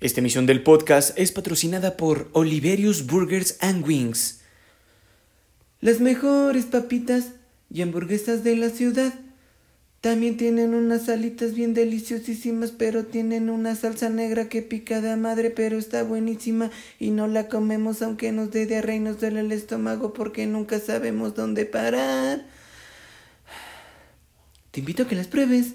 Esta 0.00 0.20
emisión 0.20 0.46
del 0.46 0.62
podcast 0.62 1.18
es 1.18 1.32
patrocinada 1.32 1.96
por 1.96 2.28
Oliverius 2.32 3.06
Burgers 3.06 3.56
and 3.58 3.84
Wings. 3.84 4.42
Las 5.80 5.98
mejores 5.98 6.66
papitas 6.66 7.32
y 7.68 7.82
hamburguesas 7.82 8.44
de 8.44 8.54
la 8.54 8.70
ciudad. 8.70 9.12
También 10.00 10.36
tienen 10.36 10.74
unas 10.74 11.06
salitas 11.06 11.54
bien 11.54 11.74
deliciosísimas, 11.74 12.70
pero 12.70 13.06
tienen 13.06 13.50
una 13.50 13.74
salsa 13.74 14.08
negra 14.08 14.48
que 14.48 14.62
pica 14.62 15.00
de 15.00 15.16
madre, 15.16 15.50
pero 15.50 15.76
está 15.76 16.04
buenísima 16.04 16.70
y 17.00 17.10
no 17.10 17.26
la 17.26 17.48
comemos 17.48 18.00
aunque 18.00 18.30
nos 18.30 18.52
dé 18.52 18.66
diarrea 18.66 18.94
y 18.94 19.00
nos 19.00 19.18
duele 19.18 19.40
el 19.40 19.50
estómago 19.50 20.12
porque 20.12 20.46
nunca 20.46 20.78
sabemos 20.78 21.34
dónde 21.34 21.66
parar. 21.66 22.46
Te 24.70 24.78
invito 24.78 25.02
a 25.02 25.08
que 25.08 25.16
las 25.16 25.26
pruebes. 25.26 25.74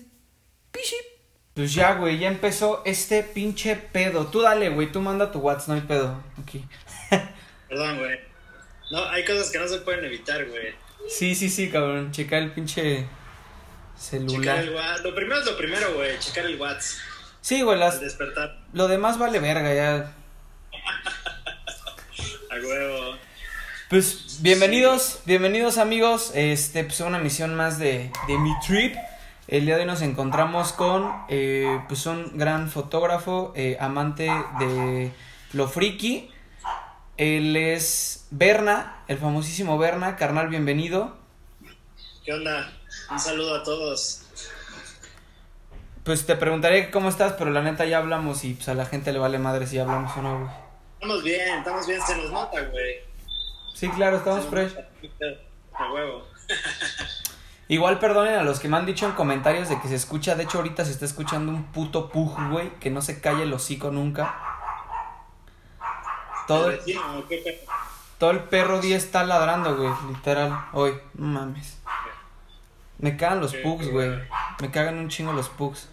Pishi. 0.71 1.12
Pues 1.53 1.73
ya, 1.75 1.93
güey, 1.95 2.17
ya 2.17 2.27
empezó 2.29 2.81
este 2.83 3.21
pinche 3.21 3.75
pedo. 3.75 4.25
Tú 4.27 4.41
dale, 4.41 4.69
güey, 4.69 4.91
tú 4.91 5.01
manda 5.01 5.31
tu 5.31 5.39
WhatsApp, 5.39 5.67
no 5.67 5.73
hay 5.75 5.81
pedo. 5.81 6.23
Aquí. 6.41 6.65
Perdón, 7.69 7.99
güey. 7.99 8.19
No, 8.91 9.05
hay 9.09 9.23
cosas 9.23 9.51
que 9.51 9.59
no 9.59 9.67
se 9.67 9.77
pueden 9.79 10.03
evitar, 10.05 10.43
güey. 10.45 10.73
Sí, 11.07 11.35
sí, 11.35 11.49
sí, 11.49 11.69
cabrón. 11.69 12.11
Checa 12.11 12.39
el 12.39 12.51
pinche 12.51 13.05
Checar 13.05 13.09
celular. 13.97 14.59
el 14.59 14.73
WhatsApp. 14.73 15.05
Lo 15.05 15.15
primero 15.15 15.39
es 15.41 15.45
lo 15.45 15.57
primero, 15.57 15.93
güey. 15.93 16.17
Checar 16.19 16.45
el 16.45 16.59
WhatsApp. 16.59 16.99
Sí, 17.41 17.61
güey, 17.61 17.77
las... 17.77 17.99
Despertar. 18.01 18.57
lo 18.73 18.87
demás 18.87 19.19
vale 19.19 19.39
verga 19.39 19.73
ya. 19.73 20.11
A 22.51 22.55
huevo. 22.55 23.15
Pues 23.89 24.39
bienvenidos, 24.41 25.19
bienvenidos 25.25 25.77
amigos. 25.77 26.31
Este, 26.33 26.83
pues 26.83 26.99
una 27.01 27.19
misión 27.19 27.53
más 27.53 27.77
de, 27.77 28.11
de 28.27 28.37
mi 28.39 28.51
trip. 28.65 28.95
El 29.53 29.67
día 29.67 29.75
de 29.75 29.81
hoy 29.81 29.87
nos 29.87 30.01
encontramos 30.01 30.73
con 30.73 31.13
eh, 31.29 31.79
pues 31.87 32.07
un 32.07 32.39
gran 32.39 32.71
fotógrafo, 32.71 33.53
eh, 33.55 33.77
amante 33.79 34.23
de 34.57 35.11
lo 35.51 35.67
friki. 35.67 36.31
Él 37.17 37.55
es 37.55 38.25
Berna, 38.31 39.03
el 39.07 39.19
famosísimo 39.19 39.77
Berna, 39.77 40.15
carnal, 40.15 40.47
bienvenido. 40.47 41.15
¿Qué 42.25 42.33
onda? 42.33 42.73
Un 43.11 43.19
saludo 43.19 43.53
a 43.53 43.61
todos. 43.61 44.25
Pues 46.03 46.25
te 46.25 46.35
preguntaré 46.35 46.89
cómo 46.89 47.09
estás, 47.09 47.33
pero 47.33 47.51
la 47.51 47.61
neta 47.61 47.85
ya 47.85 47.99
hablamos 47.99 48.43
y 48.45 48.55
pues 48.55 48.69
a 48.69 48.73
la 48.73 48.87
gente 48.87 49.13
le 49.13 49.19
vale 49.19 49.37
madre 49.37 49.67
si 49.67 49.77
hablamos 49.77 50.17
o 50.17 50.23
no, 50.23 50.39
güey. 50.39 50.51
Estamos 50.95 51.23
bien, 51.23 51.59
estamos 51.59 51.85
bien. 51.85 52.01
Se 52.01 52.17
nos 52.17 52.31
nota, 52.31 52.59
güey. 52.59 52.95
Sí, 53.75 53.87
claro, 53.89 54.17
estamos 54.17 54.47
fresh. 54.47 54.73
A 55.75 55.93
huevo. 55.93 56.25
Igual 57.73 57.97
perdonen 57.97 58.35
a 58.35 58.43
los 58.43 58.59
que 58.59 58.67
me 58.67 58.77
han 58.77 58.85
dicho 58.85 59.07
en 59.07 59.13
comentarios 59.13 59.67
de 59.67 59.81
que 59.81 59.87
se 59.87 59.95
escucha, 59.95 60.35
de 60.35 60.43
hecho 60.43 60.59
ahorita 60.59 60.85
se 60.85 60.91
está 60.91 61.05
escuchando 61.05 61.51
un 61.51 61.71
puto 61.71 62.07
pug, 62.07 62.51
güey, 62.51 62.69
que 62.79 62.91
no 62.91 63.01
se 63.01 63.19
calle 63.19 63.41
el 63.41 63.53
hocico 63.53 63.89
nunca. 63.89 64.35
Todo 66.47 66.69
el, 66.69 66.79
todo 68.19 68.29
el 68.29 68.41
perro 68.41 68.79
día 68.79 68.95
está 68.95 69.23
ladrando, 69.23 69.75
güey, 69.75 69.91
literal. 70.07 70.67
Hoy, 70.73 70.93
no 71.15 71.25
mames. 71.25 71.79
Me 72.99 73.17
cagan 73.17 73.39
los 73.39 73.55
pugs, 73.55 73.89
güey. 73.89 74.19
Me 74.61 74.69
cagan 74.69 74.99
un 74.99 75.09
chingo 75.09 75.33
los 75.33 75.49
pugs. 75.49 75.89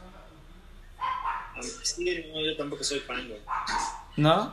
Sí, 1.82 2.26
no, 2.30 2.44
yo 2.44 2.58
tampoco 2.58 2.84
soy 2.84 3.00
fan, 3.00 3.26
güey. 3.26 3.40
¿No? 4.18 4.52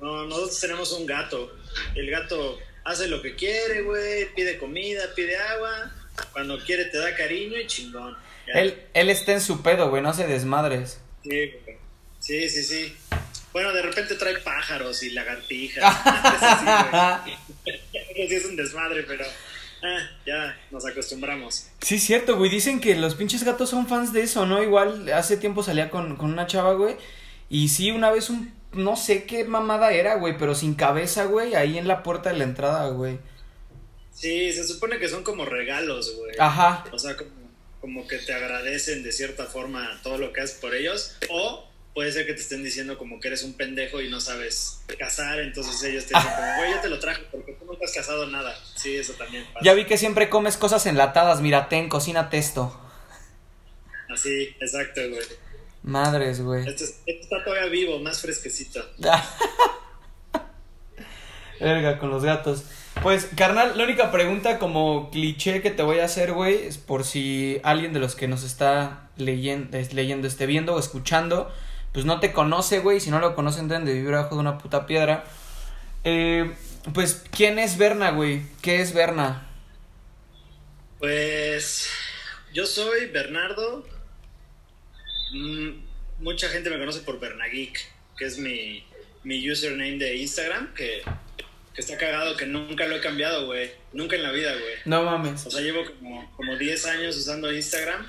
No, 0.00 0.24
nosotros 0.24 0.58
tenemos 0.58 0.90
un 0.90 1.06
gato. 1.06 1.52
El 1.94 2.10
gato 2.10 2.58
hace 2.82 3.06
lo 3.06 3.22
que 3.22 3.36
quiere, 3.36 3.82
güey. 3.82 4.34
Pide 4.34 4.58
comida, 4.58 5.04
pide 5.14 5.36
agua. 5.36 5.92
Cuando 6.32 6.58
quiere 6.58 6.86
te 6.86 6.98
da 6.98 7.14
cariño 7.14 7.58
y 7.58 7.66
chingón. 7.66 8.16
Él, 8.46 8.82
él 8.94 9.10
está 9.10 9.32
en 9.32 9.40
su 9.40 9.62
pedo, 9.62 9.90
güey, 9.90 10.02
no 10.02 10.10
hace 10.10 10.26
desmadres. 10.26 11.00
Sí, 11.22 11.52
güey. 11.64 11.78
sí, 12.18 12.48
sí, 12.48 12.62
sí. 12.64 12.96
Bueno, 13.52 13.72
de 13.72 13.82
repente 13.82 14.14
trae 14.14 14.38
pájaros 14.38 15.02
y 15.02 15.10
lagartijas. 15.10 15.84
Eso 17.64 18.28
sí 18.28 18.34
es 18.34 18.44
un 18.44 18.56
desmadre, 18.56 19.02
pero 19.02 19.24
ah, 19.82 19.98
ya 20.24 20.56
nos 20.70 20.86
acostumbramos. 20.86 21.68
Sí, 21.80 21.96
es 21.96 22.04
cierto, 22.04 22.36
güey. 22.36 22.50
Dicen 22.50 22.80
que 22.80 22.94
los 22.94 23.16
pinches 23.16 23.42
gatos 23.42 23.70
son 23.70 23.88
fans 23.88 24.12
de 24.12 24.22
eso, 24.22 24.46
¿no? 24.46 24.62
Igual 24.62 25.12
hace 25.12 25.36
tiempo 25.36 25.62
salía 25.62 25.90
con, 25.90 26.16
con 26.16 26.32
una 26.32 26.46
chava, 26.46 26.74
güey. 26.74 26.96
Y 27.48 27.68
sí, 27.68 27.90
una 27.90 28.10
vez 28.10 28.30
un. 28.30 28.54
No 28.72 28.94
sé 28.94 29.24
qué 29.24 29.42
mamada 29.42 29.90
era, 29.92 30.14
güey, 30.14 30.38
pero 30.38 30.54
sin 30.54 30.74
cabeza, 30.74 31.24
güey, 31.24 31.56
ahí 31.56 31.76
en 31.76 31.88
la 31.88 32.04
puerta 32.04 32.30
de 32.30 32.38
la 32.38 32.44
entrada, 32.44 32.88
güey. 32.90 33.18
Sí, 34.20 34.52
se 34.52 34.66
supone 34.66 34.98
que 34.98 35.08
son 35.08 35.22
como 35.24 35.46
regalos, 35.46 36.14
güey. 36.16 36.32
Ajá. 36.38 36.84
O 36.92 36.98
sea, 36.98 37.16
como, 37.16 37.30
como 37.80 38.06
que 38.06 38.18
te 38.18 38.34
agradecen 38.34 39.02
de 39.02 39.12
cierta 39.12 39.46
forma 39.46 39.98
todo 40.02 40.18
lo 40.18 40.32
que 40.34 40.42
haces 40.42 40.58
por 40.58 40.74
ellos. 40.74 41.16
O 41.30 41.66
puede 41.94 42.12
ser 42.12 42.26
que 42.26 42.34
te 42.34 42.40
estén 42.42 42.62
diciendo 42.62 42.98
como 42.98 43.18
que 43.18 43.28
eres 43.28 43.42
un 43.44 43.54
pendejo 43.54 44.00
y 44.02 44.10
no 44.10 44.20
sabes 44.20 44.82
cazar. 44.98 45.40
Entonces 45.40 45.82
ellos 45.84 46.04
te 46.04 46.14
dicen 46.14 46.30
como, 46.36 46.56
güey, 46.58 46.70
yo 46.72 46.80
te 46.82 46.88
lo 46.90 46.98
traje 46.98 47.22
porque 47.32 47.52
tú 47.54 47.64
nunca 47.64 47.86
has 47.86 47.92
cazado 47.94 48.26
nada. 48.26 48.54
Sí, 48.74 48.94
eso 48.94 49.14
también 49.14 49.44
pasa. 49.54 49.64
Ya 49.64 49.72
vi 49.72 49.86
que 49.86 49.96
siempre 49.96 50.28
comes 50.28 50.58
cosas 50.58 50.84
enlatadas, 50.84 51.40
mira, 51.40 51.70
ten, 51.70 51.88
cocínate 51.88 52.36
esto. 52.36 52.78
Así, 54.12 54.54
exacto, 54.60 55.00
güey. 55.08 55.22
Madres, 55.82 56.42
güey. 56.42 56.68
Este, 56.68 56.84
es- 56.84 56.90
este 57.06 57.20
está 57.22 57.42
todavía 57.42 57.70
vivo, 57.70 57.98
más 58.00 58.20
fresquecito. 58.20 58.84
Verga, 61.60 61.98
con 61.98 62.10
los 62.10 62.24
gatos. 62.24 62.64
Pues, 63.02 63.30
carnal, 63.34 63.78
la 63.78 63.84
única 63.84 64.12
pregunta 64.12 64.58
como 64.58 65.10
cliché 65.10 65.62
que 65.62 65.70
te 65.70 65.82
voy 65.82 66.00
a 66.00 66.04
hacer, 66.04 66.32
güey, 66.32 66.66
es 66.66 66.76
por 66.76 67.04
si 67.04 67.58
alguien 67.62 67.94
de 67.94 67.98
los 67.98 68.14
que 68.14 68.28
nos 68.28 68.44
está 68.44 69.08
leyendo, 69.16 69.78
leyendo, 69.92 70.28
esté 70.28 70.44
viendo 70.44 70.74
o 70.74 70.78
escuchando, 70.78 71.50
pues 71.92 72.04
no 72.04 72.20
te 72.20 72.32
conoce, 72.34 72.80
güey, 72.80 73.00
si 73.00 73.10
no 73.10 73.18
lo 73.18 73.34
conocen 73.34 73.68
deben 73.68 73.86
de 73.86 73.94
vivir 73.94 74.12
abajo 74.12 74.34
de 74.34 74.42
una 74.42 74.58
puta 74.58 74.84
piedra. 74.84 75.24
Eh, 76.04 76.52
pues, 76.92 77.24
¿quién 77.30 77.58
es 77.58 77.78
Berna, 77.78 78.10
güey? 78.10 78.42
¿Qué 78.60 78.82
es 78.82 78.92
Berna? 78.92 79.48
Pues 80.98 81.88
yo 82.52 82.66
soy 82.66 83.06
Bernardo. 83.06 83.82
Mm, 85.32 85.70
mucha 86.18 86.50
gente 86.50 86.68
me 86.68 86.78
conoce 86.78 87.00
por 87.00 87.18
Bernageek, 87.18 87.80
que 88.18 88.26
es 88.26 88.36
mi, 88.38 88.84
mi 89.24 89.50
username 89.50 89.96
de 89.96 90.16
Instagram, 90.16 90.74
que, 90.74 91.02
que 91.74 91.80
está 91.82 91.96
cagado, 91.96 92.36
que 92.36 92.46
nunca 92.46 92.86
lo 92.86 92.96
he 92.96 93.00
cambiado, 93.00 93.46
güey. 93.46 93.70
Nunca 93.92 94.16
en 94.16 94.22
la 94.24 94.32
vida, 94.32 94.52
güey. 94.52 94.74
No 94.84 95.02
mames. 95.04 95.46
O 95.46 95.50
sea, 95.50 95.60
llevo 95.60 95.84
como, 95.84 96.30
como 96.36 96.56
10 96.56 96.86
años 96.86 97.16
usando 97.16 97.52
Instagram 97.52 98.04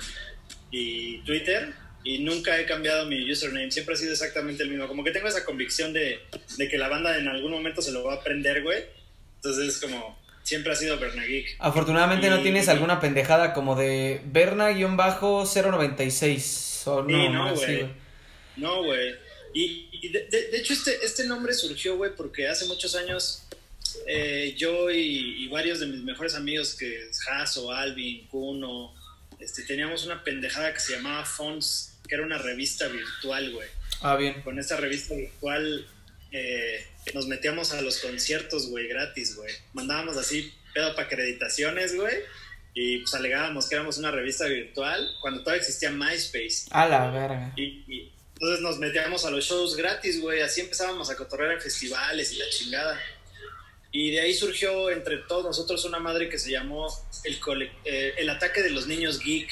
y 0.70 1.18
Twitter 1.18 1.72
y 2.04 2.18
nunca 2.18 2.58
he 2.58 2.66
cambiado 2.66 3.06
mi 3.06 3.30
username. 3.30 3.70
Siempre 3.70 3.94
ha 3.94 3.98
sido 3.98 4.12
exactamente 4.12 4.62
el 4.64 4.70
mismo. 4.70 4.88
Como 4.88 5.04
que 5.04 5.12
tengo 5.12 5.28
esa 5.28 5.44
convicción 5.44 5.92
de, 5.92 6.20
de 6.56 6.68
que 6.68 6.76
la 6.78 6.88
banda 6.88 7.16
en 7.18 7.28
algún 7.28 7.52
momento 7.52 7.80
se 7.82 7.92
lo 7.92 8.02
va 8.04 8.14
a 8.14 8.16
aprender, 8.16 8.62
güey. 8.62 8.82
Entonces 9.36 9.76
es 9.76 9.80
como, 9.80 10.18
siempre 10.42 10.72
ha 10.72 10.76
sido 10.76 10.98
Bernageek. 10.98 11.56
Afortunadamente 11.60 12.28
no 12.30 12.42
tienes 12.42 12.68
alguna 12.68 12.98
pendejada 13.00 13.52
como 13.54 13.76
de 13.76 14.20
Berna-096 14.26 16.86
o 16.86 17.02
no, 17.02 17.08
Sí, 17.08 17.28
no, 17.28 17.54
güey. 17.54 17.86
No, 18.56 18.82
güey. 18.84 19.14
Y, 19.54 19.88
y 19.92 20.08
de, 20.08 20.26
de- 20.28 20.48
de 20.48 20.58
hecho 20.58 20.72
este, 20.72 21.04
este 21.04 21.24
nombre 21.26 21.52
surgió, 21.52 21.96
güey, 21.96 22.12
porque 22.16 22.48
hace 22.48 22.64
muchos 22.66 22.94
años 22.94 23.42
eh, 24.06 24.54
yo 24.56 24.90
y, 24.90 25.44
y 25.44 25.48
varios 25.48 25.80
de 25.80 25.86
mis 25.86 26.02
mejores 26.02 26.34
amigos, 26.34 26.74
que 26.74 27.08
es 27.08 27.20
Hasso, 27.28 27.70
Alvin, 27.70 28.26
Kuno, 28.28 28.94
este, 29.38 29.62
teníamos 29.62 30.04
una 30.04 30.22
pendejada 30.22 30.72
que 30.72 30.80
se 30.80 30.96
llamaba 30.96 31.24
Fons, 31.24 31.98
que 32.08 32.14
era 32.14 32.24
una 32.24 32.38
revista 32.38 32.86
virtual, 32.88 33.52
güey. 33.52 33.68
Ah, 34.00 34.16
bien. 34.16 34.40
Con 34.42 34.58
esta 34.58 34.76
revista 34.76 35.14
virtual 35.14 35.86
eh, 36.30 36.86
nos 37.14 37.26
metíamos 37.26 37.72
a 37.72 37.80
los 37.82 37.98
conciertos, 37.98 38.68
güey, 38.68 38.88
gratis, 38.88 39.36
güey. 39.36 39.52
Mandábamos 39.72 40.16
así 40.16 40.52
pedo 40.74 40.94
para 40.94 41.06
acreditaciones, 41.06 41.94
güey. 41.94 42.16
Y 42.74 42.98
pues 42.98 43.12
alegábamos 43.14 43.68
que 43.68 43.74
éramos 43.74 43.98
una 43.98 44.10
revista 44.10 44.46
virtual 44.46 45.10
cuando 45.20 45.40
todavía 45.40 45.60
existía 45.60 45.90
MySpace. 45.90 46.66
A 46.70 46.88
la 46.88 47.10
verga. 47.10 47.52
Y, 47.56 47.84
y 47.86 48.12
entonces 48.34 48.60
nos 48.60 48.78
metíamos 48.78 49.24
a 49.24 49.30
los 49.30 49.44
shows 49.44 49.76
gratis, 49.76 50.20
güey. 50.20 50.40
Así 50.40 50.62
empezábamos 50.62 51.10
a 51.10 51.16
cotorrear 51.16 51.52
en 51.52 51.60
festivales 51.60 52.32
y 52.32 52.36
la 52.36 52.48
chingada. 52.48 53.00
Y 53.92 54.10
de 54.10 54.20
ahí 54.20 54.34
surgió 54.34 54.90
entre 54.90 55.18
todos 55.18 55.44
nosotros 55.44 55.84
una 55.84 55.98
madre 55.98 56.28
que 56.30 56.38
se 56.38 56.50
llamó 56.50 56.88
el, 57.24 57.38
eh, 57.84 58.14
el 58.16 58.30
ataque 58.30 58.62
de 58.62 58.70
los 58.70 58.86
niños 58.86 59.18
geek. 59.20 59.50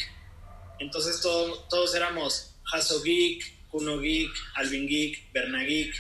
Entonces 0.79 1.21
todo- 1.21 1.63
todos 1.69 1.95
éramos 1.95 2.55
Hasso 2.73 3.03
Geek, 3.03 3.69
Kuno 3.69 4.01
Geek, 4.01 4.31
Alvin 4.55 4.87
Geek, 4.89 5.31
Berna 5.33 5.63
Geek. 5.63 5.95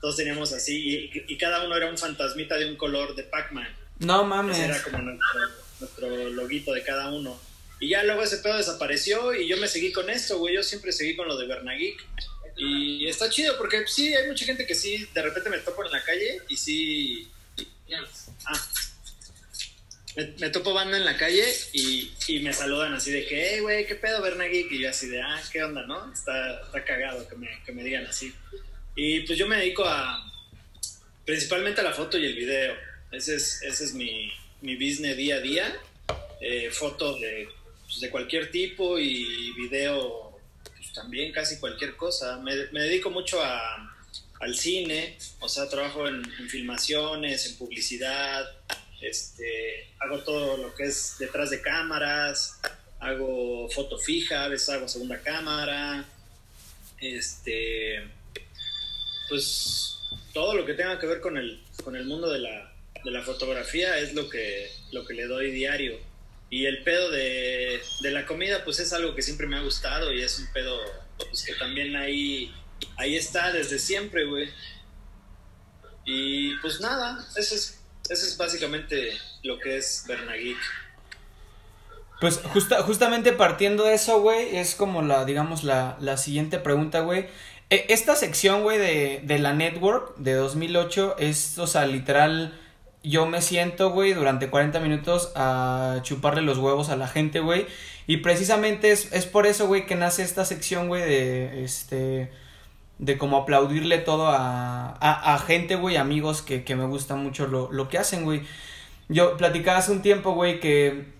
Todos 0.00 0.16
teníamos 0.16 0.52
así. 0.52 1.10
Y, 1.14 1.24
y 1.32 1.38
cada 1.38 1.64
uno 1.64 1.74
era 1.76 1.88
un 1.88 1.96
fantasmita 1.96 2.56
de 2.58 2.66
un 2.68 2.76
color 2.76 3.14
de 3.14 3.22
Pac-Man. 3.24 3.74
No 4.00 4.24
mames. 4.24 4.56
Ese 4.58 4.66
era 4.66 4.82
como 4.82 4.98
nuestro, 5.00 5.40
nuestro 5.80 6.28
loguito 6.30 6.72
de 6.74 6.82
cada 6.82 7.10
uno. 7.10 7.40
Y 7.80 7.88
ya 7.90 8.04
luego 8.04 8.22
ese 8.22 8.38
pedo 8.38 8.56
desapareció 8.58 9.34
y 9.34 9.48
yo 9.48 9.56
me 9.56 9.68
seguí 9.68 9.90
con 9.92 10.10
esto, 10.10 10.38
güey. 10.38 10.54
Yo 10.54 10.62
siempre 10.62 10.92
seguí 10.92 11.16
con 11.16 11.28
lo 11.28 11.36
de 11.38 11.46
Bernageek. 11.46 12.04
Y 12.58 13.06
está 13.08 13.28
chido 13.30 13.56
porque 13.58 13.84
sí, 13.86 14.14
hay 14.14 14.28
mucha 14.28 14.44
gente 14.44 14.66
que 14.66 14.74
sí, 14.74 15.06
de 15.14 15.22
repente 15.22 15.50
me 15.50 15.58
topo 15.58 15.84
en 15.84 15.92
la 15.92 16.02
calle 16.02 16.40
y 16.48 16.56
sí. 16.58 17.28
Ah. 18.44 18.68
me, 20.38 20.50
topo 20.50 20.74
banda 20.74 20.96
en 20.96 21.04
la 21.04 21.16
calle 21.16 21.44
y, 21.72 22.10
y 22.26 22.40
me 22.40 22.52
saludan 22.52 22.94
así 22.94 23.12
de 23.12 23.26
que, 23.26 23.48
hey, 23.48 23.60
güey, 23.60 23.86
¿qué 23.86 23.94
pedo, 23.94 24.22
Bernageek? 24.22 24.72
Y 24.72 24.80
yo 24.80 24.90
así 24.90 25.08
de, 25.08 25.20
ah, 25.20 25.40
¿qué 25.52 25.62
onda, 25.62 25.86
no? 25.86 26.12
Está, 26.12 26.62
está 26.62 26.84
cagado 26.84 27.28
que 27.28 27.36
me, 27.36 27.48
que 27.64 27.72
me 27.72 27.84
digan 27.84 28.06
así. 28.06 28.34
Y 28.94 29.20
pues 29.20 29.38
yo 29.38 29.46
me 29.46 29.56
dedico 29.56 29.84
a, 29.84 30.32
principalmente 31.24 31.80
a 31.80 31.84
la 31.84 31.92
foto 31.92 32.18
y 32.18 32.26
el 32.26 32.34
video. 32.34 32.74
Ese 33.12 33.36
es, 33.36 33.62
ese 33.62 33.84
es 33.84 33.94
mi, 33.94 34.32
mi 34.62 34.74
business 34.74 35.16
día 35.16 35.36
a 35.36 35.40
día. 35.40 35.80
Eh, 36.40 36.70
de, 37.20 37.48
pues, 37.84 38.00
de 38.00 38.10
cualquier 38.10 38.50
tipo 38.50 38.98
y 38.98 39.52
video 39.52 40.38
pues, 40.76 40.92
también 40.92 41.32
casi 41.32 41.58
cualquier 41.58 41.96
cosa. 41.96 42.38
Me, 42.38 42.52
me 42.72 42.80
dedico 42.82 43.10
mucho 43.10 43.42
a, 43.42 43.95
al 44.40 44.56
cine, 44.56 45.18
o 45.40 45.48
sea, 45.48 45.68
trabajo 45.68 46.08
en, 46.08 46.22
en 46.38 46.48
filmaciones, 46.48 47.46
en 47.46 47.56
publicidad, 47.56 48.46
este, 49.00 49.88
hago 49.98 50.20
todo 50.20 50.56
lo 50.56 50.74
que 50.74 50.84
es 50.84 51.16
detrás 51.18 51.50
de 51.50 51.60
cámaras, 51.60 52.60
hago 53.00 53.68
foto 53.70 53.98
fija, 53.98 54.44
a 54.44 54.48
veces 54.48 54.68
hago 54.70 54.88
segunda 54.88 55.20
cámara, 55.20 56.04
este, 57.00 58.08
pues 59.28 59.98
todo 60.32 60.54
lo 60.54 60.64
que 60.64 60.74
tenga 60.74 60.98
que 60.98 61.06
ver 61.06 61.20
con 61.20 61.36
el, 61.36 61.62
con 61.84 61.96
el 61.96 62.04
mundo 62.04 62.30
de 62.30 62.40
la, 62.40 62.72
de 63.04 63.10
la 63.10 63.22
fotografía 63.22 63.98
es 63.98 64.14
lo 64.14 64.28
que, 64.28 64.70
lo 64.92 65.04
que 65.04 65.14
le 65.14 65.26
doy 65.26 65.50
diario. 65.50 65.98
Y 66.48 66.66
el 66.66 66.84
pedo 66.84 67.10
de, 67.10 67.80
de, 68.00 68.10
la 68.12 68.24
comida, 68.24 68.64
pues 68.64 68.78
es 68.78 68.92
algo 68.92 69.16
que 69.16 69.22
siempre 69.22 69.48
me 69.48 69.56
ha 69.56 69.62
gustado 69.62 70.12
y 70.12 70.22
es 70.22 70.38
un 70.38 70.46
pedo 70.52 70.78
pues, 71.18 71.44
que 71.44 71.54
también 71.54 71.96
ahí, 71.96 72.54
ahí 72.96 73.16
está 73.16 73.52
desde 73.52 73.78
siempre, 73.78 74.24
güey. 74.26 74.50
Y 76.04 76.56
pues 76.58 76.80
nada, 76.80 77.26
eso 77.36 77.54
es 77.54 77.76
es 78.10 78.36
básicamente 78.36 79.12
lo 79.42 79.58
que 79.58 79.76
es 79.76 80.04
Bernageek. 80.06 80.56
Pues 82.20 82.40
justa, 82.52 82.82
justamente 82.82 83.32
partiendo 83.32 83.84
de 83.84 83.94
eso, 83.94 84.20
güey, 84.20 84.56
es 84.56 84.74
como 84.74 85.02
la, 85.02 85.24
digamos, 85.24 85.64
la, 85.64 85.96
la 86.00 86.16
siguiente 86.16 86.58
pregunta, 86.58 87.00
güey. 87.00 87.26
E, 87.68 87.86
esta 87.90 88.16
sección, 88.16 88.62
güey, 88.62 88.78
de, 88.78 89.20
de 89.24 89.38
la 89.38 89.52
network 89.52 90.16
de 90.16 90.32
2008 90.32 91.16
es, 91.18 91.58
o 91.58 91.66
sea, 91.66 91.84
literal, 91.84 92.58
yo 93.02 93.26
me 93.26 93.42
siento, 93.42 93.90
güey, 93.90 94.14
durante 94.14 94.48
40 94.48 94.80
minutos 94.80 95.30
a 95.34 95.98
chuparle 96.02 96.40
los 96.40 96.56
huevos 96.58 96.88
a 96.88 96.96
la 96.96 97.08
gente, 97.08 97.40
güey. 97.40 97.66
Y 98.06 98.18
precisamente 98.18 98.92
es, 98.92 99.12
es 99.12 99.26
por 99.26 99.46
eso, 99.46 99.66
güey, 99.66 99.84
que 99.84 99.94
nace 99.94 100.22
esta 100.22 100.46
sección, 100.46 100.88
güey, 100.88 101.02
de, 101.02 101.64
este 101.64 102.30
de 102.98 103.18
como 103.18 103.36
aplaudirle 103.36 103.98
todo 103.98 104.28
a, 104.28 104.96
a, 105.00 105.38
gente, 105.38 105.76
güey, 105.76 105.96
amigos 105.96 106.42
que, 106.42 106.64
que, 106.64 106.76
me 106.76 106.86
gusta 106.86 107.14
mucho 107.14 107.46
lo, 107.46 107.70
lo 107.70 107.88
que 107.88 107.98
hacen, 107.98 108.24
güey. 108.24 108.42
Yo 109.08 109.36
platicaba 109.36 109.78
hace 109.78 109.92
un 109.92 110.02
tiempo, 110.02 110.32
güey, 110.32 110.60
que 110.60 111.14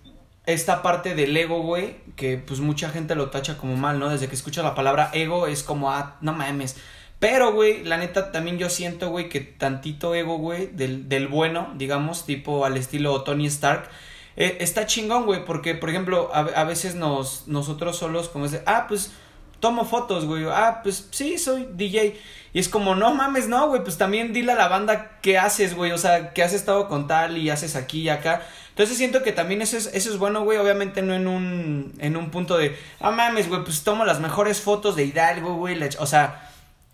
esta 0.45 0.81
parte 0.81 1.13
del 1.13 1.35
ego, 1.37 1.61
güey, 1.61 1.97
que 2.15 2.37
pues 2.37 2.59
mucha 2.61 2.89
gente 2.89 3.15
lo 3.15 3.29
tacha 3.29 3.57
como 3.57 3.75
mal, 3.75 3.99
¿no? 3.99 4.09
Desde 4.09 4.27
que 4.27 4.35
escucha 4.35 4.63
la 4.63 4.75
palabra 4.75 5.11
ego 5.13 5.45
es 5.45 5.61
como, 5.61 5.91
ah, 5.91 6.15
no 6.21 6.33
mames. 6.33 6.77
Pero, 7.19 7.53
güey, 7.53 7.83
la 7.83 7.97
neta 7.97 8.31
también 8.31 8.57
yo 8.57 8.69
siento, 8.69 9.09
güey, 9.09 9.29
que 9.29 9.41
tantito 9.41 10.15
ego, 10.15 10.37
güey, 10.37 10.67
del, 10.67 11.09
del 11.09 11.27
bueno, 11.27 11.73
digamos, 11.75 12.25
tipo 12.25 12.65
al 12.65 12.77
estilo 12.77 13.23
Tony 13.23 13.47
Stark, 13.47 13.89
eh, 14.35 14.57
está 14.61 14.85
chingón, 14.85 15.25
güey, 15.25 15.43
porque, 15.45 15.73
por 15.75 15.89
ejemplo, 15.89 16.29
a, 16.33 16.39
a 16.39 16.63
veces 16.63 16.95
nos, 16.95 17.47
nosotros 17.47 17.97
solos, 17.97 18.29
como 18.29 18.45
es 18.45 18.61
ah, 18.65 18.85
pues 18.87 19.11
tomo 19.59 19.85
fotos, 19.85 20.25
güey. 20.25 20.45
Ah, 20.45 20.81
pues 20.83 21.07
sí, 21.11 21.37
soy 21.37 21.67
DJ. 21.73 22.19
Y 22.53 22.59
es 22.59 22.69
como, 22.69 22.95
no 22.95 23.13
mames, 23.13 23.47
no, 23.47 23.67
güey, 23.67 23.83
pues 23.83 23.97
también 23.97 24.33
dile 24.33 24.53
a 24.53 24.55
la 24.55 24.67
banda 24.67 25.19
qué 25.21 25.37
haces, 25.37 25.75
güey. 25.75 25.91
O 25.91 25.97
sea, 25.97 26.33
que 26.33 26.43
has 26.43 26.53
estado 26.53 26.87
con 26.87 27.07
tal 27.07 27.37
y 27.37 27.49
haces 27.49 27.75
aquí 27.75 28.01
y 28.01 28.09
acá. 28.09 28.41
Entonces 28.69 28.97
siento 28.97 29.23
que 29.23 29.31
también 29.31 29.61
eso 29.61 29.77
es, 29.77 29.87
eso 29.93 30.09
es 30.09 30.17
bueno, 30.17 30.43
güey. 30.43 30.57
Obviamente 30.57 31.01
no 31.01 31.13
en 31.13 31.27
un, 31.27 31.93
en 31.99 32.17
un 32.17 32.31
punto 32.31 32.57
de, 32.57 32.75
ah, 32.99 33.11
mames, 33.11 33.49
güey, 33.49 33.63
pues 33.63 33.83
tomo 33.83 34.05
las 34.05 34.19
mejores 34.19 34.61
fotos 34.61 34.95
de 34.95 35.05
Hidalgo, 35.05 35.55
güey. 35.55 35.77
O 35.99 36.05
sea, 36.05 36.49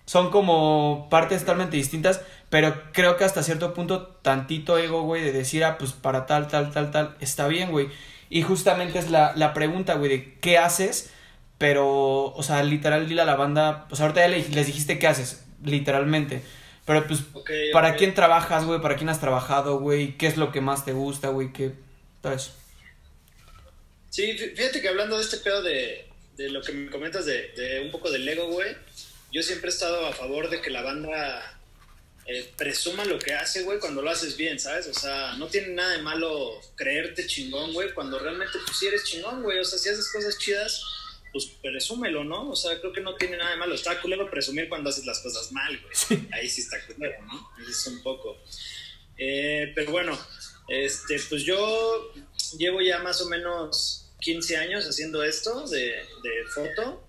son 0.05 0.31
como 0.31 1.07
partes 1.09 1.41
totalmente 1.41 1.77
distintas. 1.77 2.21
Pero 2.49 2.83
creo 2.91 3.17
que 3.17 3.23
hasta 3.23 3.41
cierto 3.41 3.73
punto, 3.73 4.07
tantito 4.21 4.77
ego, 4.77 5.03
güey, 5.03 5.23
de 5.23 5.31
decir, 5.31 5.63
ah, 5.63 5.77
pues 5.77 5.91
para 5.93 6.25
tal, 6.25 6.47
tal, 6.47 6.71
tal, 6.71 6.91
tal, 6.91 7.15
está 7.19 7.47
bien, 7.47 7.71
güey. 7.71 7.89
Y 8.29 8.41
justamente 8.41 8.99
es 8.99 9.09
la, 9.09 9.33
la 9.35 9.53
pregunta, 9.53 9.95
güey, 9.95 10.09
de 10.09 10.33
qué 10.39 10.57
haces 10.57 11.12
pero, 11.63 12.25
o 12.25 12.43
sea, 12.43 12.61
literal, 12.61 13.07
dile 13.07 13.21
a 13.21 13.25
la 13.25 13.37
banda, 13.37 13.87
pues 13.87 14.01
ahorita 14.01 14.19
ya 14.19 14.27
les 14.27 14.67
dijiste 14.67 14.99
qué 14.99 15.07
haces, 15.07 15.45
literalmente. 15.63 16.41
Pero 16.85 17.07
pues, 17.07 17.21
¿para 17.71 17.95
quién 17.95 18.13
trabajas, 18.13 18.65
güey? 18.65 18.81
¿Para 18.81 18.97
quién 18.97 19.07
has 19.07 19.21
trabajado, 19.21 19.79
güey? 19.79 20.17
¿Qué 20.17 20.27
es 20.27 20.35
lo 20.35 20.51
que 20.51 20.59
más 20.59 20.83
te 20.83 20.91
gusta, 20.91 21.29
güey? 21.29 21.53
¿Qué? 21.53 21.71
Todo 22.21 22.33
eso. 22.33 22.51
Sí, 24.09 24.33
fíjate 24.33 24.81
que 24.81 24.89
hablando 24.89 25.15
de 25.15 25.23
este 25.23 25.37
pedo 25.37 25.61
de, 25.61 26.05
de 26.35 26.49
lo 26.49 26.61
que 26.61 26.73
me 26.73 26.91
comentas 26.91 27.25
de, 27.25 27.53
de 27.53 27.79
un 27.79 27.91
poco 27.91 28.11
del 28.11 28.27
ego, 28.27 28.47
güey, 28.47 28.75
yo 29.31 29.41
siempre 29.41 29.69
he 29.69 29.73
estado 29.73 30.05
a 30.05 30.11
favor 30.11 30.49
de 30.49 30.59
que 30.59 30.69
la 30.69 30.81
banda 30.81 31.57
eh, 32.25 32.51
presuma 32.57 33.05
lo 33.05 33.17
que 33.19 33.35
hace, 33.35 33.63
güey, 33.63 33.79
cuando 33.79 34.01
lo 34.01 34.09
haces 34.09 34.35
bien, 34.35 34.59
¿sabes? 34.59 34.87
O 34.87 34.93
sea, 34.93 35.37
no 35.37 35.47
tiene 35.47 35.69
nada 35.69 35.93
de 35.93 36.01
malo 36.01 36.59
creerte 36.75 37.25
chingón, 37.25 37.71
güey, 37.71 37.93
cuando 37.93 38.19
realmente 38.19 38.59
tú 38.67 38.73
sí 38.73 38.87
eres 38.87 39.05
chingón, 39.05 39.43
güey. 39.43 39.59
O 39.59 39.63
sea, 39.63 39.79
si 39.79 39.87
haces 39.87 40.11
cosas 40.11 40.37
chidas, 40.37 40.83
pues 41.33 41.47
presúmelo, 41.61 42.23
¿no? 42.23 42.51
O 42.51 42.55
sea, 42.55 42.79
creo 42.79 42.93
que 42.93 43.01
no 43.01 43.15
tiene 43.15 43.37
nada 43.37 43.51
de 43.51 43.57
malo. 43.57 43.73
Está 43.73 43.99
culero 43.99 44.29
presumir 44.29 44.69
cuando 44.69 44.91
haces 44.91 45.05
las 45.05 45.19
cosas 45.19 45.51
mal, 45.51 45.77
güey. 45.81 46.27
Ahí 46.31 46.47
sí 46.47 46.61
está 46.61 46.77
culero, 46.85 47.15
¿no? 47.25 47.49
Es 47.67 47.87
un 47.87 48.03
poco. 48.03 48.37
Eh, 49.17 49.71
pero 49.73 49.91
bueno, 49.91 50.17
este, 50.67 51.19
pues 51.27 51.43
yo 51.43 52.13
llevo 52.57 52.81
ya 52.81 52.99
más 52.99 53.19
o 53.21 53.29
menos 53.29 54.11
15 54.21 54.57
años 54.57 54.87
haciendo 54.87 55.23
esto 55.23 55.67
de, 55.67 56.05
de 56.23 56.45
foto, 56.53 57.03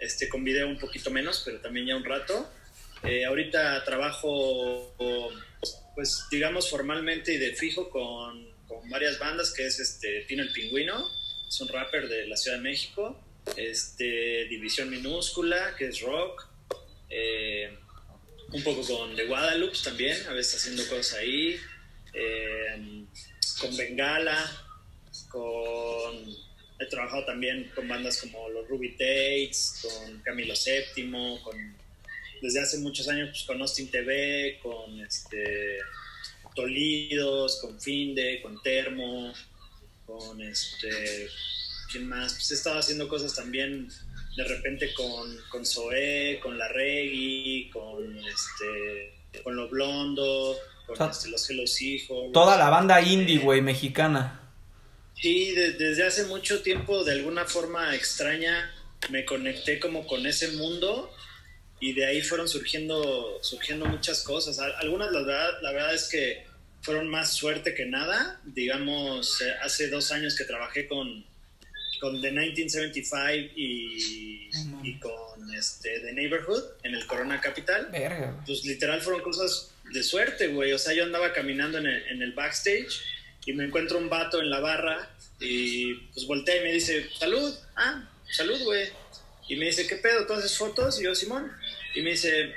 este, 0.00 0.28
con 0.28 0.42
video 0.42 0.66
un 0.66 0.78
poquito 0.78 1.10
menos, 1.10 1.42
pero 1.44 1.60
también 1.60 1.86
ya 1.86 1.96
un 1.96 2.04
rato. 2.04 2.50
Eh, 3.04 3.24
ahorita 3.24 3.84
trabajo, 3.84 4.94
pues 5.94 6.26
digamos 6.30 6.68
formalmente 6.68 7.32
y 7.32 7.38
de 7.38 7.54
fijo 7.54 7.88
con, 7.88 8.50
con 8.66 8.90
varias 8.90 9.20
bandas, 9.20 9.52
que 9.52 9.64
es 9.64 9.78
este, 9.78 10.22
Tino 10.22 10.42
el 10.42 10.52
Pingüino, 10.52 11.08
es 11.48 11.60
un 11.60 11.68
rapper 11.68 12.08
de 12.08 12.26
la 12.26 12.36
Ciudad 12.36 12.56
de 12.56 12.64
México 12.64 13.29
este, 13.56 14.46
División 14.46 14.90
Minúscula, 14.90 15.74
que 15.76 15.88
es 15.88 16.00
rock, 16.00 16.46
eh, 17.08 17.76
un 18.52 18.62
poco 18.62 18.82
con 18.86 19.14
The 19.14 19.26
Guadalupe 19.26 19.76
también, 19.82 20.16
a 20.28 20.32
veces 20.32 20.56
haciendo 20.56 20.86
cosas 20.88 21.18
ahí, 21.18 21.56
eh, 22.12 23.04
con 23.60 23.76
Bengala, 23.76 24.66
con... 25.28 26.50
He 26.78 26.86
trabajado 26.86 27.26
también 27.26 27.70
con 27.74 27.86
bandas 27.88 28.22
como 28.22 28.48
los 28.48 28.66
Ruby 28.66 28.92
Tates, 28.92 29.82
con 29.82 30.18
Camilo 30.22 30.54
VII, 30.54 31.38
con, 31.42 31.76
desde 32.40 32.60
hace 32.60 32.78
muchos 32.78 33.06
años 33.08 33.28
pues, 33.30 33.42
con 33.42 33.60
Austin 33.60 33.90
TV, 33.90 34.58
con 34.62 34.98
este, 35.00 35.78
Tolidos, 36.54 37.60
con 37.60 37.78
Finde, 37.78 38.40
con 38.40 38.62
Termo, 38.62 39.32
con 40.06 40.40
este, 40.40 41.28
¿quién 41.90 42.08
más? 42.08 42.34
Pues 42.34 42.50
he 42.50 42.54
estado 42.54 42.78
haciendo 42.78 43.08
cosas 43.08 43.34
también 43.34 43.88
de 44.36 44.44
repente 44.44 44.92
con, 44.94 45.36
con 45.48 45.66
Zoé, 45.66 46.38
con 46.42 46.56
la 46.56 46.68
Reggae, 46.68 47.70
con 47.70 48.16
este, 48.26 49.42
con 49.42 49.56
lo 49.56 49.68
blondo, 49.68 50.56
con 50.86 51.10
este, 51.10 51.28
los 51.28 51.50
los 51.50 51.82
hijos. 51.82 52.32
Toda 52.32 52.56
la 52.56 52.70
banda 52.70 53.00
indie, 53.00 53.38
güey, 53.38 53.60
mexicana. 53.60 54.40
Sí, 55.14 55.52
desde 55.52 56.06
hace 56.06 56.24
mucho 56.24 56.62
tiempo, 56.62 57.04
de 57.04 57.12
alguna 57.12 57.44
forma 57.44 57.94
extraña, 57.94 58.72
me 59.10 59.24
conecté 59.24 59.78
como 59.78 60.06
con 60.06 60.24
ese 60.26 60.52
mundo 60.52 61.12
y 61.78 61.92
de 61.92 62.06
ahí 62.06 62.22
fueron 62.22 62.48
surgiendo, 62.48 63.38
surgiendo 63.42 63.84
muchas 63.86 64.22
cosas. 64.22 64.58
Algunas, 64.58 65.10
la 65.12 65.20
verdad, 65.20 65.50
la 65.62 65.72
verdad 65.72 65.94
es 65.94 66.08
que 66.08 66.46
fueron 66.80 67.08
más 67.08 67.34
suerte 67.34 67.74
que 67.74 67.86
nada. 67.86 68.40
Digamos, 68.44 69.42
eh, 69.42 69.52
hace 69.62 69.88
dos 69.88 70.10
años 70.12 70.36
que 70.36 70.44
trabajé 70.44 70.86
con, 70.86 71.24
con 72.00 72.20
The 72.20 72.30
1975 72.30 73.52
y, 73.56 74.50
y 74.82 74.98
con 74.98 75.54
este, 75.54 76.00
The 76.00 76.12
Neighborhood 76.12 76.64
en 76.82 76.94
el 76.94 77.06
Corona 77.06 77.40
Capital. 77.40 77.88
Pues 78.46 78.64
literal 78.64 79.00
fueron 79.00 79.22
cosas 79.22 79.72
de 79.92 80.02
suerte, 80.02 80.48
güey. 80.48 80.72
O 80.72 80.78
sea, 80.78 80.94
yo 80.94 81.04
andaba 81.04 81.32
caminando 81.32 81.78
en 81.78 81.86
el, 81.86 82.02
en 82.08 82.22
el 82.22 82.32
backstage 82.32 83.02
y 83.44 83.52
me 83.52 83.64
encuentro 83.64 83.98
un 83.98 84.08
vato 84.08 84.40
en 84.40 84.50
la 84.50 84.60
barra 84.60 85.10
y 85.38 85.94
pues 86.12 86.26
voltea 86.26 86.56
y 86.56 86.64
me 86.64 86.72
dice, 86.72 87.08
salud, 87.18 87.54
ah, 87.76 88.08
salud, 88.30 88.60
güey. 88.62 88.88
Y 89.48 89.56
me 89.56 89.66
dice, 89.66 89.86
¿qué 89.86 89.96
pedo? 89.96 90.26
¿Tú 90.26 90.34
haces 90.34 90.56
fotos? 90.56 91.00
Y 91.00 91.04
yo, 91.04 91.14
Simón. 91.14 91.50
Y 91.94 92.02
me 92.02 92.10
dice, 92.10 92.54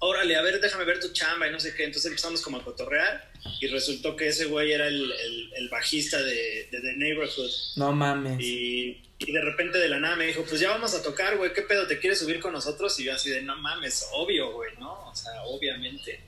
órale, 0.00 0.36
a 0.36 0.42
ver, 0.42 0.60
déjame 0.60 0.84
ver 0.84 1.00
tu 1.00 1.12
chamba 1.12 1.48
y 1.48 1.52
no 1.52 1.60
sé 1.60 1.74
qué. 1.74 1.84
Entonces 1.84 2.06
empezamos 2.10 2.40
como 2.42 2.58
a 2.58 2.64
cotorrear 2.64 3.30
y 3.60 3.66
resultó 3.68 4.16
que 4.16 4.28
ese 4.28 4.46
güey 4.46 4.72
era 4.72 4.88
el, 4.88 5.12
el, 5.56 5.68
bajista 5.68 6.22
de, 6.22 6.68
de, 6.70 6.80
The 6.80 6.96
Neighborhood. 6.96 7.50
No 7.76 7.92
mames. 7.92 8.40
Y, 8.40 9.02
y, 9.18 9.32
de 9.32 9.40
repente 9.40 9.78
de 9.78 9.88
la 9.88 9.98
nada 9.98 10.16
me 10.16 10.26
dijo, 10.26 10.44
pues 10.48 10.60
ya 10.60 10.70
vamos 10.70 10.94
a 10.94 11.02
tocar, 11.02 11.36
güey, 11.36 11.52
¿qué 11.52 11.62
pedo? 11.62 11.86
¿Te 11.86 11.98
quieres 11.98 12.18
subir 12.18 12.40
con 12.40 12.52
nosotros? 12.52 12.98
Y 13.00 13.04
yo 13.04 13.14
así 13.14 13.30
de, 13.30 13.42
no 13.42 13.56
mames, 13.56 14.08
obvio, 14.12 14.52
güey, 14.52 14.72
¿no? 14.78 15.08
O 15.08 15.14
sea, 15.14 15.42
obviamente. 15.44 16.20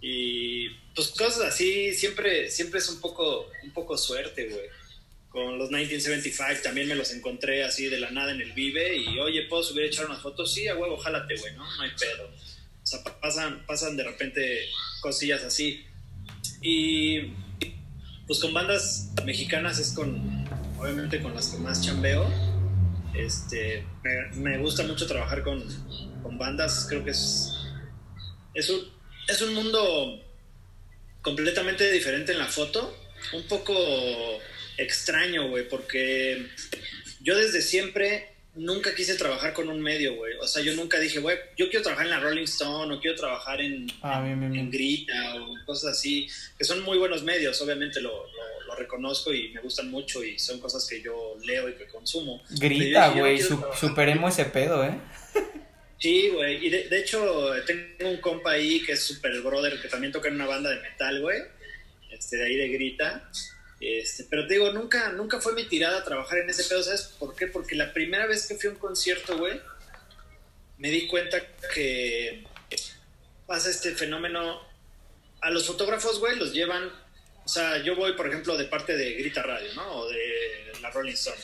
Y 0.00 0.68
pues 0.94 1.08
cosas 1.08 1.40
así, 1.40 1.92
siempre, 1.92 2.50
siempre 2.50 2.78
es 2.78 2.88
un 2.88 3.00
poco, 3.00 3.50
un 3.64 3.72
poco 3.72 3.98
suerte, 3.98 4.48
güey. 4.48 4.66
Con 5.28 5.58
los 5.58 5.70
1975 5.70 6.62
también 6.62 6.88
me 6.88 6.94
los 6.94 7.12
encontré 7.12 7.62
así 7.62 7.86
de 7.88 8.00
la 8.00 8.10
nada 8.10 8.32
en 8.32 8.40
el 8.40 8.52
Vive 8.52 8.96
y, 8.96 9.18
oye, 9.18 9.42
¿puedo 9.42 9.62
subir 9.62 9.84
a 9.84 9.86
echar 9.86 10.06
unas 10.06 10.22
fotos? 10.22 10.54
Sí, 10.54 10.66
a 10.68 10.74
huevo, 10.74 10.96
jálate, 10.96 11.36
güey, 11.36 11.54
¿no? 11.54 11.64
No 11.76 11.82
hay 11.82 11.90
pedo. 11.90 12.30
O 12.88 12.90
sea, 12.90 13.04
pasan, 13.20 13.66
pasan 13.66 13.98
de 13.98 14.04
repente 14.04 14.66
cosillas 15.02 15.44
así. 15.44 15.84
Y 16.62 17.34
pues 18.26 18.38
con 18.40 18.54
bandas 18.54 19.12
mexicanas 19.26 19.78
es 19.78 19.92
con, 19.92 20.46
obviamente 20.78 21.20
con 21.20 21.34
las 21.34 21.48
que 21.48 21.58
más 21.58 21.84
chambeo. 21.84 22.26
Este, 23.14 23.84
me, 24.02 24.36
me 24.36 24.58
gusta 24.58 24.84
mucho 24.84 25.06
trabajar 25.06 25.42
con, 25.42 25.62
con 26.22 26.38
bandas, 26.38 26.86
creo 26.88 27.04
que 27.04 27.10
es, 27.10 27.52
es 28.54 28.70
un, 28.70 28.80
es 29.28 29.42
un 29.42 29.54
mundo 29.54 30.24
completamente 31.20 31.92
diferente 31.92 32.32
en 32.32 32.38
la 32.38 32.46
foto, 32.46 32.96
un 33.34 33.42
poco 33.48 33.74
extraño, 34.78 35.50
güey, 35.50 35.68
porque 35.68 36.48
yo 37.20 37.36
desde 37.36 37.60
siempre 37.60 38.37
nunca 38.58 38.94
quise 38.94 39.14
trabajar 39.16 39.52
con 39.54 39.68
un 39.68 39.80
medio, 39.80 40.14
güey. 40.16 40.34
O 40.40 40.46
sea, 40.46 40.62
yo 40.62 40.74
nunca 40.74 40.98
dije, 41.00 41.18
güey, 41.20 41.38
yo 41.56 41.68
quiero 41.70 41.82
trabajar 41.82 42.06
en 42.06 42.10
la 42.10 42.20
Rolling 42.20 42.44
Stone 42.44 42.94
o 42.94 43.00
quiero 43.00 43.16
trabajar 43.16 43.60
en, 43.60 43.86
Ah, 44.02 44.20
bien, 44.22 44.38
bien, 44.38 44.52
bien. 44.52 44.64
en 44.66 44.70
Grita 44.70 45.34
o 45.36 45.64
cosas 45.64 45.92
así, 45.96 46.28
que 46.58 46.64
son 46.64 46.82
muy 46.82 46.98
buenos 46.98 47.22
medios, 47.22 47.60
obviamente 47.62 48.00
lo, 48.00 48.10
lo- 48.10 48.66
lo 48.66 48.74
reconozco 48.74 49.32
y 49.32 49.48
me 49.50 49.60
gustan 49.62 49.90
mucho 49.90 50.22
y 50.22 50.38
son 50.38 50.60
cosas 50.60 50.86
que 50.86 51.00
yo 51.00 51.36
leo 51.44 51.68
y 51.70 51.74
que 51.74 51.86
consumo. 51.86 52.42
Grita, 52.50 53.14
yo 53.14 53.20
güey, 53.20 53.40
su- 53.40 53.64
superemos 53.78 54.38
ese 54.38 54.50
pedo, 54.50 54.84
¿eh? 54.84 54.94
Sí, 55.98 56.28
güey. 56.32 56.64
Y 56.66 56.70
de, 56.70 56.88
de 56.88 56.98
hecho, 57.00 57.50
tengo 57.66 58.10
un 58.10 58.18
compa 58.20 58.52
ahí 58.52 58.82
que 58.84 58.92
es 58.92 59.02
super 59.02 59.40
brother, 59.40 59.80
que 59.80 59.88
también 59.88 60.12
toca 60.12 60.28
en 60.28 60.34
una 60.34 60.46
banda 60.46 60.70
de 60.70 60.80
metal, 60.80 61.20
güey. 61.20 61.38
Este, 62.12 62.36
de 62.36 62.44
ahí 62.46 62.56
de 62.56 62.68
Grita. 62.68 63.30
Este, 63.80 64.24
pero 64.24 64.46
te 64.46 64.54
digo, 64.54 64.72
nunca, 64.72 65.12
nunca 65.12 65.40
fue 65.40 65.54
mi 65.54 65.64
tirada 65.64 66.02
trabajar 66.04 66.38
en 66.38 66.50
ese 66.50 66.64
pedo, 66.64 66.82
¿sabes 66.82 67.14
por 67.18 67.36
qué? 67.36 67.46
Porque 67.46 67.76
la 67.76 67.92
primera 67.92 68.26
vez 68.26 68.46
que 68.46 68.56
fui 68.56 68.68
a 68.68 68.72
un 68.72 68.78
concierto, 68.78 69.38
güey, 69.38 69.60
me 70.78 70.90
di 70.90 71.06
cuenta 71.06 71.40
que 71.72 72.44
pasa 73.46 73.70
este 73.70 73.94
fenómeno. 73.94 74.66
A 75.40 75.50
los 75.50 75.66
fotógrafos, 75.66 76.18
güey, 76.18 76.36
los 76.36 76.52
llevan. 76.52 76.90
O 77.44 77.48
sea, 77.48 77.82
yo 77.82 77.94
voy, 77.94 78.14
por 78.14 78.28
ejemplo, 78.28 78.56
de 78.56 78.64
parte 78.64 78.96
de 78.96 79.14
Grita 79.14 79.42
Radio, 79.42 79.72
¿no? 79.74 80.00
O 80.00 80.08
de 80.08 80.72
la 80.82 80.90
Rolling 80.90 81.12
Stone. 81.12 81.40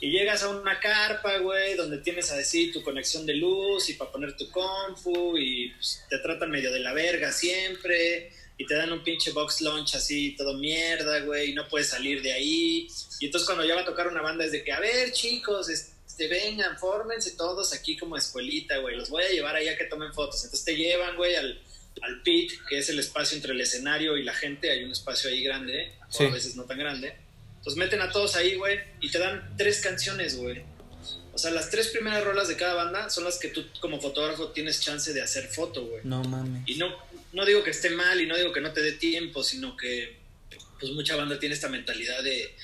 Y 0.00 0.10
llegas 0.10 0.42
a 0.42 0.48
una 0.48 0.80
carpa, 0.80 1.38
güey, 1.38 1.74
donde 1.74 1.98
tienes 1.98 2.32
a 2.32 2.36
decir 2.36 2.72
tu 2.72 2.82
conexión 2.82 3.24
de 3.24 3.34
luz 3.34 3.88
y 3.88 3.94
para 3.94 4.10
poner 4.10 4.36
tu 4.36 4.50
compu 4.50 5.38
y 5.38 5.70
pues, 5.70 6.04
te 6.10 6.18
tratan 6.18 6.50
medio 6.50 6.72
de 6.72 6.80
la 6.80 6.92
verga 6.92 7.30
siempre 7.30 8.32
y 8.58 8.66
te 8.66 8.74
dan 8.74 8.92
un 8.92 9.02
pinche 9.02 9.32
box 9.32 9.60
launch 9.60 9.94
así, 9.94 10.34
todo 10.36 10.54
mierda, 10.54 11.20
güey, 11.20 11.50
y 11.50 11.54
no 11.54 11.66
puedes 11.68 11.88
salir 11.88 12.22
de 12.22 12.32
ahí. 12.32 12.86
Y 13.20 13.26
entonces 13.26 13.46
cuando 13.46 13.64
ya 13.64 13.74
va 13.74 13.80
a 13.82 13.84
tocar 13.84 14.08
una 14.08 14.22
banda 14.22 14.44
es 14.44 14.52
de 14.52 14.62
que, 14.62 14.72
a 14.72 14.80
ver, 14.80 15.12
chicos, 15.12 15.68
este, 15.68 16.28
vengan, 16.28 16.78
fórmense 16.78 17.32
todos 17.32 17.72
aquí 17.72 17.96
como 17.96 18.16
escuelita, 18.16 18.78
güey, 18.78 18.96
los 18.96 19.08
voy 19.10 19.24
a 19.24 19.30
llevar 19.30 19.56
allá 19.56 19.76
que 19.76 19.84
tomen 19.84 20.12
fotos. 20.12 20.44
Entonces 20.44 20.64
te 20.64 20.76
llevan, 20.76 21.16
güey, 21.16 21.34
al, 21.34 21.60
al 22.02 22.22
pit, 22.22 22.52
que 22.68 22.78
es 22.78 22.88
el 22.88 22.98
espacio 22.98 23.36
entre 23.36 23.52
el 23.52 23.60
escenario 23.60 24.16
y 24.16 24.22
la 24.24 24.34
gente, 24.34 24.70
hay 24.70 24.84
un 24.84 24.92
espacio 24.92 25.30
ahí 25.30 25.42
grande, 25.42 25.92
o 26.08 26.12
Sí. 26.12 26.24
a 26.24 26.28
veces 26.30 26.54
no 26.56 26.64
tan 26.64 26.78
grande. 26.78 27.14
Entonces 27.58 27.78
meten 27.78 28.00
a 28.00 28.10
todos 28.10 28.34
ahí, 28.36 28.56
güey, 28.56 28.80
y 29.00 29.10
te 29.10 29.18
dan 29.18 29.54
tres 29.56 29.80
canciones, 29.80 30.36
güey. 30.36 30.62
O 31.34 31.38
sea, 31.38 31.50
las 31.50 31.70
tres 31.70 31.88
primeras 31.88 32.22
rolas 32.24 32.48
de 32.48 32.56
cada 32.56 32.74
banda 32.74 33.08
son 33.08 33.24
las 33.24 33.38
que 33.38 33.48
tú 33.48 33.64
como 33.80 34.00
fotógrafo 34.00 34.48
tienes 34.48 34.80
chance 34.82 35.12
de 35.14 35.22
hacer 35.22 35.46
foto, 35.48 35.86
güey. 35.86 36.00
No 36.04 36.22
mames. 36.24 36.62
Y 36.66 36.74
no, 36.74 36.94
no 37.32 37.44
digo 37.44 37.62
que 37.62 37.70
esté 37.70 37.90
mal 37.90 38.20
y 38.20 38.26
no 38.26 38.36
digo 38.36 38.52
que 38.52 38.60
no 38.60 38.72
te 38.72 38.82
dé 38.82 38.92
tiempo, 38.92 39.42
sino 39.42 39.76
que 39.76 40.20
pues 40.78 40.92
mucha 40.92 41.16
banda 41.16 41.38
tiene 41.38 41.54
esta 41.54 41.68
mentalidad 41.68 42.22
de 42.22 42.54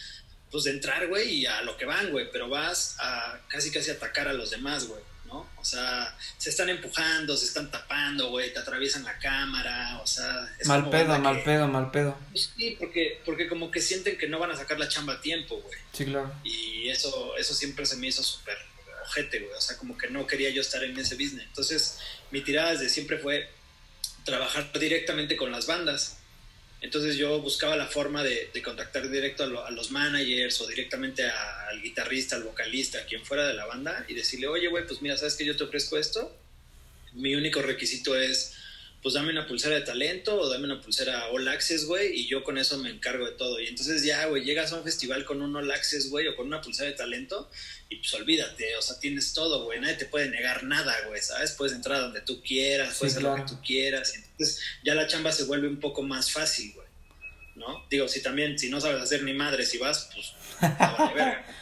pues 0.50 0.64
de 0.64 0.70
entrar, 0.70 1.06
güey, 1.08 1.28
y 1.40 1.46
a 1.46 1.60
lo 1.62 1.76
que 1.76 1.84
van, 1.84 2.10
güey, 2.10 2.30
pero 2.32 2.48
vas 2.48 2.96
a 2.98 3.38
casi 3.48 3.70
casi 3.70 3.90
atacar 3.90 4.28
a 4.28 4.32
los 4.32 4.50
demás, 4.50 4.86
güey, 4.86 5.02
¿no? 5.26 5.46
O 5.58 5.64
sea, 5.64 6.16
se 6.38 6.48
están 6.48 6.70
empujando, 6.70 7.36
se 7.36 7.44
están 7.44 7.70
tapando, 7.70 8.30
güey, 8.30 8.50
te 8.52 8.58
atraviesan 8.58 9.04
la 9.04 9.18
cámara, 9.18 10.00
o 10.02 10.06
sea... 10.06 10.48
es 10.58 10.66
Mal 10.66 10.88
pedo, 10.88 11.18
mal 11.18 11.36
que- 11.36 11.42
pedo, 11.42 11.68
mal 11.68 11.90
pedo. 11.90 12.18
Pues 12.30 12.50
sí, 12.56 12.76
porque, 12.78 13.20
porque 13.26 13.46
como 13.46 13.70
que 13.70 13.82
sienten 13.82 14.16
que 14.16 14.26
no 14.26 14.38
van 14.38 14.50
a 14.50 14.56
sacar 14.56 14.78
la 14.78 14.88
chamba 14.88 15.12
a 15.14 15.20
tiempo, 15.20 15.60
güey. 15.60 15.78
Sí, 15.92 16.06
claro. 16.06 16.32
Y 16.44 16.88
eso, 16.88 17.36
eso 17.36 17.52
siempre 17.52 17.84
se 17.84 17.96
me 17.96 18.06
hizo 18.06 18.22
súper 18.22 18.56
ojete, 19.04 19.40
güey. 19.40 19.52
O 19.52 19.60
sea, 19.60 19.76
como 19.76 19.98
que 19.98 20.08
no 20.08 20.26
quería 20.26 20.48
yo 20.48 20.62
estar 20.62 20.82
en 20.82 20.98
ese 20.98 21.14
business. 21.16 21.44
Entonces, 21.46 21.98
mi 22.30 22.40
tirada 22.40 22.70
desde 22.72 22.88
siempre 22.88 23.18
fue 23.18 23.50
trabajar 24.24 24.70
directamente 24.78 25.36
con 25.36 25.50
las 25.52 25.66
bandas. 25.66 26.18
Entonces 26.80 27.16
yo 27.16 27.40
buscaba 27.40 27.76
la 27.76 27.86
forma 27.86 28.22
de, 28.22 28.50
de 28.54 28.62
contactar 28.62 29.08
directo 29.10 29.42
a, 29.42 29.46
lo- 29.46 29.64
a 29.64 29.70
los 29.72 29.90
managers 29.90 30.60
o 30.60 30.66
directamente 30.68 31.24
al 31.28 31.82
guitarrista, 31.82 32.36
al 32.36 32.44
vocalista, 32.44 32.98
a 32.98 33.04
quien 33.04 33.24
fuera 33.24 33.48
de 33.48 33.54
la 33.54 33.66
banda 33.66 34.04
y 34.08 34.14
decirle, 34.14 34.46
oye, 34.46 34.68
güey, 34.68 34.86
pues 34.86 35.02
mira, 35.02 35.16
¿sabes 35.16 35.34
que 35.34 35.44
yo 35.44 35.56
te 35.56 35.64
ofrezco 35.64 35.98
esto? 35.98 36.36
Mi 37.14 37.34
único 37.34 37.62
requisito 37.62 38.16
es, 38.16 38.54
pues 39.02 39.14
dame 39.14 39.30
una 39.30 39.46
pulsera 39.46 39.76
de 39.76 39.82
talento 39.82 40.40
o 40.40 40.48
dame 40.48 40.64
una 40.64 40.80
pulsera 40.80 41.28
All 41.28 41.46
Access, 41.46 41.84
güey, 41.86 42.20
y 42.20 42.26
yo 42.26 42.42
con 42.42 42.58
eso 42.58 42.78
me 42.78 42.90
encargo 42.90 43.26
de 43.26 43.32
todo. 43.32 43.60
Y 43.60 43.66
entonces 43.66 44.02
ya, 44.02 44.26
güey, 44.26 44.44
llegas 44.44 44.72
a 44.72 44.76
un 44.76 44.84
festival 44.84 45.24
con 45.24 45.40
un 45.40 45.54
All 45.54 45.70
Access, 45.70 46.10
güey, 46.10 46.26
o 46.28 46.36
con 46.36 46.46
una 46.46 46.60
pulsera 46.60 46.90
de 46.90 46.96
talento 46.96 47.50
y 47.88 47.96
pues 47.96 48.12
olvídate, 48.14 48.76
o 48.76 48.82
sea, 48.82 48.98
tienes 48.98 49.32
todo, 49.32 49.64
güey, 49.64 49.80
nadie 49.80 49.94
te 49.94 50.06
puede 50.06 50.28
negar 50.28 50.64
nada, 50.64 50.94
güey, 51.06 51.22
¿sabes? 51.22 51.52
Puedes 51.52 51.74
entrar 51.74 52.00
donde 52.00 52.20
tú 52.22 52.42
quieras, 52.42 52.94
Sí, 52.94 52.98
puedes 53.00 53.16
hacer 53.16 53.22
lo 53.28 53.34
que 53.36 53.42
tú 53.42 53.60
quieras. 53.64 54.14
y 54.14 54.18
entonces 54.18 54.60
ya 54.84 54.94
la 54.94 55.06
chamba 55.06 55.32
se 55.32 55.44
vuelve 55.44 55.68
un 55.68 55.80
poco 55.80 56.02
más 56.02 56.30
fácil, 56.32 56.72
güey, 56.74 56.88
¿no? 57.54 57.86
Digo, 57.90 58.08
si 58.08 58.22
también, 58.22 58.58
si 58.58 58.68
no 58.68 58.80
sabes 58.80 59.00
hacer 59.00 59.22
ni 59.22 59.32
madre, 59.32 59.64
si 59.64 59.78
vas, 59.78 60.10
pues, 60.14 60.32
verga. 60.60 61.44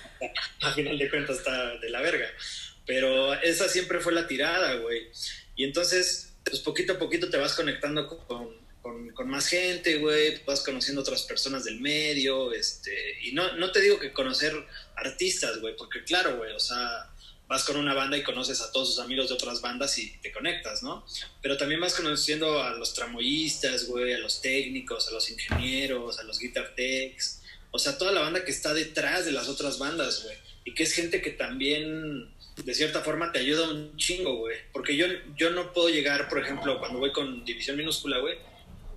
A 0.63 0.73
final 0.73 0.97
de 0.99 1.11
cuentas 1.11 1.37
está 1.37 1.77
de 1.77 1.91
la 1.91 2.01
verga. 2.01 2.27
Pero 2.87 3.35
esa 3.43 3.69
siempre 3.69 4.01
fue 4.01 4.15
la 4.15 4.27
tirada, 4.27 4.75
güey. 4.77 5.09
Y 5.57 5.65
entonces, 5.65 6.33
pues 6.49 6.61
poquito 6.61 6.95
a 6.95 6.99
poquito 6.99 7.29
te 7.29 7.37
vas 7.37 7.55
conectando 7.55 8.09
con, 8.09 8.67
con, 9.15 9.29
más 9.29 9.49
gente, 9.49 9.99
güey, 9.99 10.41
vas 10.45 10.61
conociendo 10.63 11.01
otras 11.01 11.23
personas 11.23 11.65
del 11.65 11.81
medio, 11.81 12.53
este, 12.53 13.19
y 13.23 13.33
no, 13.33 13.57
no 13.57 13.73
te 13.73 13.81
digo 13.81 13.99
que 13.99 14.13
conocer 14.13 14.55
artistas, 14.95 15.61
güey, 15.61 15.77
porque 15.77 16.05
claro, 16.05 16.37
güey, 16.37 16.53
o 16.53 16.61
sea, 16.61 17.11
vas 17.49 17.65
con 17.65 17.77
una 17.77 17.95
banda 17.95 18.17
y 18.17 18.23
conoces 18.23 18.61
a 18.61 18.71
todos 18.71 18.95
sus 18.95 19.05
amigos 19.05 19.29
de 19.29 19.35
otras 19.35 19.61
bandas 19.61 19.99
y 19.99 20.17
te 20.19 20.33
conectas, 20.33 20.85
¿no? 20.85 21.05
Pero 21.43 21.57
también 21.57 21.81
vas 21.81 21.95
conociendo 21.95 22.63
a 22.63 22.71
los 22.71 22.95
tramoyistas, 22.95 23.87
güey, 23.87 24.13
a 24.13 24.19
los 24.19 24.41
técnicos, 24.41 25.09
a 25.09 25.11
los 25.11 25.29
ingenieros, 25.31 26.21
a 26.21 26.23
los 26.23 26.39
guitar 26.39 26.75
techs, 26.77 27.43
o 27.73 27.79
sea, 27.79 27.99
toda 27.99 28.13
la 28.13 28.21
banda 28.21 28.45
que 28.45 28.53
está 28.53 28.73
detrás 28.73 29.25
de 29.25 29.33
las 29.33 29.49
otras 29.49 29.79
bandas, 29.79 30.23
güey, 30.23 30.37
y 30.65 30.75
que 30.75 30.85
es 30.85 30.93
gente 30.93 31.21
que 31.21 31.31
también 31.31 32.36
de 32.57 32.75
cierta 32.75 33.03
forma 33.03 33.33
te 33.33 33.39
ayuda 33.39 33.69
un 33.69 33.97
chingo, 33.97 34.37
güey. 34.37 34.57
Porque 34.73 34.97
yo, 34.97 35.07
yo 35.37 35.51
no 35.51 35.73
puedo 35.73 35.89
llegar, 35.89 36.29
por 36.29 36.39
ejemplo, 36.39 36.79
cuando 36.79 36.99
voy 36.99 37.13
con 37.13 37.45
división 37.45 37.77
minúscula, 37.77 38.19
güey, 38.19 38.37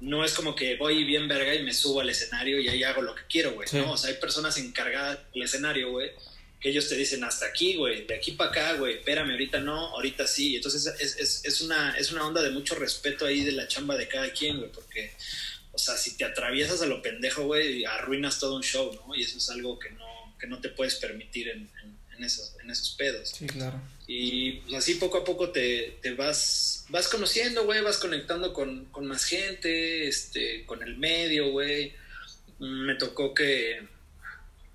no 0.01 0.23
es 0.23 0.33
como 0.33 0.55
que 0.55 0.77
voy 0.77 1.03
bien 1.03 1.27
verga 1.27 1.53
y 1.53 1.63
me 1.63 1.73
subo 1.73 2.01
al 2.01 2.09
escenario 2.09 2.59
y 2.59 2.69
ahí 2.69 2.83
hago 2.83 3.01
lo 3.01 3.15
que 3.15 3.23
quiero, 3.29 3.51
güey. 3.53 3.67
Sí. 3.67 3.77
¿no? 3.77 3.91
O 3.91 3.97
sea, 3.97 4.11
hay 4.11 4.17
personas 4.17 4.57
encargadas 4.57 5.19
del 5.33 5.43
escenario, 5.43 5.91
güey, 5.91 6.11
que 6.59 6.69
ellos 6.69 6.89
te 6.89 6.95
dicen 6.95 7.23
hasta 7.23 7.45
aquí, 7.45 7.75
güey, 7.75 8.05
de 8.05 8.15
aquí 8.15 8.31
para 8.31 8.51
acá, 8.51 8.73
güey, 8.73 8.95
espérame, 8.95 9.31
ahorita 9.31 9.59
no, 9.59 9.89
ahorita 9.89 10.27
sí. 10.27 10.55
Entonces 10.55 10.93
es, 10.99 11.17
es, 11.17 11.45
es, 11.45 11.61
una, 11.61 11.97
es 11.97 12.11
una 12.11 12.25
onda 12.25 12.41
de 12.41 12.51
mucho 12.51 12.75
respeto 12.75 13.25
ahí 13.25 13.43
de 13.43 13.51
la 13.51 13.67
chamba 13.67 13.97
de 13.97 14.07
cada 14.07 14.31
quien, 14.31 14.57
güey, 14.57 14.71
porque, 14.71 15.11
o 15.71 15.77
sea, 15.77 15.97
si 15.97 16.17
te 16.17 16.25
atraviesas 16.25 16.81
a 16.81 16.85
lo 16.85 17.01
pendejo, 17.01 17.43
güey, 17.43 17.85
arruinas 17.85 18.39
todo 18.39 18.55
un 18.55 18.63
show, 18.63 18.93
¿no? 18.93 19.15
Y 19.15 19.23
eso 19.23 19.37
es 19.37 19.49
algo 19.49 19.79
que 19.79 19.89
no, 19.91 20.35
que 20.39 20.47
no 20.47 20.59
te 20.59 20.69
puedes 20.69 20.95
permitir 20.95 21.49
en, 21.49 21.69
en, 21.83 21.98
en 22.19 22.25
esos, 22.25 22.53
en 22.61 22.69
esos 22.69 22.91
pedos. 22.91 23.29
Sí, 23.29 23.47
claro. 23.47 23.81
Y 24.05 24.51
pues, 24.61 24.75
así 24.75 24.95
poco 24.95 25.17
a 25.19 25.23
poco 25.23 25.49
te, 25.51 25.97
te 26.01 26.13
vas, 26.13 26.85
vas 26.89 27.07
conociendo, 27.07 27.65
güey, 27.65 27.81
vas 27.81 27.97
conectando 27.97 28.53
con, 28.53 28.85
con 28.91 29.07
más 29.07 29.23
gente, 29.25 30.07
este, 30.07 30.65
con 30.65 30.83
el 30.83 30.97
medio, 30.97 31.49
güey. 31.51 31.93
Me 32.59 32.95
tocó 32.95 33.33
que 33.33 33.81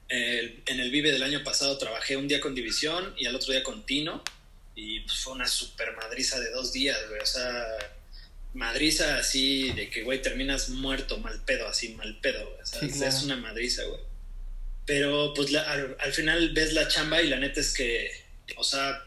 el- 0.09 0.63
en 0.67 0.81
el 0.81 0.91
Vive 0.91 1.13
del 1.13 1.23
año 1.23 1.45
pasado 1.45 1.77
trabajé 1.79 2.17
un 2.17 2.29
día 2.29 2.41
con 2.41 2.55
División 2.55 3.15
y 3.17 3.27
al 3.27 3.35
otro 3.37 3.53
día 3.53 3.63
con 3.63 3.85
Tino. 3.87 4.23
Y 4.75 5.01
pues, 5.01 5.19
fue 5.19 5.35
una 5.35 5.47
super 5.47 5.95
madriza 5.97 6.41
de 6.41 6.51
dos 6.51 6.73
días, 6.73 6.99
güey. 7.09 7.21
O 7.21 7.27
sea, 7.27 7.65
madriza 8.55 9.19
así 9.19 9.71
de 9.73 9.91
que, 9.91 10.03
güey, 10.03 10.23
terminas 10.23 10.69
muerto, 10.71 11.19
mal 11.19 11.43
pedo, 11.45 11.67
así, 11.69 11.91
mal 11.91 12.19
pedo, 12.21 12.49
güey. 12.49 12.61
O 12.63 12.67
sea, 12.67 12.81
Sí, 12.81 12.87
es- 12.87 12.97
claro. 12.97 13.17
es 13.17 13.23
una 13.23 13.37
madriza, 13.37 13.85
güey. 13.85 14.01
Pero 14.87 15.33
pues 15.35 15.51
la- 15.51 15.63
al, 15.63 15.97
al 15.99 16.13
final 16.13 16.51
ves 16.53 16.73
la 16.75 16.89
chamba 16.89 17.23
y 17.23 17.29
la 17.29 17.39
neta 17.39 17.61
es 17.61 17.73
que, 17.73 18.11
o 18.57 18.65
sea, 18.65 19.03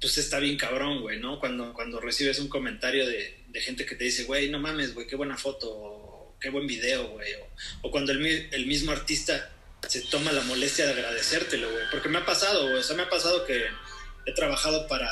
pues 0.00 0.18
está 0.18 0.38
bien 0.38 0.56
cabrón, 0.56 1.00
güey, 1.00 1.18
¿no? 1.18 1.40
Cuando, 1.40 1.72
cuando 1.72 2.00
recibes 2.00 2.38
un 2.38 2.48
comentario 2.48 3.06
de, 3.06 3.38
de 3.48 3.60
gente 3.60 3.86
que 3.86 3.94
te 3.96 4.04
dice, 4.04 4.24
güey, 4.24 4.50
no 4.50 4.58
mames, 4.58 4.94
güey, 4.94 5.06
qué 5.06 5.16
buena 5.16 5.36
foto, 5.36 6.36
qué 6.40 6.50
buen 6.50 6.66
video, 6.66 7.08
güey. 7.08 7.32
O, 7.34 7.48
o 7.88 7.90
cuando 7.90 8.12
el 8.12 8.66
mismo 8.66 8.92
artista 8.92 9.50
se 9.88 10.02
toma 10.02 10.32
la 10.32 10.42
molestia 10.42 10.86
de 10.86 10.92
agradecértelo, 10.92 11.70
güey. 11.70 11.84
Porque 11.90 12.08
me 12.08 12.18
ha 12.18 12.24
pasado, 12.26 12.64
güey. 12.64 12.76
O 12.76 12.82
sea, 12.82 12.96
me 12.96 13.02
ha 13.02 13.08
pasado 13.10 13.44
que 13.46 13.64
he 14.26 14.32
trabajado 14.34 14.86
para, 14.88 15.08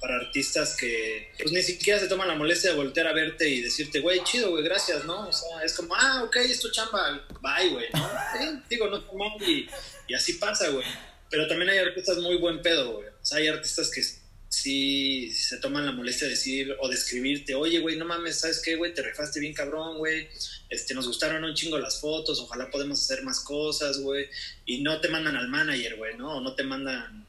para 0.00 0.16
artistas 0.16 0.76
que 0.76 1.32
pues 1.38 1.52
ni 1.52 1.62
siquiera 1.62 1.98
se 1.98 2.08
toman 2.08 2.28
la 2.28 2.34
molestia 2.34 2.70
de 2.70 2.76
voltear 2.76 3.06
a 3.06 3.12
verte 3.12 3.48
y 3.48 3.60
decirte, 3.60 4.00
güey, 4.00 4.22
chido, 4.24 4.50
güey, 4.50 4.64
gracias, 4.64 5.04
¿no? 5.04 5.28
O 5.28 5.32
sea, 5.32 5.62
es 5.64 5.74
como, 5.74 5.94
ah, 5.94 6.22
ok, 6.24 6.36
es 6.36 6.60
tu 6.60 6.70
chamba, 6.70 7.26
bye, 7.40 7.70
güey, 7.70 7.86
¿no? 7.92 8.10
Sí, 8.38 8.60
digo, 8.70 8.88
no 8.88 9.00
mal 9.14 9.42
y, 9.42 9.68
y 10.06 10.14
así 10.14 10.34
pasa, 10.34 10.68
güey. 10.68 10.86
Pero 11.30 11.46
también 11.46 11.70
hay 11.70 11.78
artistas 11.78 12.18
muy 12.18 12.36
buen 12.36 12.62
pedo, 12.62 12.94
güey. 12.96 13.08
O 13.08 13.24
sea, 13.24 13.38
hay 13.38 13.48
artistas 13.48 13.90
que 13.90 14.02
sí 14.48 15.30
se 15.32 15.58
toman 15.58 15.84
la 15.84 15.92
molestia 15.92 16.26
de 16.26 16.34
decir 16.34 16.74
o 16.80 16.88
de 16.88 16.94
escribirte, 16.94 17.54
oye, 17.54 17.80
güey, 17.80 17.96
no 17.96 18.04
mames, 18.04 18.40
¿sabes 18.40 18.62
qué, 18.64 18.76
güey? 18.76 18.94
Te 18.94 19.02
rifaste 19.02 19.40
bien 19.40 19.52
cabrón, 19.52 19.98
güey. 19.98 20.28
Este, 20.70 20.94
nos 20.94 21.06
gustaron 21.06 21.44
un 21.44 21.54
chingo 21.54 21.78
las 21.78 22.00
fotos, 22.00 22.40
ojalá 22.40 22.70
podemos 22.70 23.00
hacer 23.00 23.22
más 23.24 23.40
cosas, 23.40 23.98
güey. 24.00 24.28
Y 24.64 24.82
no 24.82 25.00
te 25.00 25.08
mandan 25.08 25.36
al 25.36 25.48
manager, 25.48 25.96
güey, 25.96 26.16
¿no? 26.16 26.40
No 26.40 26.54
te 26.54 26.62
mandan 26.62 27.26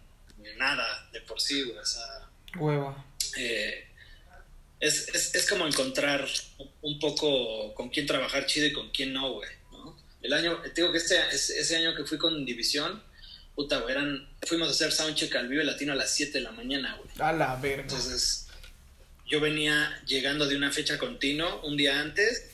nada 0.58 1.10
de 1.12 1.22
por 1.22 1.40
sí, 1.42 1.64
güey. 1.64 1.78
O 1.78 1.86
sea, 1.86 2.19
Hueva. 2.58 3.06
eh, 3.38 3.86
es, 4.80 5.10
es, 5.10 5.36
es 5.36 5.50
como 5.50 5.68
encontrar 5.68 6.26
un 6.82 7.00
poco 7.00 7.74
con 7.76 7.90
quién 7.90 8.06
trabajar 8.06 8.46
chido 8.46 8.68
y 8.68 8.74
con 8.74 8.90
quién 8.92 9.12
no, 9.14 9.34
güey, 9.34 9.50
¿no? 9.72 9.98
El 10.22 10.34
año, 10.34 10.58
te 10.62 10.82
digo 10.82 10.92
que 10.92 11.00
este, 11.00 11.18
ese 11.32 11.60
ese 11.60 11.78
año 11.78 11.96
que 11.96 12.06
fui 12.06 12.18
con 12.18 12.46
División, 12.46 13.02
puta, 13.56 13.80
güey, 13.80 13.92
eran, 13.94 14.30
fuimos 14.48 14.70
a 14.70 14.72
hacer 14.72 14.92
soundcheck 14.92 15.36
al 15.36 15.50
Vive 15.50 15.64
Latino 15.66 15.92
a 15.94 15.96
las 15.96 16.14
7 16.14 16.32
de 16.32 16.42
la 16.42 16.52
mañana, 16.52 16.96
güey. 16.96 17.10
A 17.20 17.34
la 17.34 17.56
verga. 17.58 17.84
Entonces, 17.84 18.48
yo 19.28 19.42
venía 19.42 20.02
llegando 20.08 20.48
de 20.48 20.56
una 20.56 20.72
fecha 20.72 20.98
continua 20.98 21.62
un 21.64 21.76
día 21.76 22.00
antes, 22.00 22.50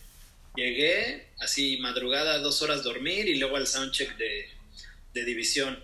llegué, 0.55 1.27
así 1.39 1.77
madrugada, 1.77 2.39
dos 2.39 2.61
horas 2.63 2.83
dormir 2.83 3.27
y 3.27 3.35
luego 3.35 3.57
al 3.57 3.67
soundcheck 3.67 4.17
de, 4.17 4.49
de 5.13 5.25
división. 5.25 5.79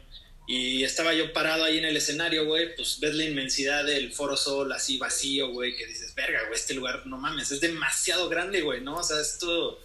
Y 0.48 0.84
estaba 0.84 1.14
yo 1.14 1.32
parado 1.34 1.64
ahí 1.64 1.78
en 1.78 1.86
el 1.86 1.96
escenario, 1.96 2.46
güey, 2.46 2.76
pues 2.76 3.00
ves 3.00 3.16
la 3.16 3.24
inmensidad 3.24 3.86
del 3.86 4.12
Foro 4.12 4.36
Sol 4.36 4.72
así 4.72 4.98
vacío, 4.98 5.50
güey, 5.50 5.76
que 5.76 5.86
dices, 5.86 6.14
verga, 6.16 6.42
güey, 6.48 6.60
este 6.60 6.74
lugar, 6.74 7.06
no 7.06 7.18
mames, 7.18 7.52
es 7.52 7.62
demasiado 7.62 8.28
grande, 8.28 8.62
güey, 8.62 8.82
¿no? 8.82 8.98
O 8.98 9.04
sea, 9.04 9.22
esto, 9.22 9.80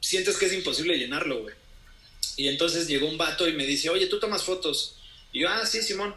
sientes 0.00 0.36
que 0.36 0.46
es 0.46 0.52
imposible 0.52 0.98
llenarlo, 0.98 1.42
güey. 1.42 1.54
Y 2.36 2.48
entonces 2.48 2.86
llegó 2.86 3.08
un 3.08 3.18
vato 3.18 3.48
y 3.48 3.52
me 3.52 3.66
dice, 3.66 3.90
oye, 3.90 4.06
tú 4.06 4.20
tomas 4.20 4.44
fotos. 4.44 4.96
Y 5.32 5.40
yo, 5.40 5.48
ah, 5.48 5.66
sí, 5.66 5.82
Simón. 5.82 6.14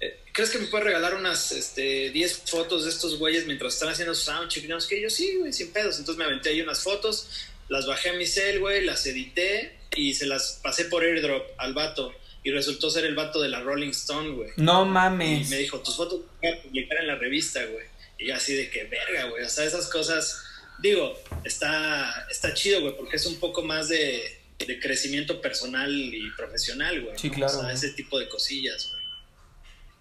Eh, 0.00 0.20
¿Crees 0.32 0.50
que 0.50 0.58
me 0.58 0.68
puedes 0.68 0.86
regalar 0.86 1.14
unas 1.14 1.52
este, 1.52 2.10
10 2.10 2.42
fotos 2.46 2.84
de 2.84 2.90
estos 2.90 3.18
güeyes 3.18 3.46
mientras 3.46 3.74
están 3.74 3.90
haciendo 3.90 4.14
soundcheck? 4.14 4.64
Y 4.64 4.68
no, 4.68 4.78
es 4.78 4.86
que 4.86 5.00
yo 5.00 5.10
sí, 5.10 5.36
güey, 5.36 5.52
sin 5.52 5.70
pedos. 5.72 5.98
Entonces 5.98 6.18
me 6.18 6.24
aventé 6.24 6.50
ahí 6.50 6.62
unas 6.62 6.82
fotos, 6.82 7.28
las 7.68 7.86
bajé 7.86 8.10
a 8.10 8.12
mi 8.14 8.26
cel, 8.26 8.60
güey, 8.60 8.84
las 8.84 9.04
edité 9.04 9.76
y 9.94 10.14
se 10.14 10.26
las 10.26 10.60
pasé 10.62 10.86
por 10.86 11.02
airdrop 11.02 11.44
al 11.58 11.74
vato. 11.74 12.14
Y 12.44 12.50
resultó 12.50 12.88
ser 12.90 13.04
el 13.04 13.14
vato 13.14 13.40
de 13.42 13.48
la 13.48 13.60
Rolling 13.60 13.90
Stone, 13.90 14.30
güey. 14.30 14.50
No 14.56 14.84
Y 14.86 14.88
mames. 14.88 15.50
me 15.50 15.58
dijo, 15.58 15.80
tus 15.80 15.96
fotos 15.96 16.20
voy 16.40 16.50
a 16.50 16.62
publicar 16.62 16.98
en 17.00 17.08
la 17.08 17.16
revista, 17.16 17.64
güey. 17.64 17.84
Y 18.18 18.26
yo 18.28 18.34
así 18.34 18.54
de 18.54 18.70
que 18.70 18.84
verga, 18.84 19.24
güey. 19.24 19.44
O 19.44 19.48
sea, 19.48 19.64
esas 19.64 19.88
cosas, 19.88 20.42
digo, 20.80 21.18
está, 21.44 22.26
está 22.30 22.54
chido, 22.54 22.80
güey, 22.80 22.96
porque 22.96 23.16
es 23.16 23.26
un 23.26 23.36
poco 23.40 23.62
más 23.62 23.88
de, 23.88 24.40
de 24.58 24.80
crecimiento 24.80 25.40
personal 25.40 25.92
y 25.92 26.30
profesional, 26.36 27.00
güey. 27.02 27.18
Sí, 27.18 27.28
¿no? 27.28 27.34
claro, 27.34 27.58
O 27.58 27.60
sea, 27.62 27.72
ese 27.72 27.90
tipo 27.90 28.18
de 28.18 28.28
cosillas, 28.28 28.90
güey. 28.90 28.98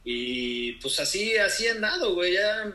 Y 0.10 0.72
pues 0.74 1.00
así, 1.00 1.36
así 1.38 1.67
han 1.67 1.82
dado, 1.82 2.13
güey. 2.13 2.34
Ya 2.34 2.74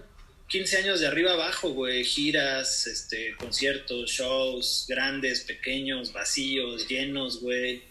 15 0.48 0.76
años 0.78 1.00
de 1.00 1.06
arriba 1.06 1.32
abajo, 1.32 1.70
güey. 1.70 2.04
Giras, 2.04 2.86
este, 2.86 3.34
conciertos, 3.36 4.10
shows, 4.10 4.84
grandes, 4.88 5.40
pequeños, 5.42 6.12
vacíos, 6.12 6.86
llenos, 6.88 7.40
güey. 7.40 7.84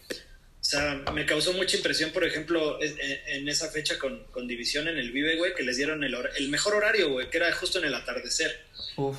O 0.62 0.64
sea, 0.64 1.04
me 1.12 1.26
causó 1.26 1.54
mucha 1.54 1.76
impresión, 1.76 2.12
por 2.12 2.24
ejemplo, 2.24 2.80
en, 2.82 2.96
en 3.28 3.50
esa 3.50 3.70
fecha 3.72 3.98
con, 3.98 4.26
con 4.26 4.48
División 4.48 4.88
en 4.88 4.98
el 4.98 5.12
Vive, 5.12 5.36
güey, 5.38 5.56
que 5.56 5.64
les 5.64 5.76
dieron 5.76 6.04
el, 6.04 6.16
el 6.38 6.50
mejor 6.50 6.76
horario, 6.76 7.10
güey, 7.10 7.32
que 7.32 7.38
era 7.38 7.52
justo 7.52 7.80
en 7.80 7.86
el 7.86 7.96
atardecer. 7.96 8.66
Uf. 8.96 9.18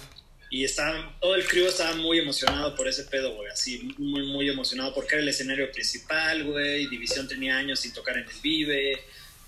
Y 0.51 0.65
estaban, 0.65 1.19
todo 1.21 1.35
el 1.35 1.45
crew 1.45 1.67
estaba 1.67 1.97
muy 1.97 2.19
emocionado 2.21 2.77
por 2.77 2.87
ese 2.87 3.05
pedo, 3.05 3.35
güey, 3.35 3.51
así, 3.51 3.95
muy, 3.99 4.25
muy 4.27 4.49
emocionado 4.49 4.95
porque 4.95 5.15
era 5.15 5.23
el 5.23 5.29
escenario 5.29 5.73
principal, 5.73 6.45
güey, 6.45 6.87
División 6.87 7.27
tenía 7.27 7.57
años 7.57 7.81
sin 7.81 7.93
tocar 7.93 8.19
en 8.19 8.25
el 8.25 8.41
Vive, 8.41 9.03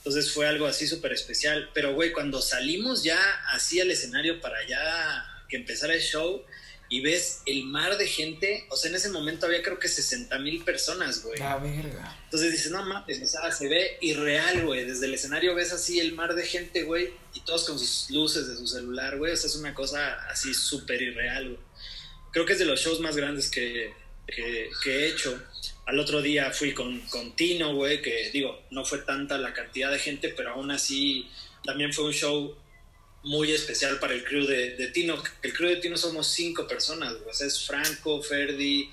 entonces 0.04 0.32
fue 0.32 0.46
algo 0.46 0.66
así 0.66 0.86
súper 0.86 1.12
especial. 1.12 1.70
Pero, 1.72 1.94
güey, 1.94 2.12
cuando 2.12 2.42
salimos 2.42 3.02
ya 3.02 3.18
así 3.52 3.80
al 3.80 3.90
escenario 3.90 4.38
para 4.38 4.66
ya 4.66 5.44
que 5.48 5.56
empezara 5.56 5.94
el 5.94 6.02
show 6.02 6.44
y 6.94 7.00
ves 7.00 7.42
el 7.44 7.64
mar 7.64 7.98
de 7.98 8.06
gente, 8.06 8.66
o 8.70 8.76
sea, 8.76 8.88
en 8.88 8.94
ese 8.94 9.08
momento 9.08 9.46
había 9.46 9.64
creo 9.64 9.80
que 9.80 9.88
60 9.88 10.38
mil 10.38 10.62
personas, 10.62 11.24
güey. 11.24 11.40
La 11.40 11.56
verga. 11.56 12.16
Entonces 12.26 12.52
dices, 12.52 12.70
no 12.70 12.84
mames, 12.84 13.20
o 13.20 13.26
sea, 13.26 13.50
se 13.50 13.66
ve 13.66 13.98
irreal, 14.00 14.64
güey. 14.64 14.84
Desde 14.84 15.06
el 15.06 15.14
escenario 15.14 15.56
ves 15.56 15.72
así 15.72 15.98
el 15.98 16.14
mar 16.14 16.36
de 16.36 16.46
gente, 16.46 16.84
güey, 16.84 17.10
y 17.34 17.40
todos 17.40 17.64
con 17.64 17.80
sus 17.80 18.08
luces 18.10 18.46
de 18.46 18.56
su 18.56 18.68
celular, 18.68 19.18
güey. 19.18 19.32
O 19.32 19.36
sea, 19.36 19.50
es 19.50 19.56
una 19.56 19.74
cosa 19.74 20.24
así 20.30 20.54
súper 20.54 21.02
irreal, 21.02 21.48
güey. 21.48 21.60
Creo 22.30 22.46
que 22.46 22.52
es 22.52 22.60
de 22.60 22.64
los 22.64 22.78
shows 22.78 23.00
más 23.00 23.16
grandes 23.16 23.50
que, 23.50 23.92
que, 24.28 24.70
que 24.84 24.90
he 24.90 25.08
hecho. 25.08 25.36
Al 25.86 25.98
otro 25.98 26.22
día 26.22 26.52
fui 26.52 26.74
con, 26.74 27.00
con 27.08 27.34
Tino, 27.34 27.74
güey, 27.74 28.02
que 28.02 28.30
digo, 28.32 28.62
no 28.70 28.84
fue 28.84 28.98
tanta 28.98 29.36
la 29.36 29.52
cantidad 29.52 29.90
de 29.90 29.98
gente, 29.98 30.28
pero 30.28 30.52
aún 30.52 30.70
así 30.70 31.28
también 31.64 31.92
fue 31.92 32.04
un 32.04 32.12
show 32.12 32.56
muy 33.24 33.52
especial 33.52 33.98
para 33.98 34.14
el 34.14 34.24
crew 34.24 34.46
de, 34.46 34.90
Tino. 34.92 35.20
El 35.42 35.52
crew 35.52 35.68
de 35.68 35.76
Tino 35.76 35.96
somos 35.96 36.28
cinco 36.28 36.66
personas, 36.66 37.14
güey. 37.20 37.34
Es 37.40 37.66
Franco, 37.66 38.22
Ferdi, 38.22 38.90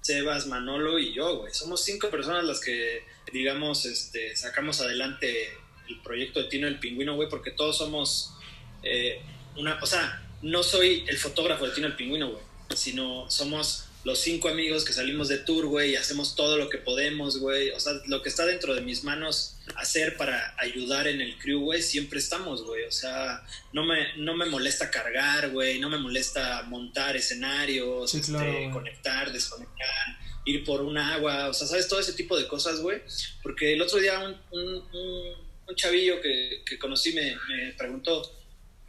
Sebas, 0.00 0.46
Manolo 0.46 0.98
y 0.98 1.14
yo, 1.14 1.38
güey. 1.38 1.54
Somos 1.54 1.84
cinco 1.84 2.10
personas 2.10 2.44
las 2.44 2.60
que, 2.60 3.04
digamos, 3.32 3.86
este, 3.86 4.36
sacamos 4.36 4.80
adelante 4.80 5.56
el 5.88 6.00
proyecto 6.02 6.42
de 6.42 6.48
Tino 6.48 6.66
el 6.66 6.80
Pingüino, 6.80 7.14
güey, 7.14 7.28
porque 7.28 7.52
todos 7.52 7.78
somos 7.78 8.34
eh, 8.82 9.20
una, 9.56 9.78
o 9.82 9.86
sea, 9.86 10.22
no 10.42 10.62
soy 10.62 11.04
el 11.06 11.16
fotógrafo 11.16 11.66
de 11.66 11.72
Tino 11.72 11.86
el 11.86 11.96
Pingüino, 11.96 12.30
güey, 12.30 12.42
sino 12.74 13.30
somos 13.30 13.86
los 14.04 14.18
cinco 14.18 14.48
amigos 14.48 14.84
que 14.84 14.92
salimos 14.92 15.28
de 15.28 15.38
tour, 15.38 15.66
güey, 15.66 15.92
y 15.92 15.96
hacemos 15.96 16.36
todo 16.36 16.58
lo 16.58 16.68
que 16.68 16.76
podemos, 16.76 17.38
güey. 17.38 17.70
O 17.70 17.80
sea, 17.80 17.94
lo 18.06 18.22
que 18.22 18.28
está 18.28 18.44
dentro 18.44 18.74
de 18.74 18.82
mis 18.82 19.02
manos 19.02 19.56
hacer 19.76 20.18
para 20.18 20.54
ayudar 20.58 21.08
en 21.08 21.22
el 21.22 21.38
crew, 21.38 21.60
güey, 21.60 21.80
siempre 21.80 22.18
estamos, 22.18 22.64
güey. 22.64 22.84
O 22.84 22.92
sea, 22.92 23.42
no 23.72 23.84
me, 23.84 24.14
no 24.18 24.36
me 24.36 24.44
molesta 24.44 24.90
cargar, 24.90 25.50
güey, 25.50 25.78
no 25.78 25.88
me 25.88 25.96
molesta 25.96 26.64
montar 26.64 27.16
escenarios, 27.16 28.10
Sí, 28.10 28.20
claro, 28.20 28.50
este, 28.50 28.70
conectar, 28.70 29.32
desconectar, 29.32 30.18
ir 30.44 30.64
por 30.64 30.82
un 30.82 30.98
agua, 30.98 31.48
o 31.48 31.54
sea, 31.54 31.66
¿sabes? 31.66 31.88
Todo 31.88 32.00
ese 32.00 32.12
tipo 32.12 32.36
de 32.36 32.46
cosas, 32.46 32.80
güey. 32.80 33.00
Porque 33.42 33.72
el 33.72 33.80
otro 33.80 33.98
día 33.98 34.18
un, 34.18 34.36
un, 34.50 34.74
un, 34.92 35.34
un 35.66 35.74
chavillo 35.76 36.20
que, 36.20 36.62
que 36.66 36.78
conocí 36.78 37.14
me, 37.14 37.36
me 37.48 37.72
preguntó, 37.72 38.22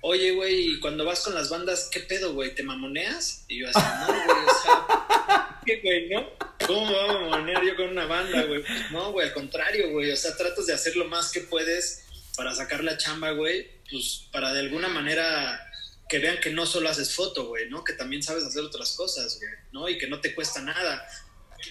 oye, 0.08 0.32
güey, 0.32 0.80
cuando 0.80 1.04
vas 1.04 1.22
con 1.22 1.34
las 1.34 1.50
bandas, 1.50 1.90
¿qué 1.92 2.00
pedo, 2.00 2.34
güey? 2.34 2.54
¿Te 2.54 2.62
mamoneas? 2.62 3.44
Y 3.48 3.62
yo 3.62 3.70
así, 3.70 3.80
no, 3.80 4.06
güey, 4.06 4.46
o 4.46 4.64
sea, 4.64 5.62
¿qué, 5.66 5.82
güey, 5.82 6.10
no? 6.10 6.30
¿Cómo 6.68 6.86
me 6.86 6.92
voy 6.92 7.10
a 7.10 7.30
mamonear 7.30 7.64
yo 7.66 7.76
con 7.76 7.90
una 7.90 8.06
banda, 8.06 8.44
güey? 8.44 8.64
Pues 8.64 8.92
no, 8.92 9.12
güey, 9.12 9.28
al 9.28 9.34
contrario, 9.34 9.90
güey, 9.90 10.12
o 10.12 10.16
sea, 10.16 10.38
tratas 10.38 10.68
de 10.68 10.74
hacer 10.74 10.96
lo 10.96 11.06
más 11.06 11.32
que 11.32 11.42
puedes 11.42 12.04
para 12.38 12.54
sacar 12.54 12.84
la 12.84 12.98
chamba, 12.98 13.32
güey, 13.32 13.68
pues 13.90 14.28
para 14.32 14.54
de 14.54 14.60
alguna 14.60 14.90
manera 14.90 15.60
que 16.08 16.20
vean 16.20 16.40
que 16.40 16.52
no 16.52 16.68
solo 16.68 16.88
haces 16.88 17.16
foto, 17.16 17.48
güey, 17.48 17.68
¿no? 17.72 17.84
Que 17.84 17.94
también 17.94 18.22
sabes 18.22 18.44
hacer 18.44 18.62
otras 18.62 18.94
cosas, 18.94 19.40
güey, 19.40 19.52
¿no? 19.72 19.90
Y 19.90 19.98
que 19.98 20.08
no 20.08 20.22
te 20.22 20.36
cuesta 20.36 20.62
nada. 20.62 21.04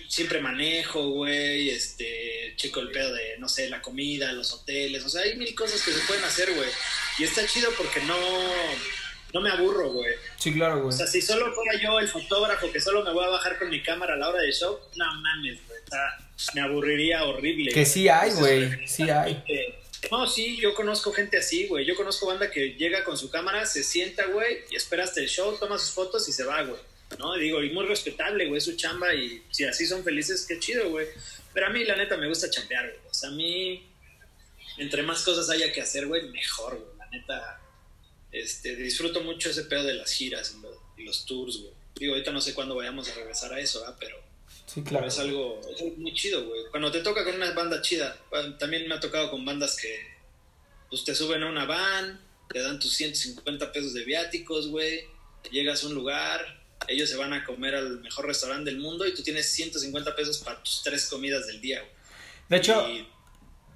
Siempre 0.09 0.41
manejo, 0.41 1.09
güey, 1.11 1.71
este, 1.71 2.55
checo 2.57 2.81
el 2.81 2.91
pedo 2.91 3.13
de, 3.15 3.39
no 3.39 3.49
sé, 3.49 3.69
la 3.69 3.83
comida, 3.83 4.33
los 4.33 4.53
hoteles, 4.53 5.05
o 5.05 5.09
sea, 5.09 5.23
hay 5.23 5.37
mil 5.37 5.55
cosas 5.55 5.83
que 5.83 5.93
se 5.93 6.01
pueden 6.07 6.25
hacer, 6.25 6.53
güey. 6.53 6.69
Y 7.19 7.25
está 7.25 7.47
chido 7.47 7.71
porque 7.77 8.01
no, 8.03 8.17
no 9.33 9.41
me 9.41 9.51
aburro, 9.51 9.93
güey. 9.93 10.15
Sí, 10.39 10.53
claro, 10.53 10.79
O 10.79 10.83
güey. 10.85 10.97
sea, 10.97 11.07
si 11.07 11.21
solo 11.23 11.53
fuera 11.53 11.81
yo 11.81 11.99
el 11.99 12.09
fotógrafo 12.09 12.71
que 12.73 12.81
solo 12.81 13.05
me 13.05 13.13
voy 13.13 13.25
a 13.25 13.29
bajar 13.29 13.59
con 13.59 13.71
mi 13.71 13.83
cámara 13.83 14.15
a 14.15 14.17
la 14.17 14.29
hora 14.29 14.41
del 14.43 14.53
show, 14.53 14.79
no 14.97 15.05
mames, 15.21 15.59
güey. 15.67 15.81
O 15.81 15.89
sea, 15.89 16.53
me 16.55 16.61
aburriría 16.63 17.25
horrible. 17.25 17.73
Que 17.73 17.85
sí 17.85 18.09
hay, 18.09 18.31
güey. 18.33 18.87
Sí 18.89 19.03
hay. 19.11 19.43
No, 20.11 20.27
sí, 20.27 20.59
yo 20.61 20.75
conozco 20.75 21.13
gente 21.13 21.39
así, 21.39 21.67
güey. 21.67 21.85
Yo 21.87 21.95
conozco 21.97 22.27
banda 22.27 22.51
que 22.51 22.75
llega 22.75 23.05
con 23.05 23.17
su 23.17 23.31
cámara, 23.31 23.65
se 23.65 23.83
sienta, 23.83 24.27
güey, 24.27 24.59
y 24.71 24.77
espera 24.77 25.05
hasta 25.05 25.21
el 25.21 25.29
show, 25.29 25.57
toma 25.59 25.79
sus 25.79 25.91
fotos 25.93 26.29
y 26.29 26.33
se 26.33 26.45
va, 26.45 26.63
güey. 26.63 26.81
¿No? 27.19 27.35
Digo, 27.35 27.63
y 27.63 27.71
muy 27.71 27.87
respetable, 27.87 28.47
güey, 28.47 28.61
su 28.61 28.77
chamba 28.77 29.15
y 29.15 29.43
si 29.51 29.65
así 29.65 29.87
son 29.87 30.03
felices, 30.03 30.47
qué 30.49 30.59
chido, 30.59 30.91
güey. 30.91 31.07
Pero 31.53 31.67
a 31.67 31.71
mí, 31.71 31.85
la 31.85 31.97
neta, 31.97 32.17
me 32.17 32.29
gusta 32.29 32.51
chambear, 32.51 32.87
güey. 32.89 33.07
O 33.11 33.15
sea, 33.15 33.29
a 33.29 33.33
mí, 33.33 33.87
entre 34.79 35.03
más 35.03 35.23
cosas 35.23 35.49
haya 35.51 35.73
que 35.73 35.81
hacer, 35.81 36.07
güey, 36.07 36.29
mejor, 36.31 36.77
güey. 36.79 36.99
La 36.99 37.07
neta, 37.11 37.61
este, 38.33 38.75
disfruto 38.77 39.23
mucho 39.23 39.51
ese 39.51 39.65
pedo 39.65 39.85
de 39.85 39.95
las 39.95 40.11
giras 40.13 40.55
y, 40.59 40.63
lo- 40.63 40.83
y 40.97 41.05
los 41.05 41.25
tours, 41.25 41.59
güey. 41.59 41.73
Digo, 41.97 42.15
ahorita 42.15 42.33
no 42.33 42.41
sé 42.41 42.55
cuándo 42.55 42.75
vayamos 42.75 43.09
a 43.09 43.15
regresar 43.15 43.53
a 43.53 43.61
eso, 43.61 43.81
¿verdad? 43.81 43.97
Pero 44.01 44.17
Sí, 44.67 44.81
pero 44.81 44.85
claro. 44.97 45.07
es 45.07 45.19
algo, 45.19 45.61
es 45.73 45.81
algo 45.83 45.97
muy 45.99 46.13
chido, 46.15 46.45
güey. 46.47 46.63
Cuando 46.71 46.91
te 46.91 47.01
toca 47.03 47.23
con 47.25 47.35
una 47.37 47.53
banda 47.53 47.81
chida, 47.83 48.17
también 48.59 48.89
me 48.89 48.95
ha 48.95 49.01
tocado 49.01 49.31
con 49.31 49.45
bandas 49.45 49.77
que 49.77 50.13
pues 50.89 51.05
te 51.05 51.15
suben 51.15 51.43
a 51.43 51.49
una 51.51 51.67
van, 51.67 52.21
te 52.49 52.61
dan 52.61 52.79
tus 52.81 52.95
150 52.95 53.71
pesos 53.73 53.93
de 53.95 54.05
viáticos, 54.05 54.69
güey. 54.69 55.05
Llegas 55.53 55.85
a 55.85 55.89
un 55.89 55.95
lugar, 55.95 56.64
ellos 56.89 57.09
se 57.09 57.17
van 57.17 57.33
a 57.33 57.45
comer 57.45 57.75
al 57.75 58.01
mejor 58.01 58.27
restaurante 58.27 58.71
del 58.71 58.81
mundo 58.81 59.07
y 59.07 59.15
tú 59.15 59.23
tienes 59.23 59.51
150 59.51 60.15
pesos 60.15 60.39
para 60.39 60.63
tus 60.63 60.83
tres 60.83 61.09
comidas 61.09 61.47
del 61.47 61.61
día, 61.61 61.81
güey. 61.81 61.93
De 62.49 62.57
hecho, 62.59 62.89
Y 62.89 63.07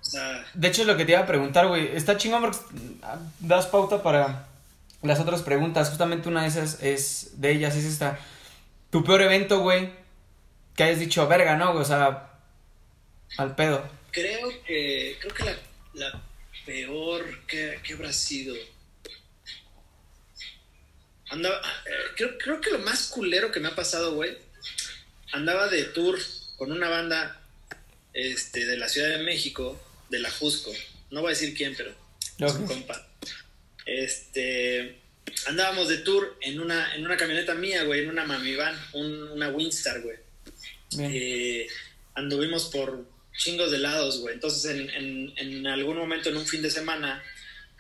O 0.01 0.05
sea, 0.05 0.47
De 0.55 0.69
hecho, 0.69 0.83
es 0.83 0.87
lo 0.87 0.97
que 0.97 1.05
te 1.05 1.13
iba 1.13 1.21
a 1.21 1.27
preguntar, 1.27 1.67
güey. 1.69 1.97
Está 1.97 2.17
chingón 2.17 2.43
porque 2.43 2.59
das 3.41 3.67
pauta 3.67 4.03
para 4.03 4.49
las 5.03 5.21
otras 5.21 5.43
preguntas. 5.43 5.89
Justamente 5.89 6.29
una 6.29 6.43
de 6.43 6.49
esas 6.49 6.83
es, 6.83 7.41
de 7.41 7.53
ellas 7.53 7.77
es 7.77 7.85
esta. 7.85 8.19
Tu 8.91 9.05
peor 9.05 9.23
evento, 9.23 9.61
güey. 9.61 9.93
Que 10.77 10.85
hayas 10.85 11.01
dicho, 11.01 11.27
verga, 11.27 11.57
¿no? 11.57 11.73
O 11.73 11.85
sea, 11.85 12.31
al 13.37 13.55
pedo. 13.55 13.87
creo 14.11 14.49
que, 14.67 15.17
creo 15.21 15.35
que 15.35 15.45
la, 15.45 15.57
la 15.95 16.23
peor 16.65 17.47
que, 17.47 17.81
que 17.83 17.95
habrá 17.95 18.13
sido. 18.13 18.55
Andaba, 21.31 21.61
eh, 21.87 21.91
creo, 22.17 22.39
creo 22.39 22.61
que 22.61 22.71
lo 22.71 22.79
más 22.81 23.09
culero 23.09 23.53
que 23.53 23.61
me 23.61 23.69
ha 23.69 23.75
pasado, 23.75 24.15
güey, 24.15 24.37
andaba 25.33 25.69
de 25.69 25.85
tour 25.85 26.19
con 26.57 26.73
una 26.73 26.89
banda 26.89 27.41
este, 28.15 28.65
de 28.67 28.77
la 28.77 28.89
Ciudad 28.89 29.09
de 29.11 29.23
México, 29.23 29.81
de 30.09 30.19
la 30.21 30.31
Jusco. 30.31 30.73
No 31.11 31.21
voy 31.21 31.29
a 31.29 31.35
decir 31.35 31.55
quién, 31.55 31.75
pero 31.77 31.95
es 32.49 32.55
un 32.55 32.67
compa. 32.67 33.07
Este, 33.87 34.99
andábamos 35.47 35.89
de 35.89 35.99
tour 35.99 36.37
en 36.41 36.61
una, 36.61 36.95
en 36.95 37.05
una 37.05 37.17
camioneta 37.17 37.55
mía, 37.55 37.85
güey, 37.85 38.01
en 38.03 38.09
una 38.11 38.25
mamivan, 38.25 38.79
un, 38.93 39.23
una 39.31 39.49
Winstar, 39.51 40.01
güey. 40.03 40.17
Eh, 40.99 41.67
anduvimos 42.15 42.67
por 42.67 43.05
chingos 43.37 43.71
de 43.71 43.79
lados, 43.79 44.21
güey. 44.21 44.35
Entonces, 44.35 44.65
en, 44.75 44.91
en- 44.91 45.33
en 45.37 45.67
algún 45.67 45.97
momento, 45.97 46.29
en 46.29 46.37
un 46.37 46.47
fin 46.47 46.63
de 46.63 46.71
semana, 46.71 47.23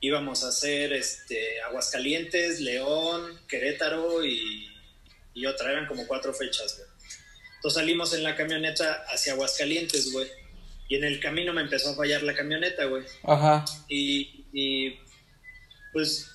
íbamos 0.00 0.44
a 0.44 0.48
hacer 0.48 0.92
este, 0.92 1.60
Aguascalientes, 1.62 2.60
León, 2.60 3.40
Querétaro 3.48 4.24
y, 4.24 4.68
y 5.34 5.46
otra. 5.46 5.72
Eran 5.72 5.86
como 5.86 6.06
cuatro 6.06 6.32
fechas, 6.32 6.76
güey. 6.76 6.88
Entonces 7.56 7.80
salimos 7.80 8.14
en 8.14 8.22
la 8.22 8.36
camioneta 8.36 9.04
hacia 9.08 9.32
Aguascalientes, 9.32 10.12
güey. 10.12 10.28
Y 10.88 10.96
en 10.96 11.04
el 11.04 11.20
camino 11.20 11.52
me 11.52 11.60
empezó 11.60 11.90
a 11.90 11.96
fallar 11.96 12.22
la 12.22 12.34
camioneta, 12.34 12.84
güey. 12.84 13.04
Ajá. 13.24 13.64
Y, 13.88 14.46
y, 14.52 14.96
pues 15.92 16.30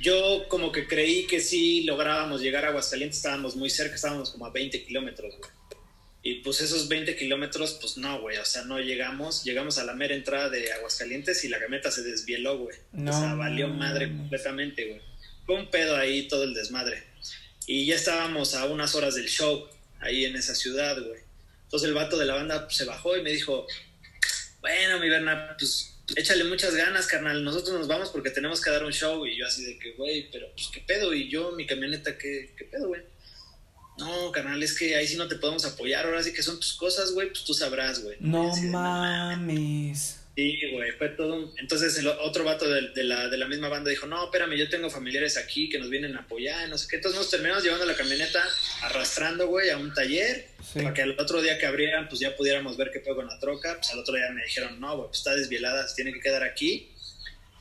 yo 0.00 0.46
como 0.48 0.70
que 0.70 0.86
creí 0.86 1.26
que 1.26 1.40
sí 1.40 1.84
lográbamos 1.84 2.42
llegar 2.42 2.64
a 2.64 2.68
Aguascalientes, 2.68 3.16
estábamos 3.16 3.56
muy 3.56 3.70
cerca, 3.70 3.94
estábamos 3.94 4.30
como 4.30 4.46
a 4.46 4.50
20 4.50 4.84
kilómetros, 4.84 5.36
güey. 5.38 5.55
Y 6.28 6.40
pues 6.40 6.60
esos 6.60 6.88
20 6.88 7.14
kilómetros, 7.14 7.78
pues 7.80 7.98
no, 7.98 8.20
güey, 8.20 8.36
o 8.38 8.44
sea, 8.44 8.64
no 8.64 8.80
llegamos, 8.80 9.44
llegamos 9.44 9.78
a 9.78 9.84
la 9.84 9.94
mera 9.94 10.12
entrada 10.12 10.50
de 10.50 10.72
Aguascalientes 10.72 11.44
y 11.44 11.48
la 11.48 11.60
camioneta 11.60 11.92
se 11.92 12.02
desvieló, 12.02 12.58
güey. 12.58 12.76
No 12.90 13.16
o 13.16 13.20
sea, 13.20 13.34
valió 13.34 13.68
madre 13.68 14.08
completamente, 14.08 14.86
güey. 14.86 15.00
Fue 15.44 15.54
un 15.54 15.70
pedo 15.70 15.94
ahí 15.94 16.26
todo 16.26 16.42
el 16.42 16.52
desmadre. 16.52 17.04
Y 17.68 17.86
ya 17.86 17.94
estábamos 17.94 18.56
a 18.56 18.64
unas 18.64 18.96
horas 18.96 19.14
del 19.14 19.28
show, 19.28 19.68
ahí 20.00 20.24
en 20.24 20.34
esa 20.34 20.56
ciudad, 20.56 21.00
güey. 21.00 21.20
Entonces 21.62 21.88
el 21.88 21.94
vato 21.94 22.18
de 22.18 22.24
la 22.24 22.34
banda 22.34 22.64
pues, 22.64 22.76
se 22.76 22.86
bajó 22.86 23.16
y 23.16 23.22
me 23.22 23.30
dijo, 23.30 23.64
bueno, 24.60 24.98
mi 24.98 25.08
Berna, 25.08 25.54
pues 25.56 25.96
échale 26.16 26.42
muchas 26.42 26.74
ganas, 26.74 27.06
carnal. 27.06 27.44
Nosotros 27.44 27.78
nos 27.78 27.86
vamos 27.86 28.10
porque 28.10 28.30
tenemos 28.30 28.60
que 28.60 28.70
dar 28.70 28.82
un 28.82 28.92
show. 28.92 29.24
Y 29.26 29.38
yo 29.38 29.46
así 29.46 29.64
de 29.64 29.78
que, 29.78 29.92
güey, 29.92 30.28
pero 30.32 30.50
pues 30.56 30.70
qué 30.74 30.80
pedo. 30.80 31.14
Y 31.14 31.28
yo, 31.30 31.52
mi 31.52 31.68
camioneta, 31.68 32.18
¿qué, 32.18 32.52
qué 32.58 32.64
pedo, 32.64 32.88
güey? 32.88 33.02
No, 33.98 34.30
carnal, 34.32 34.62
es 34.62 34.78
que 34.78 34.94
ahí 34.96 35.06
sí 35.06 35.16
no 35.16 35.26
te 35.28 35.36
podemos 35.36 35.64
apoyar. 35.64 36.04
Ahora 36.06 36.22
sí 36.22 36.32
que 36.32 36.42
son 36.42 36.60
tus 36.60 36.74
cosas, 36.74 37.12
güey, 37.12 37.28
pues 37.28 37.44
tú 37.44 37.54
sabrás, 37.54 38.02
güey. 38.02 38.16
No 38.20 38.50
mames. 38.56 40.20
Sí, 40.36 40.58
güey, 40.74 40.92
fue 40.92 41.08
todo. 41.08 41.54
Entonces 41.56 41.96
el 41.96 42.08
otro 42.08 42.44
vato 42.44 42.68
de, 42.68 42.90
de 42.90 43.04
la, 43.04 43.28
de 43.28 43.38
la 43.38 43.48
misma 43.48 43.68
banda 43.70 43.88
dijo, 43.88 44.06
no, 44.06 44.22
espérame, 44.26 44.52
yo 44.58 44.68
tengo 44.68 44.90
familiares 44.90 45.38
aquí 45.38 45.70
que 45.70 45.78
nos 45.78 45.88
vienen 45.88 46.14
a 46.14 46.20
apoyar, 46.20 46.68
no 46.68 46.76
sé 46.76 46.88
qué. 46.90 46.96
Entonces 46.96 47.18
nos 47.18 47.30
terminamos 47.30 47.64
llevando 47.64 47.86
la 47.86 47.94
camioneta 47.96 48.44
arrastrando, 48.82 49.46
güey, 49.46 49.70
a 49.70 49.78
un 49.78 49.94
taller 49.94 50.48
Sí. 50.62 50.80
para 50.80 50.92
que 50.92 51.02
el 51.02 51.18
otro 51.18 51.40
día 51.40 51.56
que 51.58 51.64
abrieran, 51.64 52.08
pues 52.08 52.20
ya 52.20 52.36
pudiéramos 52.36 52.76
ver 52.76 52.90
qué 52.92 53.00
pedo 53.00 53.16
con 53.16 53.26
la 53.28 53.38
troca. 53.38 53.76
Pues 53.76 53.88
al 53.92 54.00
otro 54.00 54.14
día 54.14 54.28
me 54.32 54.42
dijeron, 54.44 54.78
no, 54.78 54.94
güey, 54.96 55.08
pues 55.08 55.18
está 55.20 55.34
desvielada, 55.34 55.88
se 55.88 55.94
tiene 55.94 56.12
que 56.12 56.20
quedar 56.20 56.42
aquí. 56.42 56.90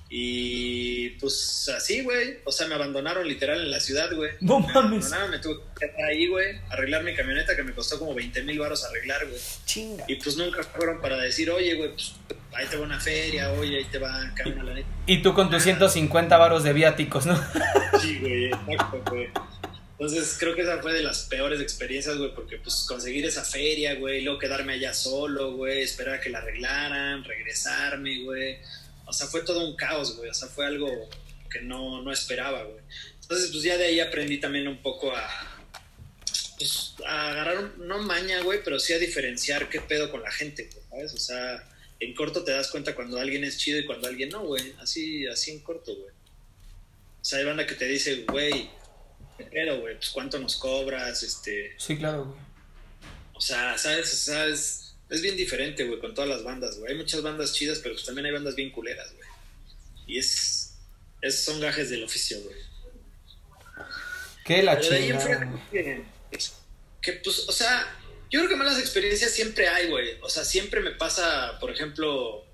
Y 0.09 1.09
pues 1.19 1.69
así, 1.75 2.03
güey. 2.03 2.37
O 2.45 2.51
sea, 2.51 2.67
me 2.67 2.75
abandonaron 2.75 3.27
literal 3.27 3.59
en 3.59 3.71
la 3.71 3.79
ciudad, 3.79 4.13
güey. 4.13 4.31
No 4.39 4.59
me 4.59 4.67
mames. 4.67 5.11
abandonaron, 5.11 5.31
me 5.31 5.39
tuve 5.39 5.55
que 5.79 5.87
quedar 5.87 6.09
ahí, 6.09 6.27
güey, 6.27 6.59
arreglar 6.69 7.03
mi 7.03 7.15
camioneta 7.15 7.55
que 7.55 7.63
me 7.63 7.73
costó 7.73 7.97
como 7.97 8.13
20 8.13 8.43
mil 8.43 8.59
baros 8.59 8.83
arreglar, 8.83 9.25
güey. 9.27 9.39
Chinga. 9.65 10.05
Y 10.07 10.15
pues 10.15 10.37
nunca 10.37 10.63
fueron 10.63 11.01
para 11.01 11.17
decir, 11.17 11.49
oye, 11.49 11.73
güey, 11.75 11.91
pues 11.91 12.13
ahí 12.53 12.67
te 12.67 12.77
va 12.77 12.83
una 12.85 12.99
feria, 12.99 13.51
oye, 13.53 13.77
ahí 13.77 13.85
te 13.85 13.97
va 13.97 14.31
camino 14.35 14.63
la 14.63 14.73
neta. 14.75 14.87
Y 15.07 15.21
tú 15.21 15.33
con 15.33 15.49
tus 15.49 15.63
150 15.63 16.37
varos 16.37 16.63
de 16.63 16.73
viáticos, 16.73 17.25
¿no? 17.25 17.35
Sí, 17.99 18.19
güey, 18.19 18.45
exacto, 18.45 19.01
güey. 19.09 19.29
Entonces 19.97 20.35
creo 20.37 20.53
que 20.55 20.61
esa 20.61 20.81
fue 20.81 20.91
de 20.91 21.01
las 21.01 21.23
peores 21.23 21.61
experiencias, 21.61 22.17
güey, 22.17 22.33
porque 22.35 22.57
pues 22.57 22.85
conseguir 22.87 23.25
esa 23.25 23.45
feria, 23.45 23.95
güey, 23.95 24.21
luego 24.21 24.39
quedarme 24.39 24.73
allá 24.73 24.93
solo, 24.93 25.53
güey, 25.53 25.81
esperar 25.81 26.15
a 26.15 26.19
que 26.19 26.29
la 26.29 26.39
arreglaran, 26.39 27.23
regresarme, 27.23 28.23
güey. 28.23 28.57
O 29.05 29.13
sea, 29.13 29.27
fue 29.27 29.41
todo 29.41 29.67
un 29.67 29.75
caos, 29.75 30.17
güey. 30.17 30.29
O 30.29 30.33
sea, 30.33 30.47
fue 30.47 30.65
algo 30.65 30.87
que 31.51 31.61
no, 31.61 32.01
no 32.01 32.11
esperaba, 32.11 32.63
güey. 32.63 32.83
Entonces, 33.21 33.51
pues 33.51 33.63
ya 33.63 33.77
de 33.77 33.85
ahí 33.85 33.99
aprendí 33.99 34.39
también 34.39 34.67
un 34.67 34.81
poco 34.81 35.15
a, 35.15 35.27
pues, 36.57 36.95
a 37.05 37.31
agarrar, 37.31 37.77
no 37.77 37.99
maña, 37.99 38.41
güey, 38.41 38.63
pero 38.63 38.79
sí 38.79 38.93
a 38.93 38.99
diferenciar 38.99 39.69
qué 39.69 39.81
pedo 39.81 40.11
con 40.11 40.21
la 40.21 40.31
gente, 40.31 40.69
güey, 40.71 40.85
¿sabes? 40.89 41.13
O 41.13 41.17
sea, 41.17 41.67
en 41.99 42.13
corto 42.13 42.43
te 42.43 42.51
das 42.51 42.69
cuenta 42.69 42.95
cuando 42.95 43.19
alguien 43.19 43.43
es 43.43 43.57
chido 43.57 43.79
y 43.79 43.85
cuando 43.85 44.07
alguien 44.07 44.29
no, 44.29 44.41
güey. 44.45 44.73
Así, 44.79 45.25
así 45.27 45.51
en 45.51 45.61
corto, 45.61 45.95
güey. 45.95 46.09
O 46.09 47.27
sea, 47.27 47.39
hay 47.39 47.45
banda 47.45 47.65
que 47.65 47.75
te 47.75 47.85
dice, 47.85 48.25
güey, 48.29 48.69
¿qué 49.37 49.45
pedo, 49.45 49.79
güey? 49.81 49.95
Pues 49.95 50.09
cuánto 50.09 50.37
nos 50.39 50.57
cobras, 50.57 51.23
este... 51.23 51.73
Sí, 51.77 51.97
claro, 51.97 52.25
güey. 52.25 52.39
O 53.33 53.41
sea, 53.41 53.77
¿sabes? 53.77 54.13
O 54.13 54.15
sea, 54.15 54.45
es, 54.45 54.84
es 55.09 55.21
bien 55.21 55.37
diferente, 55.37 55.83
güey, 55.85 55.99
con 55.99 56.13
todas 56.13 56.29
las 56.29 56.43
bandas, 56.43 56.79
güey. 56.79 56.91
Hay 56.91 56.97
muchas 56.97 57.21
bandas 57.21 57.53
chidas, 57.53 57.79
pero 57.79 57.95
pues 57.95 58.05
también 58.05 58.25
hay 58.25 58.31
bandas 58.31 58.55
bien 58.55 58.71
culeras, 58.71 59.13
güey. 59.13 59.27
Y 60.07 60.17
es, 60.17 60.75
es... 61.21 61.43
Son 61.43 61.59
gajes 61.59 61.89
del 61.89 62.03
oficio, 62.03 62.39
güey. 62.41 62.55
Que 64.43 64.63
la 64.63 64.77
Pero 64.77 64.89
de 64.89 64.95
ahí 64.95 65.57
que, 65.71 66.03
que, 67.01 67.13
pues, 67.13 67.47
o 67.47 67.51
sea, 67.51 67.97
yo 68.29 68.39
creo 68.39 68.49
que 68.49 68.55
malas 68.55 68.79
experiencias 68.79 69.31
siempre 69.31 69.67
hay, 69.67 69.89
güey. 69.89 70.19
O 70.21 70.29
sea, 70.29 70.45
siempre 70.45 70.81
me 70.81 70.91
pasa, 70.91 71.57
por 71.59 71.71
ejemplo, 71.71 72.45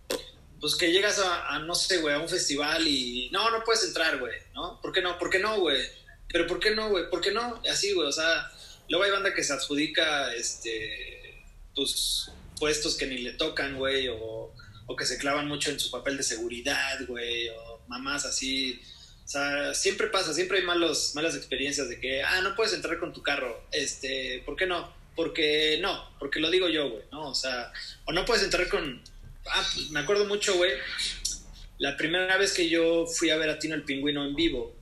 pues 0.60 0.76
que 0.76 0.92
llegas 0.92 1.20
a, 1.20 1.56
a, 1.56 1.60
no 1.60 1.76
sé, 1.76 1.98
güey, 1.98 2.16
a 2.16 2.20
un 2.20 2.30
festival 2.30 2.88
y 2.88 3.30
no, 3.32 3.50
no 3.50 3.64
puedes 3.64 3.84
entrar, 3.84 4.20
güey, 4.20 4.38
¿no? 4.54 4.80
¿Por 4.82 4.94
qué 4.94 5.02
no? 5.02 5.18
¿Por 5.18 5.30
qué 5.30 5.40
no, 5.40 5.60
güey? 5.60 5.82
Pero 6.30 6.48
¿por 6.48 6.60
qué 6.60 6.72
no, 6.72 6.90
güey? 6.90 7.10
¿Por 7.10 7.20
qué 7.20 7.32
no? 7.32 7.62
Así, 7.70 7.94
güey, 7.94 8.08
o 8.08 8.12
sea, 8.12 8.50
luego 8.88 9.04
hay 9.04 9.12
banda 9.12 9.34
que 9.34 9.44
se 9.44 9.52
adjudica, 9.52 10.34
este, 10.34 11.44
pues, 11.76 12.32
puestos 12.62 12.96
que 12.96 13.08
ni 13.08 13.18
le 13.18 13.32
tocan, 13.32 13.80
güey, 13.80 14.08
o, 14.08 14.54
o 14.86 14.96
que 14.96 15.08
se 15.08 15.18
clavan 15.18 15.48
mucho 15.48 15.72
en 15.72 15.80
su 15.80 15.90
papel 15.90 16.16
de 16.16 16.22
seguridad, 16.22 17.00
güey, 17.08 17.50
o 17.50 17.82
mamás 17.88 18.24
así. 18.24 18.80
O 19.26 19.28
sea, 19.28 19.74
siempre 19.74 20.08
pasa, 20.08 20.32
siempre 20.32 20.60
hay 20.60 20.64
malos, 20.64 21.14
malas 21.16 21.36
experiencias 21.36 21.90
de 21.90 22.00
que, 22.00 22.22
ah, 22.22 22.42
no 22.42 22.56
puedes 22.56 22.74
entrar 22.74 23.00
con 23.00 23.14
tu 23.14 23.24
carro, 23.24 23.66
este, 23.72 24.44
¿por 24.46 24.56
qué 24.56 24.68
no? 24.68 24.94
Porque 25.16 25.80
no, 25.82 26.08
porque 26.20 26.40
lo 26.40 26.52
digo 26.52 26.70
yo, 26.70 26.88
güey, 26.92 27.04
¿no? 27.12 27.30
O 27.30 27.36
sea, 27.36 27.74
o 28.06 28.14
no 28.14 28.26
puedes 28.26 28.44
entrar 28.44 28.70
con, 28.70 29.02
ah, 29.48 29.68
pues, 29.74 29.90
me 29.90 30.02
acuerdo 30.02 30.26
mucho, 30.26 30.56
güey, 30.56 30.74
la 31.80 31.98
primera 31.98 32.38
vez 32.38 32.54
que 32.54 32.70
yo 32.70 33.08
fui 33.08 33.32
a 33.32 33.38
ver 33.38 33.50
a 33.50 33.58
Tino 33.58 33.74
el 33.74 33.84
Pingüino 33.86 34.24
en 34.24 34.36
vivo, 34.36 34.76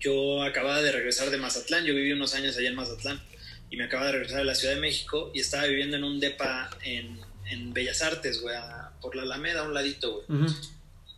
yo 0.00 0.42
acababa 0.42 0.80
de 0.80 0.90
regresar 0.90 1.28
de 1.28 1.36
Mazatlán, 1.36 1.84
yo 1.84 1.94
viví 1.94 2.12
unos 2.12 2.32
años 2.32 2.56
allá 2.56 2.70
en 2.70 2.76
Mazatlán, 2.76 3.20
y 3.70 3.76
me 3.76 3.84
acababa 3.84 4.06
de 4.08 4.12
regresar 4.14 4.38
de 4.38 4.44
la 4.44 4.54
Ciudad 4.54 4.74
de 4.74 4.80
México, 4.80 5.30
y 5.34 5.40
estaba 5.40 5.64
viviendo 5.66 5.96
en 5.96 6.04
un 6.04 6.20
depa 6.20 6.70
en, 6.82 7.20
en 7.50 7.72
Bellas 7.72 8.02
Artes, 8.02 8.40
güey, 8.40 8.54
a- 8.56 8.92
por 9.00 9.14
la 9.14 9.22
Alameda, 9.22 9.60
a 9.60 9.64
un 9.64 9.74
ladito, 9.74 10.24
güey. 10.26 10.42
Ujú. 10.42 10.54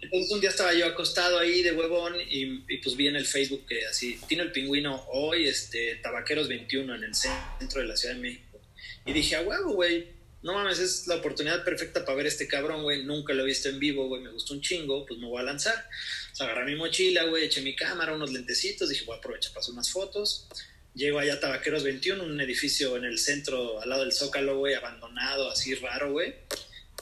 Entonces 0.02 0.30
un 0.32 0.40
día 0.40 0.48
estaba 0.50 0.72
yo 0.72 0.86
acostado 0.86 1.38
ahí 1.38 1.62
de 1.62 1.72
huevón 1.72 2.14
y, 2.20 2.64
y, 2.68 2.78
pues 2.78 2.96
vi 2.96 3.08
en 3.08 3.16
el 3.16 3.26
Facebook 3.26 3.66
que 3.66 3.84
así, 3.86 4.18
Tino 4.28 4.42
el 4.42 4.50
Pingüino 4.50 5.04
hoy, 5.12 5.46
este, 5.46 5.96
Tabaqueros 5.96 6.48
21 6.48 6.94
en 6.94 7.04
el 7.04 7.14
centro 7.14 7.80
de 7.82 7.86
la 7.86 7.96
Ciudad 7.96 8.14
de 8.14 8.20
México. 8.22 8.60
Y 9.04 9.12
dije, 9.12 9.36
a 9.36 9.42
huevo, 9.42 9.74
güey, 9.74 10.08
no 10.42 10.54
mames, 10.54 10.78
es 10.78 11.06
la 11.06 11.16
oportunidad 11.16 11.64
perfecta 11.64 12.02
para 12.06 12.16
ver 12.16 12.24
a 12.24 12.28
este 12.30 12.48
cabrón, 12.48 12.82
güey, 12.82 13.04
nunca 13.04 13.34
lo 13.34 13.42
he 13.42 13.46
visto 13.46 13.68
en 13.68 13.78
vivo, 13.78 14.08
güey, 14.08 14.22
me 14.22 14.30
gustó 14.30 14.54
un 14.54 14.62
chingo, 14.62 15.04
pues 15.04 15.20
me 15.20 15.26
voy 15.26 15.38
a 15.40 15.44
lanzar. 15.44 15.86
O 16.32 16.36
sea, 16.36 16.46
agarré 16.46 16.72
mi 16.72 16.76
mochila, 16.78 17.24
güey, 17.24 17.44
eché 17.44 17.60
mi 17.60 17.76
cámara, 17.76 18.14
unos 18.14 18.32
lentecitos, 18.32 18.88
dije, 18.88 19.04
voy 19.04 19.16
a 19.16 19.18
aprovechar 19.18 19.52
para 19.52 19.60
hacer 19.60 19.74
unas 19.74 19.90
fotos. 19.90 20.48
Llego 20.94 21.18
allá 21.18 21.34
a 21.34 21.40
Tabaqueros 21.40 21.84
21, 21.84 22.22
un 22.22 22.40
edificio 22.40 22.96
en 22.96 23.04
el 23.04 23.18
centro, 23.18 23.80
al 23.80 23.88
lado 23.88 24.02
del 24.02 24.12
Zócalo, 24.12 24.58
güey, 24.58 24.74
abandonado, 24.74 25.50
así 25.50 25.74
raro, 25.76 26.12
güey. 26.12 26.34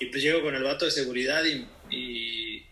Y 0.00 0.06
pues 0.06 0.22
llego 0.22 0.42
con 0.42 0.54
el 0.54 0.62
vato 0.62 0.84
de 0.84 0.90
seguridad 0.90 1.42
y, 1.44 1.66
y, 1.90 2.66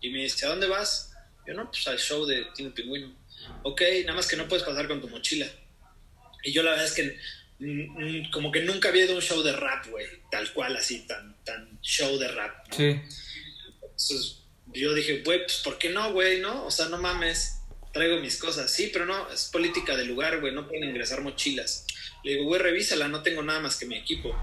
y 0.00 0.10
me 0.10 0.22
dice, 0.22 0.46
¿a 0.46 0.50
dónde 0.50 0.66
vas? 0.66 1.12
Yo, 1.46 1.54
no, 1.54 1.70
pues 1.70 1.86
al 1.88 1.98
show 1.98 2.26
de 2.26 2.46
Tino 2.54 2.74
Pingüino. 2.74 3.14
Ok, 3.62 3.82
nada 4.04 4.14
más 4.14 4.26
que 4.26 4.36
no 4.36 4.48
puedes 4.48 4.64
pasar 4.64 4.88
con 4.88 5.00
tu 5.00 5.08
mochila. 5.08 5.46
Y 6.42 6.52
yo 6.52 6.62
la 6.62 6.72
verdad 6.72 6.86
es 6.86 6.92
que 6.92 7.18
mm, 7.58 8.26
mm, 8.26 8.30
como 8.30 8.50
que 8.50 8.62
nunca 8.62 8.88
había 8.88 9.04
ido 9.04 9.14
a 9.14 9.16
un 9.16 9.22
show 9.22 9.42
de 9.42 9.52
rap, 9.52 9.86
güey. 9.88 10.06
Tal 10.30 10.52
cual, 10.52 10.76
así, 10.76 11.06
tan, 11.06 11.36
tan 11.44 11.80
show 11.80 12.18
de 12.18 12.28
rap. 12.28 12.68
¿no? 12.68 12.76
Sí. 12.76 13.00
Entonces 13.82 14.40
yo 14.72 14.94
dije, 14.94 15.22
güey, 15.24 15.40
pues 15.44 15.58
¿por 15.58 15.78
qué 15.78 15.90
no, 15.90 16.12
güey? 16.12 16.40
¿No? 16.40 16.66
O 16.66 16.70
sea, 16.70 16.86
no 16.88 16.98
mames, 16.98 17.59
traigo 17.92 18.20
mis 18.20 18.36
cosas. 18.36 18.70
Sí, 18.70 18.90
pero 18.92 19.06
no, 19.06 19.30
es 19.30 19.46
política 19.46 19.96
del 19.96 20.08
lugar, 20.08 20.40
güey, 20.40 20.54
no 20.54 20.66
pueden 20.68 20.84
ingresar 20.84 21.20
mochilas. 21.22 21.86
Le 22.22 22.32
digo, 22.32 22.44
güey, 22.44 22.60
revísala, 22.60 23.08
no 23.08 23.22
tengo 23.22 23.42
nada 23.42 23.60
más 23.60 23.76
que 23.76 23.86
mi 23.86 23.96
equipo. 23.96 24.36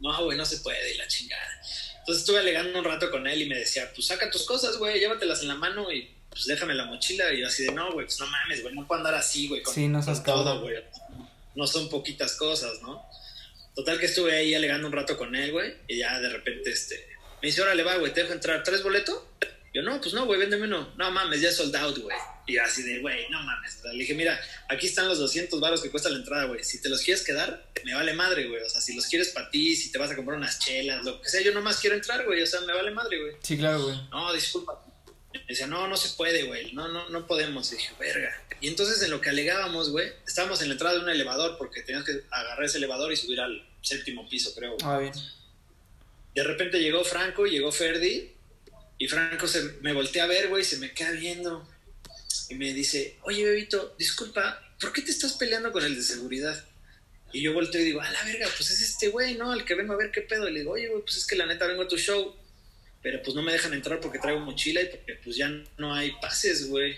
No, 0.00 0.24
güey, 0.24 0.36
no 0.36 0.44
se 0.44 0.58
puede, 0.58 0.94
y 0.94 0.96
la 0.96 1.06
chingada. 1.06 1.62
Entonces 2.00 2.22
estuve 2.22 2.38
alegando 2.38 2.78
un 2.78 2.84
rato 2.84 3.10
con 3.10 3.26
él 3.26 3.42
y 3.42 3.48
me 3.48 3.58
decía, 3.58 3.90
pues 3.94 4.06
saca 4.06 4.30
tus 4.30 4.42
cosas, 4.44 4.76
güey, 4.76 5.00
llévatelas 5.00 5.40
en 5.42 5.48
la 5.48 5.54
mano 5.54 5.90
y 5.90 6.10
pues 6.28 6.44
déjame 6.46 6.74
la 6.74 6.84
mochila. 6.84 7.32
Y 7.32 7.40
yo 7.40 7.46
así 7.46 7.64
de, 7.64 7.72
no, 7.72 7.92
güey, 7.92 8.06
pues 8.06 8.20
no 8.20 8.26
mames, 8.26 8.62
güey, 8.62 8.74
no 8.74 8.86
puedo 8.86 8.98
andar 8.98 9.14
así, 9.14 9.48
güey, 9.48 9.62
con, 9.62 9.74
Sí, 9.74 9.88
no 9.88 10.04
con 10.04 10.22
todo, 10.22 10.60
güey. 10.60 10.76
No 11.54 11.66
son 11.66 11.88
poquitas 11.88 12.36
cosas, 12.36 12.82
¿no? 12.82 13.08
Total 13.74 13.98
que 13.98 14.06
estuve 14.06 14.36
ahí 14.36 14.54
alegando 14.54 14.86
un 14.86 14.92
rato 14.92 15.16
con 15.16 15.34
él, 15.34 15.52
güey, 15.52 15.74
y 15.88 15.98
ya 15.98 16.20
de 16.20 16.28
repente, 16.28 16.70
este, 16.70 17.08
me 17.40 17.48
dice, 17.48 17.62
órale, 17.62 17.82
va, 17.82 17.96
güey, 17.96 18.12
¿te 18.12 18.22
dejo 18.22 18.34
entrar? 18.34 18.62
¿Tres 18.62 18.82
boletos? 18.82 19.22
Yo, 19.74 19.82
no, 19.82 20.00
pues 20.00 20.14
no, 20.14 20.24
güey, 20.24 20.38
véndeme 20.38 20.66
uno. 20.66 20.94
No 20.96 21.10
mames, 21.10 21.40
ya 21.40 21.48
es 21.48 21.56
sold 21.56 21.74
out, 21.74 21.98
güey. 21.98 22.16
Y 22.46 22.58
así 22.58 22.82
de, 22.84 23.00
güey, 23.00 23.28
no 23.30 23.42
mames. 23.42 23.82
Le 23.84 23.98
dije, 23.98 24.14
mira, 24.14 24.38
aquí 24.68 24.86
están 24.86 25.08
los 25.08 25.18
200 25.18 25.58
baros 25.58 25.82
que 25.82 25.90
cuesta 25.90 26.08
la 26.10 26.16
entrada, 26.18 26.44
güey. 26.44 26.62
Si 26.62 26.80
te 26.80 26.88
los 26.88 27.00
quieres 27.02 27.24
quedar, 27.24 27.72
me 27.84 27.92
vale 27.92 28.12
madre, 28.14 28.46
güey. 28.46 28.62
O 28.62 28.70
sea, 28.70 28.80
si 28.80 28.94
los 28.94 29.06
quieres 29.06 29.30
para 29.30 29.50
ti, 29.50 29.74
si 29.74 29.90
te 29.90 29.98
vas 29.98 30.10
a 30.12 30.16
comprar 30.16 30.38
unas 30.38 30.60
chelas, 30.60 31.04
lo 31.04 31.20
que 31.20 31.28
sea, 31.28 31.40
yo 31.40 31.52
nomás 31.52 31.78
quiero 31.78 31.96
entrar, 31.96 32.24
güey. 32.24 32.40
O 32.40 32.46
sea, 32.46 32.60
me 32.60 32.72
vale 32.72 32.92
madre, 32.92 33.20
güey. 33.20 33.32
Sí, 33.42 33.56
claro, 33.58 33.82
güey. 33.82 33.96
No, 34.10 34.32
disculpa. 34.32 34.80
Me 35.32 35.40
decía, 35.48 35.66
no, 35.66 35.88
no 35.88 35.96
se 35.96 36.16
puede, 36.16 36.44
güey. 36.44 36.72
No, 36.72 36.86
no, 36.88 37.08
no 37.08 37.26
podemos. 37.26 37.72
Y 37.72 37.76
dije, 37.76 37.92
verga. 37.98 38.30
Y 38.60 38.68
entonces 38.68 39.02
en 39.02 39.10
lo 39.10 39.20
que 39.20 39.30
alegábamos, 39.30 39.90
güey, 39.90 40.12
estábamos 40.24 40.62
en 40.62 40.68
la 40.68 40.74
entrada 40.74 40.94
de 40.94 41.00
un 41.02 41.10
elevador 41.10 41.58
porque 41.58 41.82
tenías 41.82 42.04
que 42.04 42.22
agarrar 42.30 42.64
ese 42.64 42.78
elevador 42.78 43.12
y 43.12 43.16
subir 43.16 43.40
al 43.40 43.66
séptimo 43.82 44.28
piso, 44.28 44.54
creo. 44.54 44.76
güey. 44.76 44.82
Ah, 44.84 44.98
bien. 44.98 45.12
De 46.34 46.42
repente 46.44 46.78
llegó 46.80 47.04
Franco, 47.04 47.46
llegó 47.46 47.70
Ferdi, 47.72 48.33
y 48.98 49.08
Franco 49.08 49.46
se 49.46 49.62
me 49.80 49.92
voltea 49.92 50.24
a 50.24 50.28
ver, 50.28 50.48
güey, 50.48 50.64
se 50.64 50.78
me 50.78 50.92
queda 50.92 51.12
viendo. 51.12 51.68
Y 52.48 52.54
me 52.54 52.72
dice, 52.72 53.18
oye, 53.22 53.44
bebito, 53.44 53.94
disculpa, 53.98 54.60
¿por 54.80 54.92
qué 54.92 55.02
te 55.02 55.10
estás 55.10 55.32
peleando 55.34 55.72
con 55.72 55.84
el 55.84 55.96
de 55.96 56.02
seguridad? 56.02 56.64
Y 57.32 57.42
yo 57.42 57.52
volteo 57.52 57.80
y 57.80 57.84
digo, 57.84 58.00
a 58.00 58.10
la 58.10 58.22
verga, 58.24 58.48
pues 58.56 58.70
es 58.70 58.80
este 58.80 59.08
güey, 59.08 59.34
¿no? 59.34 59.52
El 59.52 59.64
que 59.64 59.74
vengo 59.74 59.94
a 59.94 59.96
ver 59.96 60.12
qué 60.12 60.20
pedo. 60.20 60.48
Y 60.48 60.52
le 60.52 60.60
digo, 60.60 60.72
oye, 60.72 60.88
güey, 60.88 61.02
pues 61.02 61.16
es 61.16 61.26
que 61.26 61.36
la 61.36 61.46
neta 61.46 61.66
vengo 61.66 61.82
a 61.82 61.88
tu 61.88 61.96
show. 61.96 62.36
Pero 63.02 63.20
pues 63.22 63.34
no 63.34 63.42
me 63.42 63.52
dejan 63.52 63.74
entrar 63.74 64.00
porque 64.00 64.18
traigo 64.18 64.40
mochila 64.40 64.80
y 64.80 64.86
porque 64.86 65.14
pues 65.22 65.36
ya 65.36 65.50
no 65.76 65.94
hay 65.94 66.12
pases, 66.20 66.68
güey. 66.68 66.96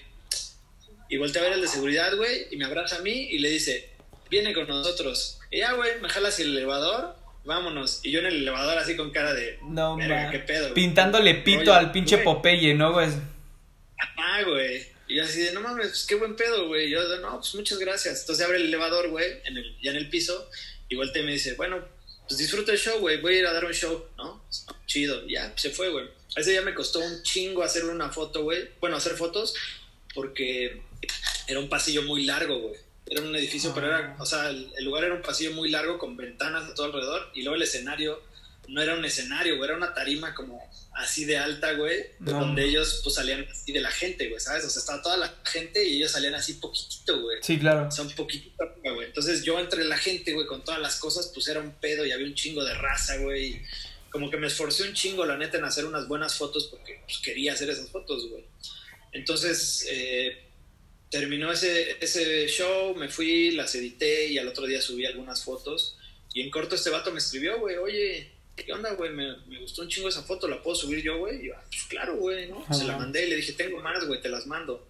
Y 1.09 1.17
volteé 1.17 1.41
a 1.41 1.45
ver 1.45 1.55
al 1.55 1.63
de 1.63 1.69
seguridad, 1.69 2.15
güey, 2.17 2.49
y 2.51 2.57
me 2.57 2.65
abraza 2.65 2.97
a 2.97 3.03
mí 3.03 3.29
y 3.31 3.39
le 3.39 3.49
dice, 3.49 3.89
viene 4.29 4.53
con 4.53 4.67
nosotros. 4.67 5.39
Y 5.51 5.59
ya, 5.59 5.73
güey, 5.73 6.01
me 6.01 6.09
jala 6.09 6.29
hacia 6.29 6.45
el 6.45 6.57
elevador, 6.57 7.17
vámonos. 7.47 8.01
Y 8.03 8.11
yo 8.11 8.19
en 8.21 8.27
el 8.27 8.37
elevador 8.37 8.77
así 8.79 8.97
con 8.97 9.11
cara 9.11 9.33
de, 9.33 9.59
No, 9.63 9.97
verga, 9.97 10.31
qué 10.31 10.41
pedo. 10.41 10.63
güey. 10.63 10.75
Pintándole 10.75 11.35
pito 11.37 11.71
Oye, 11.71 11.73
al 11.73 11.93
pinche 11.93 12.17
güey. 12.17 12.25
Popeye, 12.25 12.75
¿no, 12.75 12.93
güey? 12.93 13.09
Ah, 14.19 14.43
güey. 14.45 14.87
Y 15.09 15.17
yo 15.17 15.23
así 15.25 15.41
de, 15.41 15.53
no 15.53 15.61
mames, 15.61 15.89
pues 15.89 16.07
qué 16.07 16.17
buen 16.17 16.35
pedo, 16.37 16.67
güey. 16.69 16.91
Yo, 16.91 17.01
no, 17.21 17.39
pues 17.39 17.55
muchas 17.55 17.79
gracias. 17.79 18.21
Entonces 18.21 18.45
abre 18.45 18.59
el 18.59 18.65
elevador, 18.65 19.09
güey, 19.09 19.41
en 19.45 19.57
el, 19.57 19.77
ya 19.81 19.93
en 19.93 19.97
el 19.97 20.11
piso, 20.11 20.51
y 20.89 20.97
voltea 20.97 21.23
y 21.23 21.27
me 21.27 21.33
dice, 21.33 21.55
bueno, 21.55 21.83
pues 22.27 22.39
disfruta 22.39 22.73
el 22.73 22.79
show, 22.79 22.99
güey, 22.99 23.21
voy 23.21 23.37
a 23.37 23.39
ir 23.39 23.47
a 23.47 23.53
dar 23.53 23.65
un 23.65 23.73
show, 23.73 24.05
¿no? 24.17 24.45
Chido. 24.87 25.25
Y 25.27 25.35
ya, 25.35 25.53
se 25.57 25.71
fue, 25.71 25.91
güey. 25.91 26.07
Ese 26.35 26.51
día 26.51 26.63
me 26.63 26.75
costó 26.75 26.99
un 26.99 27.23
chingo 27.23 27.63
hacer 27.63 27.85
una 27.85 28.11
foto, 28.11 28.43
güey. 28.43 28.69
Bueno, 28.81 28.97
hacer 28.97 29.13
fotos, 29.13 29.55
porque 30.15 30.83
era 31.47 31.61
un 31.61 31.69
pasillo 31.69 32.03
muy 32.03 32.25
largo, 32.25 32.59
güey. 32.59 32.86
Era 33.09 33.23
un 33.23 33.35
edificio, 33.37 33.73
pero 33.75 33.87
era, 33.87 34.17
o 34.19 34.27
sea, 34.27 34.51
el, 34.51 34.73
el 34.77 34.85
lugar 34.85 35.05
era 35.05 35.15
un 35.15 35.23
pasillo 35.23 35.53
muy 35.53 35.71
largo 35.71 35.99
con 35.99 36.17
ventanas 36.17 36.69
a 36.71 36.75
todo 36.75 36.87
alrededor, 36.87 37.31
y 37.35 37.43
luego 37.43 37.57
el 37.57 37.63
escenario 37.63 38.21
no 38.69 38.83
era 38.83 38.95
un 38.95 39.05
escenario, 39.05 39.57
güey, 39.57 39.69
era 39.69 39.77
una 39.77 39.95
tarima 39.95 40.35
como 40.35 40.61
así 40.93 41.25
de 41.25 41.37
alta, 41.37 41.75
güey, 41.75 42.07
No. 42.19 42.33
donde 42.41 42.65
ellos 42.65 43.01
pues 43.05 43.15
salían 43.15 43.47
así 43.49 43.71
de 43.71 43.81
la 43.81 43.91
gente, 43.93 44.29
güey, 44.29 44.41
¿sabes? 44.41 44.65
O 44.65 44.71
sea, 44.71 44.81
estaba 44.81 45.03
toda 45.03 45.17
la 45.19 45.33
gente 45.45 45.87
y 45.87 45.99
ellos 45.99 46.11
salían 46.11 46.35
así 46.35 46.55
poquitito, 46.55 47.21
güey. 47.21 47.39
Sí, 47.43 47.59
claro. 47.59 47.87
O 47.87 47.91
sea, 47.93 48.05
un 48.05 48.11
poquitito 48.13 48.65
güey. 48.83 49.07
Entonces 49.07 49.45
yo 49.45 49.61
entre 49.61 49.85
la 49.85 49.99
gente, 49.99 50.33
güey, 50.33 50.47
con 50.47 50.65
todas 50.65 50.81
las 50.81 50.97
cosas, 50.99 51.31
pues 51.35 51.47
era 51.49 51.61
un 51.61 51.73
pedo 51.75 52.05
y 52.05 52.11
había 52.13 52.27
un 52.27 52.35
chingo 52.35 52.65
de 52.65 52.75
raza, 52.75 53.19
güey. 53.19 53.63
Como 54.11 54.31
que 54.31 54.37
me 54.39 54.47
esforcé 54.47 54.85
un 54.85 54.95
chingo, 54.95 55.27
la 55.27 55.37
neta, 55.37 55.59
en 55.59 55.65
hacer 55.65 55.85
unas 55.85 56.09
buenas 56.09 56.35
fotos 56.35 56.69
porque 56.69 57.03
pues, 57.05 57.19
quería 57.19 57.53
hacer 57.53 57.69
esas 57.71 57.91
fotos, 57.91 58.29
güey. 58.31 58.45
Entonces, 59.13 59.87
eh, 59.91 60.46
terminó 61.11 61.53
ese, 61.53 61.97
ese 62.01 62.47
show, 62.49 62.95
me 62.95 63.09
fui, 63.09 63.53
las 63.53 63.75
edité 63.75 64.27
y 64.29 64.39
al 64.39 64.49
otro 64.49 64.67
día 64.67 64.81
subí 64.81 65.07
algunas 65.07 65.45
fotos. 65.45 65.97
Y 66.35 66.43
en 66.43 66.51
corto 66.51 66.75
este 66.75 66.91
vato 66.91 67.11
me 67.13 67.19
escribió, 67.19 67.59
güey, 67.61 67.77
oye, 67.77 68.31
¿qué 68.57 68.73
onda, 68.73 68.93
güey? 68.95 69.11
Me, 69.11 69.37
me 69.47 69.61
gustó 69.61 69.83
un 69.83 69.89
chingo 69.89 70.09
esa 70.09 70.23
foto, 70.23 70.49
¿la 70.49 70.63
puedo 70.63 70.77
subir 70.77 71.03
yo, 71.03 71.19
güey? 71.19 71.41
Y 71.43 71.47
yo, 71.49 71.55
"Ah, 71.57 71.65
pues 71.69 71.83
claro, 71.85 72.17
güey, 72.17 72.49
¿no? 72.49 72.67
Se 72.73 72.85
la 72.85 72.97
mandé 72.99 73.27
y 73.27 73.31
le 73.31 73.37
dije, 73.37 73.53
tengo 73.53 73.81
más, 73.81 74.05
güey, 74.07 74.21
te 74.21 74.29
las 74.29 74.47
mando. 74.47 74.87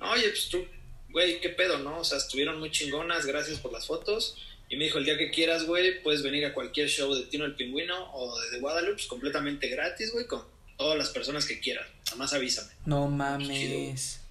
Oye, 0.00 0.28
pues 0.28 0.48
tú, 0.48 0.66
güey, 1.10 1.40
qué 1.40 1.48
pedo, 1.50 1.78
¿no? 1.78 2.00
O 2.00 2.04
sea, 2.04 2.18
estuvieron 2.18 2.58
muy 2.58 2.70
chingonas, 2.70 3.24
gracias 3.24 3.58
por 3.60 3.72
las 3.72 3.86
fotos. 3.86 4.36
Y 4.68 4.76
me 4.76 4.84
dijo, 4.84 4.98
el 4.98 5.04
día 5.04 5.18
que 5.18 5.30
quieras, 5.30 5.64
güey, 5.64 6.02
puedes 6.02 6.22
venir 6.22 6.44
a 6.46 6.54
cualquier 6.54 6.88
show 6.88 7.14
de 7.14 7.24
Tino 7.26 7.44
el 7.44 7.54
Pingüino 7.54 8.10
o 8.14 8.40
de 8.40 8.50
The 8.50 8.58
Guadalupe, 8.58 8.94
pues, 8.94 9.06
completamente 9.06 9.68
gratis, 9.68 10.12
güey, 10.12 10.26
con 10.26 10.42
todas 10.78 10.96
las 10.98 11.10
personas 11.10 11.44
que 11.46 11.60
quieras. 11.60 11.86
Nada 12.06 12.16
más 12.16 12.32
avísame. 12.32 12.72
No 12.86 13.06
mames. 13.08 14.21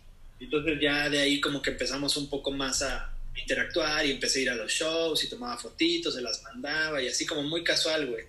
Entonces 0.42 0.80
ya 0.82 1.08
de 1.10 1.20
ahí 1.20 1.40
como 1.40 1.62
que 1.62 1.70
empezamos 1.70 2.18
un 2.18 2.28
poco 2.28 2.52
más 2.52 2.82
a 2.82 3.16
interactuar 3.36 4.06
y 4.06 4.12
empecé 4.12 4.40
a 4.40 4.42
ir 4.42 4.50
a 4.50 4.56
los 4.56 4.72
shows 4.72 5.24
y 5.24 5.30
tomaba 5.30 5.58
fotitos, 5.58 6.16
se 6.16 6.22
las 6.22 6.42
mandaba 6.42 7.02
y 7.02 7.08
así 7.08 7.26
como 7.26 7.44
muy 7.44 7.64
casual, 7.64 8.08
güey. 8.08 8.26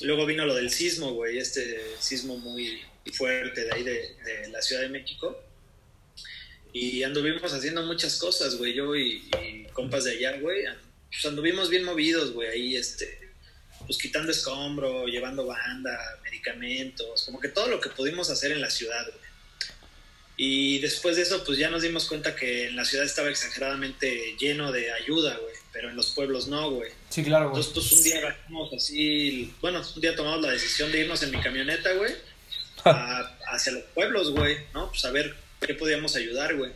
Luego 0.00 0.26
vino 0.26 0.46
lo 0.46 0.54
del 0.54 0.70
sismo, 0.70 1.12
güey, 1.12 1.38
este 1.38 1.96
sismo 1.98 2.38
muy 2.38 2.80
fuerte 3.12 3.64
de 3.64 3.72
ahí 3.72 3.82
de, 3.82 4.48
la 4.52 4.62
Ciudad 4.62 4.82
de 4.82 4.88
México. 4.90 5.42
Y 6.72 7.02
anduvimos 7.02 7.52
haciendo 7.52 7.82
muchas 7.82 8.16
cosas, 8.18 8.56
güey, 8.56 8.74
yo 8.74 8.94
y, 8.94 9.28
y 9.42 9.66
compas 9.72 10.04
de 10.04 10.12
allá, 10.12 10.38
güey. 10.38 10.64
Pues 11.10 11.24
anduvimos 11.26 11.68
bien 11.68 11.82
movidos, 11.82 12.32
güey, 12.32 12.48
ahí, 12.48 12.76
este, 12.76 13.32
pues 13.86 13.98
quitando 13.98 14.30
escombro, 14.30 15.06
llevando 15.06 15.46
banda, 15.46 15.98
medicamentos, 16.22 17.24
como 17.24 17.40
que 17.40 17.48
todo 17.48 17.66
lo 17.66 17.80
que 17.80 17.88
pudimos 17.88 18.30
hacer 18.30 18.52
en 18.52 18.60
la 18.60 18.70
ciudad, 18.70 19.04
güey. 19.04 19.27
Y 20.40 20.78
después 20.78 21.16
de 21.16 21.22
eso, 21.22 21.42
pues 21.44 21.58
ya 21.58 21.68
nos 21.68 21.82
dimos 21.82 22.06
cuenta 22.06 22.36
que 22.36 22.68
en 22.68 22.76
la 22.76 22.84
ciudad 22.84 23.04
estaba 23.04 23.28
exageradamente 23.28 24.36
lleno 24.38 24.70
de 24.70 24.92
ayuda, 24.92 25.36
güey, 25.36 25.54
pero 25.72 25.90
en 25.90 25.96
los 25.96 26.10
pueblos 26.12 26.46
no, 26.46 26.70
güey. 26.70 26.92
Sí, 27.10 27.24
claro, 27.24 27.50
güey. 27.50 27.60
Entonces, 27.60 27.88
pues 27.90 27.98
un 27.98 28.04
día 28.04 28.18
agarramos 28.18 28.72
así, 28.72 29.52
bueno, 29.60 29.82
un 29.96 30.00
día 30.00 30.14
tomamos 30.14 30.40
la 30.40 30.52
decisión 30.52 30.92
de 30.92 31.00
irnos 31.00 31.22
en 31.24 31.32
mi 31.32 31.40
camioneta, 31.40 31.92
güey, 31.94 32.14
a- 32.84 33.36
hacia 33.48 33.72
los 33.72 33.82
pueblos, 33.94 34.30
güey, 34.30 34.56
¿no? 34.74 34.88
Pues 34.90 35.04
a 35.04 35.10
ver 35.10 35.34
qué 35.60 35.74
podíamos 35.74 36.14
ayudar, 36.14 36.54
güey. 36.56 36.70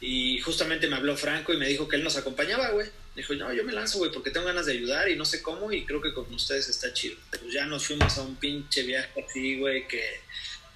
Y 0.00 0.40
justamente 0.40 0.88
me 0.88 0.96
habló 0.96 1.16
Franco 1.16 1.52
y 1.54 1.56
me 1.56 1.68
dijo 1.68 1.88
que 1.88 1.96
él 1.96 2.04
nos 2.04 2.16
acompañaba, 2.16 2.70
güey. 2.70 2.88
Dijo, 3.16 3.32
no, 3.34 3.52
yo 3.52 3.62
me 3.62 3.72
lanzo, 3.72 3.98
güey, 3.98 4.10
porque 4.10 4.30
tengo 4.32 4.46
ganas 4.46 4.66
de 4.66 4.72
ayudar 4.72 5.08
y 5.08 5.14
no 5.16 5.24
sé 5.24 5.40
cómo 5.40 5.70
y 5.72 5.84
creo 5.86 6.02
que 6.02 6.12
con 6.12 6.32
ustedes 6.34 6.68
está 6.68 6.92
chido. 6.92 7.16
Pues 7.30 7.52
ya 7.52 7.64
nos 7.66 7.86
fuimos 7.86 8.18
a 8.18 8.22
un 8.22 8.34
pinche 8.36 8.82
viaje 8.82 9.24
así, 9.24 9.58
güey, 9.60 9.86
que 9.86 10.02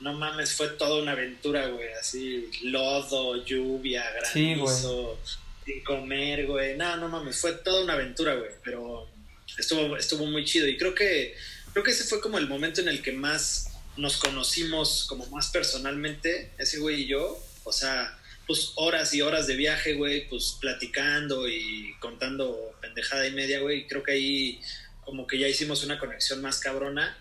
no 0.00 0.12
mames, 0.12 0.54
fue 0.54 0.68
toda 0.68 1.02
una 1.02 1.12
aventura, 1.12 1.66
güey, 1.68 1.92
así, 1.94 2.48
lodo, 2.62 3.44
lluvia, 3.44 4.04
Sí, 4.32 4.54
granizo, 4.54 5.18
sin 5.64 5.82
comer, 5.82 6.46
güey. 6.46 6.76
No, 6.76 6.96
no 6.96 7.08
mames, 7.08 7.40
fue 7.40 7.52
toda 7.52 7.82
una 7.82 7.94
aventura, 7.94 8.34
güey, 8.34 8.50
pero 8.64 9.08
estuvo, 9.56 9.96
estuvo 9.96 10.26
muy 10.26 10.44
chido 10.44 10.68
y 10.68 10.76
creo 10.76 10.94
que, 10.94 11.34
creo 11.72 11.84
que 11.84 11.90
ese 11.90 12.04
fue 12.04 12.20
como 12.20 12.38
el 12.38 12.48
momento 12.48 12.80
en 12.80 12.88
el 12.88 13.02
que 13.02 13.12
más 13.12 13.70
nos 13.96 14.18
conocimos 14.18 15.04
como 15.08 15.26
más 15.26 15.48
personalmente, 15.50 16.52
ese 16.58 16.78
güey 16.78 17.02
y 17.02 17.06
yo, 17.06 17.42
o 17.64 17.72
sea, 17.72 18.16
pues 18.46 18.72
horas 18.76 19.12
y 19.12 19.20
horas 19.20 19.46
de 19.46 19.56
viaje, 19.56 19.94
güey, 19.94 20.28
pues 20.28 20.56
platicando 20.60 21.48
y 21.48 21.94
contando 22.00 22.72
pendejada 22.80 23.26
y 23.26 23.32
media, 23.32 23.60
güey, 23.60 23.80
y 23.80 23.86
creo 23.86 24.02
que 24.02 24.12
ahí 24.12 24.60
como 25.04 25.26
que 25.26 25.38
ya 25.38 25.48
hicimos 25.48 25.82
una 25.84 25.98
conexión 25.98 26.40
más 26.40 26.60
cabrona 26.60 27.16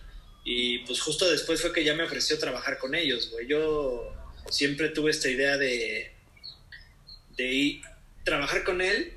y 0.50 0.80
pues 0.80 1.02
justo 1.02 1.30
después 1.30 1.62
fue 1.62 1.74
que 1.74 1.84
ya 1.84 1.94
me 1.94 2.04
ofreció 2.04 2.40
trabajar 2.40 2.78
con 2.78 2.96
ellos, 2.96 3.32
güey. 3.32 3.48
Yo 3.48 4.14
siempre 4.50 4.88
tuve 4.88 5.12
esta 5.12 5.28
idea 5.28 5.58
de, 5.58 6.14
de 7.36 7.46
ir, 7.52 7.82
trabajar 8.24 8.64
con 8.64 8.80
él. 8.80 9.12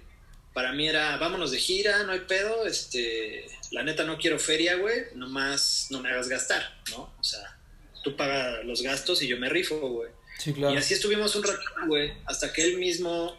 Para 0.52 0.72
mí 0.72 0.88
era, 0.88 1.16
vámonos 1.18 1.52
de 1.52 1.60
gira, 1.60 2.02
no 2.02 2.10
hay 2.10 2.18
pedo, 2.26 2.66
este, 2.66 3.46
la 3.70 3.84
neta 3.84 4.02
no 4.02 4.18
quiero 4.18 4.40
feria, 4.40 4.74
güey, 4.74 5.04
nomás 5.14 5.86
no 5.90 6.00
me 6.00 6.10
hagas 6.10 6.28
gastar, 6.28 6.76
¿no? 6.90 7.14
O 7.16 7.22
sea, 7.22 7.56
tú 8.02 8.16
pagas 8.16 8.64
los 8.64 8.82
gastos 8.82 9.22
y 9.22 9.28
yo 9.28 9.38
me 9.38 9.48
rifo, 9.48 9.78
güey. 9.78 10.10
Sí, 10.36 10.52
claro. 10.52 10.74
Y 10.74 10.78
así 10.78 10.94
estuvimos 10.94 11.36
un 11.36 11.44
rato, 11.44 11.62
güey, 11.86 12.12
hasta 12.26 12.52
que 12.52 12.64
él 12.64 12.78
mismo 12.78 13.38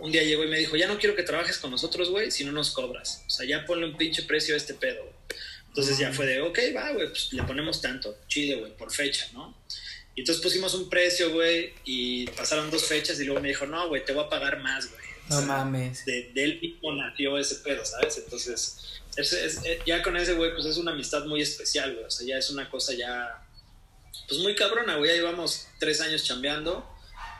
un 0.00 0.10
día 0.10 0.22
llegó 0.22 0.42
y 0.42 0.48
me 0.48 0.58
dijo, 0.58 0.74
ya 0.76 0.88
no 0.88 0.98
quiero 0.98 1.14
que 1.14 1.22
trabajes 1.22 1.58
con 1.58 1.70
nosotros, 1.70 2.08
güey, 2.08 2.30
si 2.30 2.46
no 2.46 2.52
nos 2.52 2.70
cobras. 2.70 3.24
O 3.26 3.30
sea, 3.30 3.46
ya 3.46 3.66
ponle 3.66 3.84
un 3.84 3.98
pinche 3.98 4.22
precio 4.22 4.54
a 4.54 4.56
este 4.56 4.72
pedo. 4.72 5.02
güey. 5.02 5.15
Entonces 5.76 5.98
ya 5.98 6.10
fue 6.10 6.24
de, 6.26 6.40
ok, 6.40 6.58
va, 6.74 6.90
güey, 6.92 7.08
pues 7.08 7.32
le 7.34 7.42
ponemos 7.42 7.82
tanto, 7.82 8.16
chido, 8.28 8.60
güey, 8.60 8.74
por 8.78 8.90
fecha, 8.90 9.26
¿no? 9.34 9.54
Y 10.14 10.20
entonces 10.20 10.42
pusimos 10.42 10.72
un 10.72 10.88
precio, 10.88 11.30
güey, 11.32 11.74
y 11.84 12.26
pasaron 12.30 12.70
dos 12.70 12.84
fechas 12.86 13.20
y 13.20 13.24
luego 13.26 13.42
me 13.42 13.48
dijo, 13.48 13.66
no, 13.66 13.86
güey, 13.88 14.02
te 14.02 14.14
voy 14.14 14.24
a 14.24 14.28
pagar 14.30 14.60
más, 14.62 14.88
güey. 14.90 15.02
O 15.28 15.34
No 15.34 15.36
sea, 15.38 15.46
mames. 15.46 16.06
de, 16.06 16.30
de 16.32 16.44
él 16.44 16.60
mismo 16.62 16.94
nació 16.94 17.36
ese 17.36 17.56
pedo, 17.56 17.84
¿sabes? 17.84 18.16
Entonces, 18.16 18.78
es- 19.18 19.32
eh, 19.66 19.80
ya 19.86 20.02
con 20.02 20.16
ese 20.16 20.32
güey, 20.32 20.54
pues 20.54 20.64
es 20.64 20.78
una 20.78 20.92
amistad 20.92 21.26
muy 21.26 21.42
especial, 21.42 21.92
güey. 21.92 22.06
O 22.06 22.10
sea, 22.10 22.26
ya 22.26 22.38
es 22.38 22.48
una 22.48 22.70
cosa 22.70 22.94
ya, 22.94 23.46
pues 24.28 24.40
muy 24.40 24.54
cabrona, 24.54 24.96
güey. 24.96 25.10
Ya 25.10 25.16
llevamos 25.16 25.66
tres 25.78 26.00
años 26.00 26.24
chambeando 26.24 26.88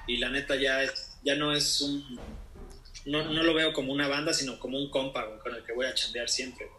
y 0.07 0.19
la 0.19 0.29
neta 0.29 0.57
ya, 0.57 0.83
es, 0.83 1.13
ya 1.25 1.37
no 1.37 1.57
es 1.57 1.81
un, 1.81 2.21
no, 3.07 3.33
no 3.33 3.43
lo 3.43 3.55
veo 3.55 3.73
como 3.73 3.95
una 3.95 4.09
banda, 4.09 4.35
sino 4.35 4.59
como 4.59 4.79
un 4.79 4.91
compa, 4.91 5.25
güey, 5.25 5.39
con 5.41 5.55
el 5.55 5.65
que 5.65 5.73
voy 5.73 5.87
a 5.87 5.95
chambear 5.95 6.29
siempre, 6.29 6.67
güey. 6.67 6.76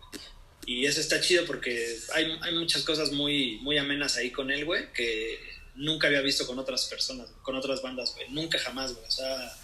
Y 0.67 0.85
eso 0.85 0.99
está 0.99 1.21
chido 1.21 1.45
porque 1.45 1.97
hay, 2.13 2.37
hay 2.41 2.53
muchas 2.53 2.83
cosas 2.83 3.13
muy, 3.13 3.57
muy 3.61 3.77
amenas 3.77 4.17
ahí 4.17 4.31
con 4.31 4.51
él, 4.51 4.65
güey, 4.65 4.91
que 4.91 5.39
nunca 5.75 6.07
había 6.07 6.19
visto 6.19 6.45
con 6.45 6.59
otras 6.59 6.85
personas, 6.85 7.29
con 7.41 7.55
otras 7.55 7.81
bandas, 7.81 8.13
güey. 8.13 8.29
Nunca 8.31 8.59
jamás, 8.59 8.93
güey. 8.93 9.05
O 9.05 9.11
sea, 9.11 9.57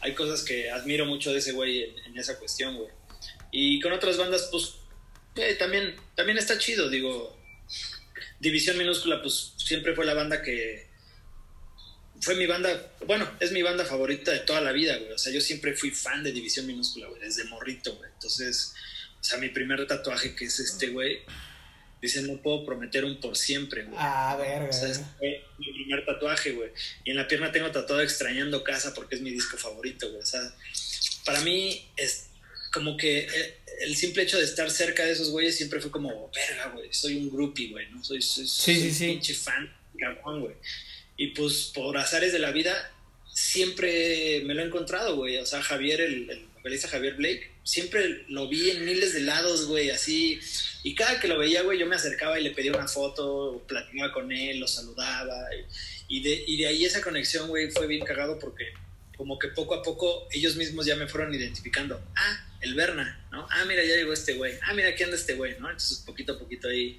hay 0.00 0.14
cosas 0.14 0.42
que 0.42 0.70
admiro 0.70 1.06
mucho 1.06 1.32
de 1.32 1.38
ese 1.38 1.52
güey 1.52 1.84
en, 2.04 2.18
esa 2.18 2.38
cuestión, 2.38 2.76
güey. 2.76 2.90
Y 3.50 3.80
con 3.80 3.94
otras 3.94 4.18
bandas, 4.18 4.50
pues, 4.50 4.74
también, 5.58 5.96
también 6.14 6.36
está 6.36 6.58
chido, 6.58 6.90
digo. 6.90 7.34
División 8.38 8.76
Minúscula, 8.76 9.22
pues, 9.22 9.54
siempre 9.56 9.94
fue 9.94 10.04
la 10.04 10.12
banda 10.12 10.42
que... 10.42 10.86
Fue 12.20 12.34
mi 12.34 12.46
banda, 12.46 12.92
bueno, 13.06 13.30
es 13.40 13.52
mi 13.52 13.62
banda 13.62 13.86
favorita 13.86 14.32
de 14.32 14.40
toda 14.40 14.60
la 14.60 14.72
vida, 14.72 14.98
güey. 14.98 15.12
O 15.12 15.18
sea, 15.18 15.32
yo 15.32 15.40
siempre 15.40 15.74
fui 15.74 15.90
fan 15.92 16.22
de 16.22 16.32
División 16.32 16.66
Minúscula, 16.66 17.06
güey, 17.06 17.22
desde 17.22 17.44
morrito, 17.44 17.96
güey. 17.96 18.10
Entonces, 18.12 18.74
sea, 19.26 19.38
mi 19.38 19.48
primer 19.48 19.86
tatuaje, 19.86 20.34
que 20.34 20.44
es 20.44 20.60
este, 20.60 20.88
güey, 20.88 21.20
dice, 22.00 22.22
no 22.22 22.40
puedo 22.40 22.64
prometer 22.64 23.04
un 23.04 23.20
por 23.20 23.36
siempre, 23.36 23.84
güey. 23.84 23.96
Ah, 23.98 24.36
verga. 24.38 24.68
O 24.68 24.72
sea, 24.72 24.92
fue 25.18 25.44
mi 25.58 25.72
primer 25.72 26.04
tatuaje, 26.04 26.52
güey. 26.52 26.70
Y 27.04 27.10
en 27.10 27.16
la 27.16 27.26
pierna 27.26 27.52
tengo 27.52 27.70
tatuado 27.70 28.02
Extrañando 28.02 28.62
Casa 28.62 28.94
porque 28.94 29.16
es 29.16 29.20
mi 29.20 29.30
disco 29.30 29.56
favorito, 29.56 30.08
güey. 30.08 30.22
O 30.22 30.26
sea, 30.26 30.40
para 31.24 31.40
mí 31.40 31.88
es 31.96 32.28
como 32.72 32.96
que 32.96 33.20
eh, 33.20 33.58
el 33.80 33.96
simple 33.96 34.22
hecho 34.22 34.38
de 34.38 34.44
estar 34.44 34.70
cerca 34.70 35.04
de 35.04 35.12
esos 35.12 35.30
güeyes 35.30 35.56
siempre 35.56 35.80
fue 35.80 35.90
como, 35.90 36.30
verga, 36.34 36.70
güey, 36.74 36.92
soy 36.92 37.16
un 37.16 37.30
groupie, 37.30 37.70
güey, 37.70 37.90
¿no? 37.90 38.04
Soy, 38.04 38.20
soy, 38.22 38.46
sí, 38.46 39.04
un 39.04 39.10
pinche 39.12 39.34
fan, 39.34 39.74
cabrón, 39.98 40.42
güey. 40.42 40.54
Y 41.16 41.28
pues 41.28 41.72
por 41.74 41.96
azares 41.96 42.32
de 42.32 42.38
la 42.38 42.50
vida, 42.50 42.92
siempre 43.32 44.42
me 44.44 44.54
lo 44.54 44.62
he 44.62 44.66
encontrado, 44.66 45.16
güey. 45.16 45.38
O 45.38 45.46
sea, 45.46 45.62
Javier, 45.62 46.00
el, 46.00 46.28
el 46.28 46.46
vocalista 46.66 46.88
Javier 46.88 47.14
Blake, 47.14 47.48
siempre 47.62 48.24
lo 48.26 48.48
vi 48.48 48.70
en 48.70 48.84
miles 48.84 49.14
de 49.14 49.20
lados, 49.20 49.66
güey, 49.66 49.90
así. 49.90 50.40
Y 50.82 50.96
cada 50.96 51.20
que 51.20 51.28
lo 51.28 51.38
veía, 51.38 51.62
güey, 51.62 51.78
yo 51.78 51.86
me 51.86 51.94
acercaba 51.94 52.40
y 52.40 52.42
le 52.42 52.50
pedía 52.50 52.72
una 52.72 52.88
foto, 52.88 53.64
platicaba 53.68 54.12
con 54.12 54.32
él, 54.32 54.58
lo 54.58 54.66
saludaba. 54.66 55.46
Y, 56.08 56.22
de, 56.22 56.42
y 56.44 56.56
de 56.56 56.66
ahí 56.66 56.84
esa 56.84 57.00
conexión, 57.00 57.46
güey, 57.46 57.70
fue 57.70 57.86
bien 57.86 58.04
cagado 58.04 58.40
porque 58.40 58.64
como 59.16 59.38
que 59.38 59.46
poco 59.48 59.76
a 59.76 59.82
poco 59.84 60.26
ellos 60.32 60.56
mismos 60.56 60.86
ya 60.86 60.96
me 60.96 61.06
fueron 61.06 61.32
identificando. 61.32 62.02
Ah, 62.16 62.48
el 62.60 62.74
Berna, 62.74 63.24
¿no? 63.30 63.46
Ah, 63.48 63.64
mira, 63.64 63.84
ya 63.84 63.94
llegó 63.94 64.12
este 64.12 64.34
güey. 64.34 64.54
Ah, 64.62 64.74
mira, 64.74 64.88
aquí 64.88 65.04
anda 65.04 65.14
este 65.14 65.34
güey, 65.34 65.52
¿no? 65.60 65.70
Entonces, 65.70 66.02
poquito 66.04 66.32
a 66.32 66.38
poquito 66.40 66.66
ahí. 66.66 66.98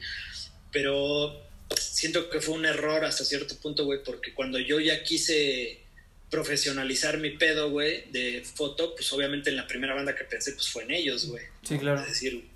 Pero 0.72 1.46
siento 1.78 2.30
que 2.30 2.40
fue 2.40 2.56
un 2.56 2.66
error 2.66 3.04
hasta 3.04 3.26
cierto 3.26 3.58
punto, 3.58 3.84
güey, 3.84 4.02
porque 4.02 4.34
cuando 4.34 4.60
yo 4.60 4.80
ya 4.80 5.04
quise 5.04 5.87
profesionalizar 6.30 7.18
mi 7.18 7.32
pedo, 7.32 7.70
güey, 7.70 8.10
de 8.12 8.44
foto, 8.44 8.96
pues 8.96 9.12
obviamente 9.14 9.50
en 9.50 9.56
la 9.56 9.68
primera 9.68 9.94
banda 9.94 10.16
que 10.16 10.26
pensé, 10.26 10.54
pues 10.54 10.70
fue 10.70 10.84
en 10.84 10.92
ellos, 10.92 11.28
güey. 11.28 11.44
Sí, 11.64 11.78
claro. 11.78 12.02
Es 12.02 12.08
decir, 12.08 12.48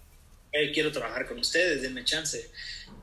hey, 0.51 0.71
quiero 0.73 0.91
trabajar 0.91 1.27
con 1.27 1.39
ustedes, 1.39 1.81
denme 1.81 2.03
chance. 2.03 2.49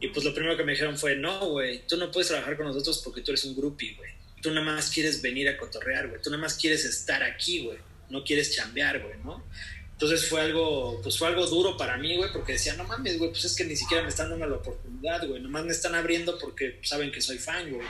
Y 0.01 0.09
pues 0.09 0.25
lo 0.25 0.35
primero 0.35 0.57
que 0.57 0.65
me 0.65 0.73
dijeron 0.73 0.99
fue, 0.99 1.17
no, 1.17 1.49
güey, 1.49 1.87
tú 1.87 1.97
no 1.97 2.11
puedes 2.11 2.29
trabajar 2.29 2.57
con 2.57 2.67
nosotros 2.67 3.01
porque 3.05 3.23
tú 3.23 3.33
eres 3.33 3.45
un 3.45 3.57
groupie, 3.57 3.95
güey. 3.95 4.11
Tú 4.43 4.51
nada 4.51 4.65
más 4.65 4.91
quieres 4.91 5.21
venir 5.21 5.49
a 5.49 5.57
cotorrear, 5.57 6.09
güey. 6.09 6.23
Tú 6.23 6.31
nada 6.31 6.43
más 6.43 6.55
quieres 6.55 6.85
estar 6.85 7.23
aquí, 7.23 7.65
güey. 7.65 7.79
No 8.11 8.23
quieres 8.23 8.55
chambear, 8.55 9.01
güey, 9.01 9.15
¿no? 9.25 9.45
Entonces 9.93 10.29
fue 10.29 10.41
algo, 10.41 11.01
pues 11.03 11.19
fue 11.19 11.27
algo 11.27 11.45
duro 11.47 11.77
para 11.77 11.97
mí, 11.97 12.17
güey, 12.17 12.31
porque 12.33 12.53
decía, 12.53 12.75
no 12.75 12.85
mames, 12.85 13.19
güey, 13.19 13.31
pues 13.31 13.45
es 13.45 13.57
que 13.57 13.65
ni 13.65 13.75
siquiera 13.75 14.05
me 14.05 14.11
están 14.11 14.31
dando 14.31 14.47
la 14.47 14.57
oportunidad, 14.57 15.27
güey. 15.27 15.43
Nomás 15.43 15.65
me 15.65 15.73
están 15.73 15.97
abriendo 15.97 16.39
porque 16.39 16.79
saben 16.83 17.11
que 17.11 17.21
soy 17.21 17.39
fan, 17.39 17.69
güey. 17.73 17.87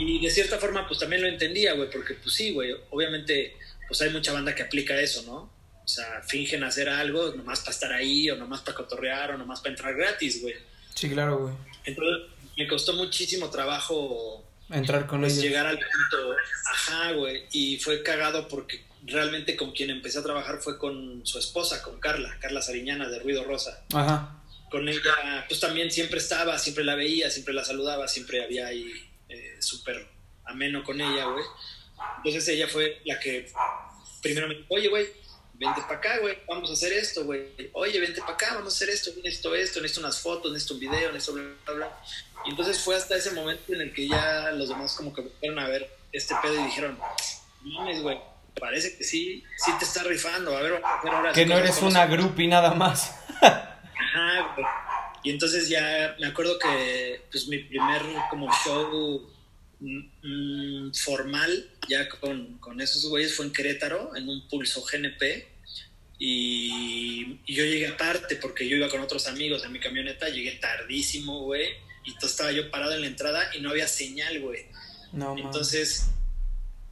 Y 0.00 0.20
de 0.20 0.30
cierta 0.30 0.58
forma, 0.58 0.86
pues 0.86 0.98
también 0.98 1.22
lo 1.22 1.28
entendía, 1.28 1.74
güey, 1.74 1.90
porque 1.90 2.14
pues 2.14 2.34
sí, 2.34 2.52
güey, 2.52 2.74
obviamente, 2.90 3.56
pues 3.86 4.00
hay 4.02 4.10
mucha 4.10 4.32
banda 4.32 4.54
que 4.54 4.62
aplica 4.62 4.98
eso, 5.00 5.22
¿no? 5.22 5.50
O 5.84 5.88
sea, 5.88 6.22
fingen 6.26 6.64
hacer 6.64 6.88
algo 6.88 7.34
nomás 7.34 7.60
para 7.60 7.70
estar 7.70 7.92
ahí, 7.92 8.30
o 8.30 8.36
nomás 8.36 8.60
para 8.60 8.76
cotorrear, 8.76 9.30
o 9.30 9.38
nomás 9.38 9.60
para 9.60 9.70
entrar 9.70 9.94
gratis, 9.94 10.42
güey. 10.42 10.54
Sí, 10.94 11.08
claro, 11.08 11.38
güey. 11.38 11.54
Entonces, 11.84 12.30
me 12.56 12.68
costó 12.68 12.92
muchísimo 12.94 13.48
trabajo 13.50 14.44
entrar 14.70 15.06
con 15.06 15.20
pues, 15.20 15.34
ellos. 15.34 15.44
Llegar 15.44 15.66
al 15.66 15.78
punto, 15.78 16.36
ajá, 16.72 17.12
güey. 17.12 17.44
Y 17.52 17.78
fue 17.78 18.02
cagado 18.02 18.48
porque 18.48 18.84
realmente 19.04 19.56
con 19.56 19.72
quien 19.72 19.90
empecé 19.90 20.18
a 20.18 20.22
trabajar 20.22 20.60
fue 20.60 20.78
con 20.78 21.26
su 21.26 21.38
esposa, 21.38 21.82
con 21.82 21.98
Carla, 22.00 22.36
Carla 22.40 22.60
Sariñana 22.60 23.08
de 23.08 23.18
Ruido 23.20 23.44
Rosa. 23.44 23.84
Ajá. 23.94 24.42
Con 24.70 24.86
ella, 24.88 25.46
pues 25.48 25.60
también 25.60 25.90
siempre 25.90 26.18
estaba, 26.18 26.58
siempre 26.58 26.84
la 26.84 26.94
veía, 26.94 27.30
siempre 27.30 27.54
la 27.54 27.64
saludaba, 27.64 28.06
siempre 28.06 28.44
había 28.44 28.66
ahí 28.66 29.07
eh, 29.28 29.56
súper 29.60 30.08
ameno 30.44 30.82
con 30.82 31.00
ella, 31.00 31.26
güey. 31.26 31.44
Entonces 32.18 32.48
ella 32.48 32.68
fue 32.68 33.00
la 33.04 33.18
que 33.18 33.50
primero 34.22 34.48
me 34.48 34.54
dijo, 34.54 34.66
oye, 34.70 34.88
güey, 34.88 35.08
vente 35.54 35.80
para 35.82 35.96
acá, 35.96 36.18
güey, 36.20 36.38
vamos 36.48 36.70
a 36.70 36.72
hacer 36.72 36.92
esto, 36.92 37.24
güey. 37.24 37.48
Oye, 37.72 37.98
vente 38.00 38.20
para 38.20 38.34
acá, 38.34 38.54
vamos 38.54 38.74
a 38.74 38.76
hacer 38.76 38.90
esto, 38.90 39.10
necesito 39.22 39.54
esto, 39.54 39.80
necesito 39.80 40.00
unas 40.00 40.20
fotos, 40.20 40.52
necesito 40.52 40.74
un 40.74 40.80
video, 40.80 41.12
necesito 41.12 41.34
bla, 41.34 41.44
bla, 41.66 41.74
bla. 41.74 42.02
Y 42.46 42.50
entonces 42.50 42.80
fue 42.80 42.96
hasta 42.96 43.16
ese 43.16 43.32
momento 43.32 43.72
en 43.72 43.80
el 43.80 43.92
que 43.92 44.08
ya 44.08 44.52
los 44.52 44.68
demás 44.68 44.94
como 44.94 45.12
que 45.12 45.22
fueron 45.22 45.58
a 45.58 45.68
ver 45.68 45.90
este 46.12 46.34
pedo 46.40 46.54
y 46.60 46.64
dijeron, 46.64 46.98
mames, 47.62 48.02
güey, 48.02 48.18
parece 48.58 48.96
que 48.96 49.04
sí, 49.04 49.44
sí 49.56 49.72
te 49.78 49.84
está 49.84 50.02
rifando, 50.04 50.56
a 50.56 50.62
ver, 50.62 50.82
a 50.84 51.02
ver 51.02 51.12
ahora. 51.12 51.32
Que 51.32 51.46
no 51.46 51.58
eres 51.58 51.82
una 51.82 52.08
y 52.36 52.46
nada 52.46 52.74
más. 52.74 53.14
Ajá, 53.40 54.54
güey. 54.54 54.66
Y 55.28 55.30
entonces 55.30 55.68
ya 55.68 56.16
me 56.18 56.26
acuerdo 56.26 56.58
que 56.58 57.20
pues 57.30 57.48
mi 57.48 57.58
primer 57.58 58.00
como 58.30 58.50
show 58.64 59.28
mm, 59.78 60.90
formal 60.94 61.68
ya 61.86 62.08
con, 62.08 62.56
con, 62.56 62.80
esos 62.80 63.04
güeyes 63.10 63.36
fue 63.36 63.44
en 63.44 63.52
Querétaro, 63.52 64.16
en 64.16 64.26
un 64.26 64.48
pulso 64.48 64.82
GNP. 64.82 65.46
Y, 66.18 67.40
y, 67.44 67.54
yo 67.54 67.62
llegué 67.62 67.88
aparte 67.88 68.36
porque 68.36 68.66
yo 68.66 68.78
iba 68.78 68.88
con 68.88 69.02
otros 69.02 69.26
amigos 69.26 69.66
en 69.66 69.72
mi 69.72 69.80
camioneta, 69.80 70.30
llegué 70.30 70.52
tardísimo, 70.52 71.42
güey. 71.42 71.72
Y 72.06 72.12
entonces 72.12 72.30
estaba 72.30 72.50
yo 72.50 72.70
parado 72.70 72.94
en 72.94 73.02
la 73.02 73.08
entrada 73.08 73.50
y 73.54 73.60
no 73.60 73.68
había 73.68 73.86
señal, 73.86 74.40
güey. 74.40 74.64
No, 75.12 75.36
entonces 75.36 76.08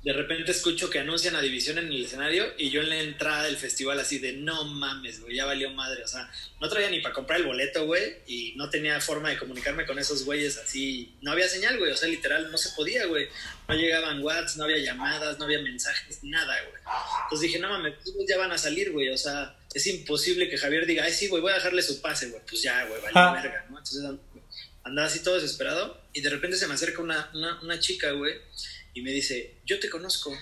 de 0.07 0.12
repente 0.12 0.53
escucho 0.53 0.88
que 0.88 1.01
anuncian 1.01 1.35
a 1.35 1.40
División 1.40 1.79
en 1.79 1.88
el 1.88 2.05
escenario 2.05 2.47
y 2.57 2.71
yo 2.71 2.81
en 2.81 2.90
la 2.90 3.01
entrada 3.01 3.42
del 3.42 3.57
festival 3.57 3.99
así 3.99 4.21
de 4.21 4.35
no 4.35 4.64
mames, 4.64 5.21
güey, 5.21 5.35
ya 5.35 5.47
valió 5.47 5.69
madre. 5.73 6.05
O 6.05 6.07
sea, 6.07 6.31
no 6.61 6.69
traía 6.69 6.88
ni 6.90 7.01
para 7.01 7.12
comprar 7.12 7.40
el 7.40 7.47
boleto, 7.47 7.87
güey, 7.87 8.19
y 8.25 8.55
no 8.55 8.71
tenía 8.71 9.01
forma 9.01 9.31
de 9.31 9.37
comunicarme 9.37 9.85
con 9.85 9.99
esos 9.99 10.25
güeyes 10.25 10.59
así. 10.59 11.16
No 11.23 11.33
había 11.33 11.49
señal, 11.49 11.77
güey, 11.77 11.90
o 11.90 11.97
sea, 11.97 12.09
literal, 12.09 12.53
no 12.53 12.57
se 12.57 12.71
podía, 12.77 13.07
güey. 13.07 13.27
No 13.66 13.75
llegaban 13.75 14.23
WhatsApp, 14.23 14.59
no 14.59 14.64
había 14.64 14.79
llamadas, 14.79 15.40
no 15.40 15.45
había 15.45 15.59
mensajes, 15.59 16.21
nada, 16.23 16.57
güey. 16.71 16.83
Entonces 17.25 17.49
dije, 17.49 17.59
no 17.59 17.71
mames, 17.71 17.95
pues 18.05 18.29
ya 18.29 18.38
van 18.38 18.53
a 18.53 18.59
salir, 18.59 18.92
güey, 18.92 19.09
o 19.09 19.19
sea, 19.19 19.59
es 19.75 19.88
imposible 19.88 20.49
que 20.49 20.57
Javier 20.57 20.87
diga, 20.87 21.03
ay, 21.03 21.12
sí, 21.12 21.27
güey, 21.27 21.42
voy 21.42 21.51
a 21.51 21.57
dejarle 21.57 21.83
su 21.83 22.01
pase, 22.01 22.29
güey. 22.29 22.42
Pues 22.49 22.62
ya, 22.62 22.85
güey, 22.85 23.03
valió 23.03 23.19
ah. 23.19 23.33
verga, 23.42 23.66
¿no? 23.71 23.79
Entonces 23.79 24.05
andaba 24.85 25.09
así 25.09 25.21
todo 25.25 25.35
desesperado 25.35 26.01
y 26.12 26.21
de 26.21 26.31
repente 26.31 26.57
se 26.57 26.69
me 26.69 26.75
acerca 26.75 27.03
una, 27.03 27.29
una, 27.35 27.61
una 27.61 27.81
chica, 27.81 28.12
güey 28.12 28.35
y 28.97 29.03
me 29.03 29.13
dice, 29.13 29.53
yo 29.67 29.79
te 29.79 29.91
conozco. 29.91 30.35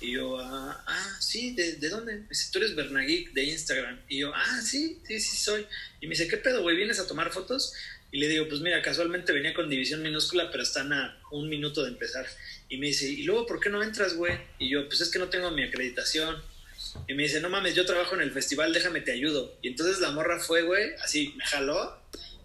Y 0.00 0.12
yo, 0.12 0.38
ah, 0.38 0.84
ah 0.86 1.16
sí, 1.18 1.52
¿de, 1.52 1.88
dónde? 1.88 2.14
Me 2.14 2.28
dice, 2.28 2.50
tú 2.52 2.60
eres 2.60 2.76
Bernageek 2.76 3.32
de 3.32 3.42
Instagram. 3.42 4.00
Y 4.08 4.20
yo, 4.20 4.32
ah, 4.32 4.60
sí, 4.62 5.00
sí, 5.04 5.18
sí 5.18 5.36
soy. 5.36 5.66
Y 6.00 6.06
me 6.06 6.10
dice, 6.10 6.28
¿qué 6.28 6.36
pedo, 6.36 6.62
güey? 6.62 6.76
¿Vienes 6.76 7.00
a 7.00 7.08
tomar 7.08 7.32
fotos? 7.32 7.74
Y 8.12 8.20
le 8.20 8.28
digo, 8.28 8.46
pues 8.48 8.60
mira, 8.60 8.80
casualmente 8.82 9.32
venía 9.32 9.52
con 9.52 9.68
división 9.68 10.00
minúscula, 10.00 10.48
pero 10.52 10.62
están 10.62 10.92
a 10.92 11.20
un 11.32 11.48
minuto 11.48 11.82
de 11.82 11.88
empezar. 11.88 12.24
Y 12.68 12.76
me 12.76 12.86
dice, 12.86 13.08
¿y 13.08 13.24
luego 13.24 13.46
por 13.46 13.58
qué 13.58 13.68
no 13.68 13.82
entras, 13.82 14.14
güey? 14.14 14.38
Y 14.60 14.68
yo, 14.68 14.86
pues 14.86 15.00
es 15.00 15.10
que 15.10 15.18
no 15.18 15.28
tengo 15.28 15.50
mi 15.50 15.64
acreditación. 15.64 16.40
Y 17.08 17.14
me 17.14 17.24
dice, 17.24 17.40
no 17.40 17.48
mames, 17.48 17.74
yo 17.74 17.84
trabajo 17.84 18.14
en 18.14 18.20
el 18.20 18.30
festival, 18.30 18.72
déjame 18.72 19.00
te 19.00 19.10
ayudo. 19.10 19.58
Y 19.60 19.66
entonces 19.66 19.98
la 19.98 20.12
morra 20.12 20.38
fue, 20.38 20.62
güey, 20.62 20.94
así, 21.02 21.34
me 21.36 21.44
jaló 21.44 22.00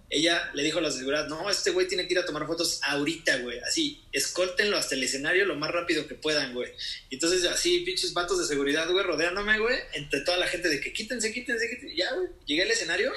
ella 0.10 0.50
le 0.54 0.64
dijo 0.64 0.80
a 0.80 0.82
la 0.82 0.90
seguridad, 0.90 1.28
no, 1.28 1.50
este 1.50 1.72
güey 1.72 1.88
tiene 1.88 2.08
que 2.08 2.14
ir 2.14 2.20
a 2.20 2.26
tomar 2.26 2.48
fotos 2.48 2.80
ahorita, 2.84 3.38
güey. 3.38 3.60
Así, 3.60 4.02
escóltenlo 4.14 4.78
hasta 4.78 4.96
el 4.96 5.04
escenario 5.04 5.46
lo 5.46 5.56
más 5.56 5.70
rápido 5.70 6.08
que 6.08 6.16
puedan, 6.16 6.54
güey. 6.54 6.72
Y 7.10 7.16
entonces, 7.16 7.44
así, 7.46 7.82
pinches 7.82 8.14
vatos 8.14 8.40
de 8.40 8.46
seguridad, 8.46 8.90
güey, 8.90 9.04
rodeándome, 9.04 9.60
güey, 9.60 9.78
entre 9.94 10.22
toda 10.22 10.38
la 10.38 10.48
gente 10.48 10.70
de 10.70 10.80
que 10.80 10.94
quítense, 10.94 11.34
quítense, 11.34 11.70
quítense. 11.70 11.96
Ya, 11.96 12.14
güey, 12.14 12.30
llegué 12.46 12.64
al 12.64 12.72
escenario, 12.72 13.12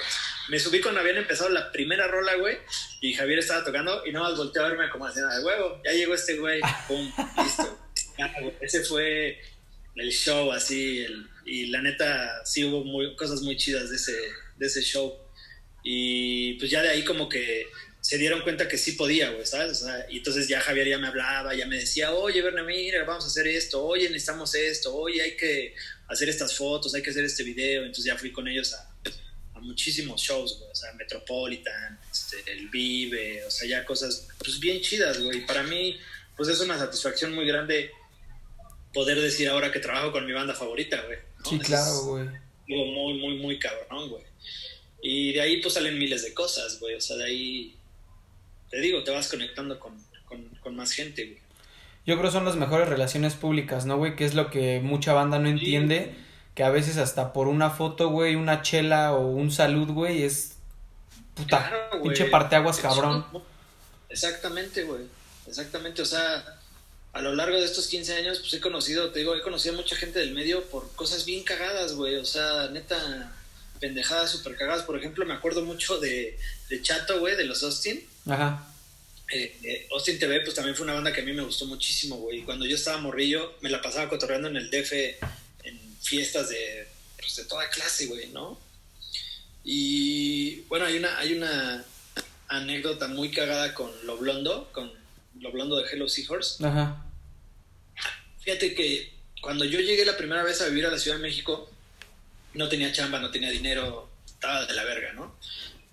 me 0.49 0.59
subí 0.59 0.81
cuando 0.81 0.99
habían 0.99 1.17
empezado 1.17 1.49
la 1.49 1.71
primera 1.71 2.07
rola, 2.07 2.35
güey, 2.35 2.57
y 2.99 3.13
Javier 3.13 3.39
estaba 3.39 3.63
tocando 3.63 4.05
y 4.05 4.11
nada 4.11 4.29
más 4.29 4.37
volteó 4.37 4.65
a 4.65 4.69
verme 4.69 4.89
como 4.89 5.07
escena 5.07 5.37
de 5.37 5.45
huevo. 5.45 5.81
Ya 5.85 5.93
llegó 5.93 6.13
este 6.13 6.37
güey, 6.37 6.59
pum, 6.87 7.09
listo. 7.41 7.79
ese 8.61 8.83
fue 8.83 9.39
el 9.95 10.11
show, 10.11 10.51
así, 10.51 11.05
y 11.45 11.67
la 11.67 11.81
neta, 11.81 12.45
sí 12.45 12.65
hubo 12.65 12.83
muy, 12.83 13.15
cosas 13.15 13.41
muy 13.41 13.55
chidas 13.55 13.89
de 13.89 13.95
ese, 13.95 14.17
de 14.57 14.67
ese 14.67 14.81
show. 14.81 15.17
Y 15.83 16.53
pues 16.53 16.69
ya 16.69 16.81
de 16.81 16.89
ahí 16.89 17.03
como 17.03 17.27
que 17.27 17.67
se 18.01 18.17
dieron 18.17 18.41
cuenta 18.41 18.67
que 18.67 18.77
sí 18.77 18.93
podía, 18.93 19.29
güey, 19.29 19.45
¿sabes? 19.45 19.85
y 20.09 20.17
entonces 20.17 20.47
ya 20.47 20.59
Javier 20.59 20.87
ya 20.87 20.97
me 20.97 21.07
hablaba, 21.07 21.53
ya 21.53 21.67
me 21.67 21.77
decía, 21.77 22.11
oye, 22.13 22.41
Berna, 22.41 22.63
mira, 22.63 23.03
vamos 23.03 23.25
a 23.25 23.27
hacer 23.27 23.47
esto, 23.47 23.85
oye, 23.85 24.09
necesitamos 24.09 24.55
esto, 24.55 24.95
oye, 24.95 25.21
hay 25.21 25.37
que 25.37 25.75
hacer 26.07 26.27
estas 26.27 26.55
fotos, 26.55 26.95
hay 26.95 27.01
que 27.01 27.11
hacer 27.11 27.23
este 27.23 27.43
video. 27.43 27.81
Entonces 27.81 28.05
ya 28.05 28.17
fui 28.17 28.31
con 28.31 28.47
ellos 28.47 28.73
a, 28.73 28.87
muchísimos 29.61 30.19
shows, 30.19 30.57
güey, 30.57 30.71
o 30.71 30.75
sea, 30.75 30.91
Metropolitan, 30.93 31.99
este, 32.11 32.51
el 32.51 32.69
Vive, 32.69 33.45
o 33.45 33.51
sea, 33.51 33.67
ya 33.69 33.85
cosas, 33.85 34.27
pues 34.39 34.59
bien 34.59 34.81
chidas, 34.81 35.21
güey. 35.21 35.37
Y 35.37 35.41
para 35.41 35.61
mí, 35.61 35.99
pues 36.35 36.49
es 36.49 36.59
una 36.61 36.79
satisfacción 36.79 37.35
muy 37.35 37.45
grande 37.45 37.91
poder 38.91 39.21
decir 39.21 39.47
ahora 39.49 39.71
que 39.71 39.79
trabajo 39.79 40.11
con 40.11 40.25
mi 40.25 40.33
banda 40.33 40.55
favorita, 40.55 41.03
güey. 41.03 41.19
Sí, 41.47 41.59
claro, 41.59 42.01
güey. 42.05 42.27
Digo, 42.65 42.85
muy, 42.87 43.13
muy, 43.19 43.35
muy 43.35 43.59
cabrón, 43.59 44.09
güey. 44.09 44.23
Y 45.01 45.33
de 45.33 45.41
ahí 45.41 45.61
pues 45.61 45.73
salen 45.73 45.97
miles 45.97 46.23
de 46.23 46.33
cosas, 46.33 46.79
güey. 46.79 46.95
O 46.95 47.01
sea, 47.01 47.17
de 47.17 47.25
ahí, 47.25 47.75
te 48.69 48.79
digo, 48.79 49.03
te 49.03 49.11
vas 49.11 49.27
conectando 49.27 49.79
con, 49.79 49.93
con, 50.25 50.45
con 50.61 50.75
más 50.75 50.91
gente, 50.91 51.25
güey. 51.25 51.39
Yo 52.05 52.15
creo 52.17 52.29
que 52.29 52.33
son 52.33 52.45
las 52.45 52.55
mejores 52.55 52.89
relaciones 52.89 53.35
públicas, 53.35 53.85
¿no, 53.85 53.97
güey? 53.97 54.15
Que 54.15 54.25
es 54.25 54.33
lo 54.33 54.49
que 54.49 54.79
mucha 54.79 55.13
banda 55.13 55.39
no 55.39 55.49
entiende. 55.49 56.15
Que 56.55 56.63
a 56.63 56.69
veces 56.69 56.97
hasta 56.97 57.31
por 57.31 57.47
una 57.47 57.69
foto, 57.69 58.09
güey, 58.09 58.35
una 58.35 58.61
chela 58.61 59.13
o 59.13 59.27
un 59.27 59.51
salud, 59.51 59.89
güey, 59.89 60.23
es... 60.23 60.57
Puta, 61.35 61.69
Claro, 61.69 62.03
pinche 62.03 62.25
parteaguas 62.25 62.79
cabrón. 62.79 63.25
Exactamente, 64.09 64.83
güey. 64.83 65.03
Exactamente, 65.47 66.01
o 66.01 66.05
sea, 66.05 66.59
a 67.13 67.21
lo 67.21 67.33
largo 67.33 67.57
de 67.57 67.65
estos 67.65 67.87
15 67.87 68.15
años, 68.15 68.39
pues 68.39 68.53
he 68.53 68.59
conocido, 68.59 69.11
te 69.11 69.19
digo, 69.19 69.35
he 69.35 69.41
conocido 69.41 69.75
a 69.75 69.77
mucha 69.77 69.95
gente 69.95 70.19
del 70.19 70.33
medio 70.33 70.63
por 70.65 70.91
cosas 70.93 71.25
bien 71.25 71.43
cagadas, 71.43 71.95
güey. 71.95 72.15
O 72.15 72.25
sea, 72.25 72.67
neta, 72.71 73.33
pendejadas 73.81 74.31
súper 74.31 74.55
cagadas. 74.55 74.83
Por 74.83 74.97
ejemplo, 74.97 75.25
me 75.25 75.33
acuerdo 75.33 75.65
mucho 75.65 75.99
de, 75.99 76.39
de 76.69 76.81
Chato, 76.81 77.19
güey, 77.19 77.35
de 77.35 77.43
los 77.43 77.61
Austin. 77.63 78.01
Ajá. 78.29 78.67
Eh, 79.33 79.57
eh, 79.63 79.87
Austin 79.91 80.19
TV, 80.19 80.41
pues 80.41 80.55
también 80.55 80.75
fue 80.75 80.83
una 80.85 80.93
banda 80.93 81.11
que 81.11 81.21
a 81.21 81.25
mí 81.25 81.33
me 81.33 81.43
gustó 81.43 81.65
muchísimo, 81.65 82.17
güey. 82.17 82.43
Cuando 82.43 82.65
yo 82.65 82.75
estaba 82.75 82.97
morrillo, 82.99 83.55
me 83.61 83.69
la 83.69 83.81
pasaba 83.81 84.07
cotorreando 84.07 84.47
en 84.47 84.57
el 84.57 84.69
DF 84.69 84.93
en 85.63 85.79
fiestas 86.01 86.49
de, 86.49 86.87
pues, 87.17 87.35
de 87.35 87.45
toda 87.45 87.69
clase, 87.69 88.05
güey, 88.05 88.29
¿no? 88.29 88.59
Y 89.63 90.61
bueno, 90.61 90.85
hay 90.85 90.97
una, 90.97 91.17
hay 91.17 91.33
una 91.33 91.83
anécdota 92.47 93.07
muy 93.07 93.31
cagada 93.31 93.73
con 93.73 93.89
Lo 94.05 94.17
Blondo, 94.17 94.69
con 94.73 94.91
Lo 95.39 95.51
Blondo 95.51 95.77
de 95.77 95.89
Hello 95.89 96.07
Seahorse. 96.07 96.63
Ajá. 96.65 97.05
Fíjate 98.41 98.75
que 98.75 99.13
cuando 99.41 99.65
yo 99.65 99.79
llegué 99.79 100.03
la 100.05 100.17
primera 100.17 100.43
vez 100.43 100.61
a 100.61 100.67
vivir 100.67 100.85
a 100.85 100.91
la 100.91 100.99
Ciudad 100.99 101.17
de 101.17 101.23
México, 101.23 101.70
no 102.53 102.69
tenía 102.69 102.91
chamba, 102.91 103.19
no 103.19 103.31
tenía 103.31 103.49
dinero, 103.49 104.09
estaba 104.25 104.65
de 104.65 104.73
la 104.73 104.83
verga, 104.83 105.13
¿no? 105.13 105.37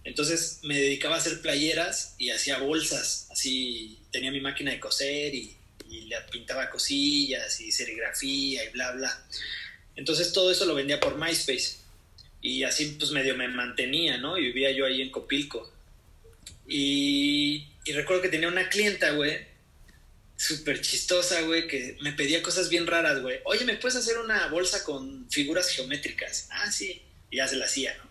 Entonces 0.04 0.60
me 0.62 0.78
dedicaba 0.78 1.16
a 1.16 1.18
hacer 1.18 1.40
playeras 1.42 2.14
y 2.18 2.30
hacía 2.30 2.58
bolsas, 2.58 3.28
así 3.30 3.98
tenía 4.10 4.30
mi 4.30 4.40
máquina 4.40 4.70
de 4.70 4.80
coser 4.80 5.34
y, 5.34 5.56
y 5.90 6.02
le 6.02 6.16
pintaba 6.32 6.70
cosillas 6.70 7.60
y 7.60 7.72
serigrafía 7.72 8.64
y 8.64 8.68
bla, 8.70 8.92
bla. 8.92 9.26
Entonces 9.96 10.32
todo 10.32 10.50
eso 10.50 10.64
lo 10.64 10.74
vendía 10.74 11.00
por 11.00 11.18
MySpace 11.18 11.76
y 12.40 12.62
así 12.62 12.96
pues 12.98 13.10
medio 13.10 13.36
me 13.36 13.48
mantenía, 13.48 14.16
¿no? 14.18 14.38
Y 14.38 14.46
vivía 14.46 14.70
yo 14.70 14.86
ahí 14.86 15.02
en 15.02 15.10
Copilco. 15.10 15.72
Y, 16.66 17.66
y 17.84 17.92
recuerdo 17.92 18.22
que 18.22 18.28
tenía 18.28 18.48
una 18.48 18.68
clienta, 18.68 19.10
güey, 19.12 19.47
súper 20.38 20.80
chistosa, 20.80 21.40
güey, 21.42 21.66
que 21.66 21.98
me 22.00 22.12
pedía 22.12 22.42
cosas 22.42 22.68
bien 22.68 22.86
raras, 22.86 23.20
güey. 23.20 23.40
Oye, 23.44 23.64
¿me 23.64 23.74
puedes 23.74 23.96
hacer 23.98 24.18
una 24.18 24.46
bolsa 24.46 24.84
con 24.84 25.28
figuras 25.30 25.68
geométricas? 25.68 26.46
Ah, 26.50 26.70
sí. 26.70 27.02
Y 27.30 27.38
ya 27.38 27.48
se 27.48 27.56
la 27.56 27.64
hacía, 27.64 27.94
¿no? 27.98 28.08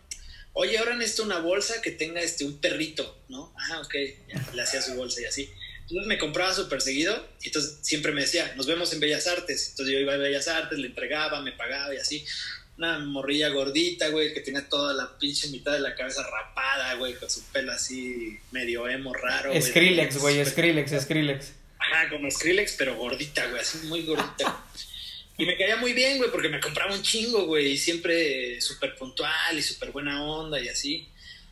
Oye, 0.51 0.77
ahora 0.77 0.95
necesito 0.95 1.23
una 1.23 1.39
bolsa 1.39 1.81
que 1.81 1.91
tenga 1.91 2.19
este, 2.19 2.43
un 2.43 2.59
perrito, 2.59 3.23
¿no? 3.29 3.53
Ah, 3.57 3.79
ok. 3.79 3.95
Ya, 4.27 4.45
le 4.53 4.61
hacía 4.61 4.81
su 4.81 4.95
bolsa 4.95 5.21
y 5.21 5.25
así. 5.25 5.49
Entonces 5.81 6.07
me 6.07 6.17
compraba 6.17 6.53
súper 6.53 6.81
seguido 6.81 7.29
y 7.41 7.47
entonces 7.47 7.77
siempre 7.81 8.11
me 8.11 8.21
decía, 8.21 8.53
nos 8.57 8.67
vemos 8.67 8.91
en 8.91 8.99
Bellas 8.99 9.25
Artes. 9.27 9.69
Entonces 9.69 9.93
yo 9.93 9.99
iba 9.99 10.13
a 10.15 10.17
Bellas 10.17 10.49
Artes, 10.49 10.77
le 10.79 10.87
entregaba, 10.87 11.41
me 11.41 11.53
pagaba 11.53 11.95
y 11.95 11.97
así. 11.97 12.25
Una 12.77 12.99
morrilla 12.99 13.47
gordita, 13.49 14.09
güey, 14.09 14.33
que 14.33 14.41
tenía 14.41 14.67
toda 14.67 14.93
la 14.93 15.17
pinche 15.17 15.47
mitad 15.47 15.71
de 15.71 15.79
la 15.79 15.95
cabeza 15.95 16.23
rapada, 16.23 16.95
güey, 16.95 17.15
con 17.15 17.29
su 17.29 17.41
pelo 17.45 17.71
así 17.71 18.37
medio 18.51 18.87
emo 18.89 19.13
raro. 19.13 19.51
güey. 19.51 19.61
Skrillex, 19.61 20.17
güey, 20.17 20.45
Skrillex, 20.45 20.91
Skrillex. 21.03 21.53
Como 22.09 22.29
Skrillex, 22.29 22.73
pero 22.77 22.95
gordita, 22.95 23.47
güey, 23.47 23.61
así 23.61 23.79
muy 23.87 24.03
gordita. 24.03 24.63
Y 25.37 25.45
me 25.45 25.55
caía 25.55 25.75
muy 25.77 25.93
bien, 25.93 26.17
güey, 26.17 26.31
porque 26.31 26.49
me 26.49 26.59
compraba 26.59 26.93
un 26.93 27.03
chingo, 27.03 27.45
güey, 27.45 27.73
y 27.73 27.77
siempre 27.77 28.59
súper 28.59 28.95
puntual 28.95 29.57
y 29.57 29.61
súper 29.61 29.91
buena 29.91 30.23
onda 30.23 30.59
y 30.59 30.67
así. 30.67 31.07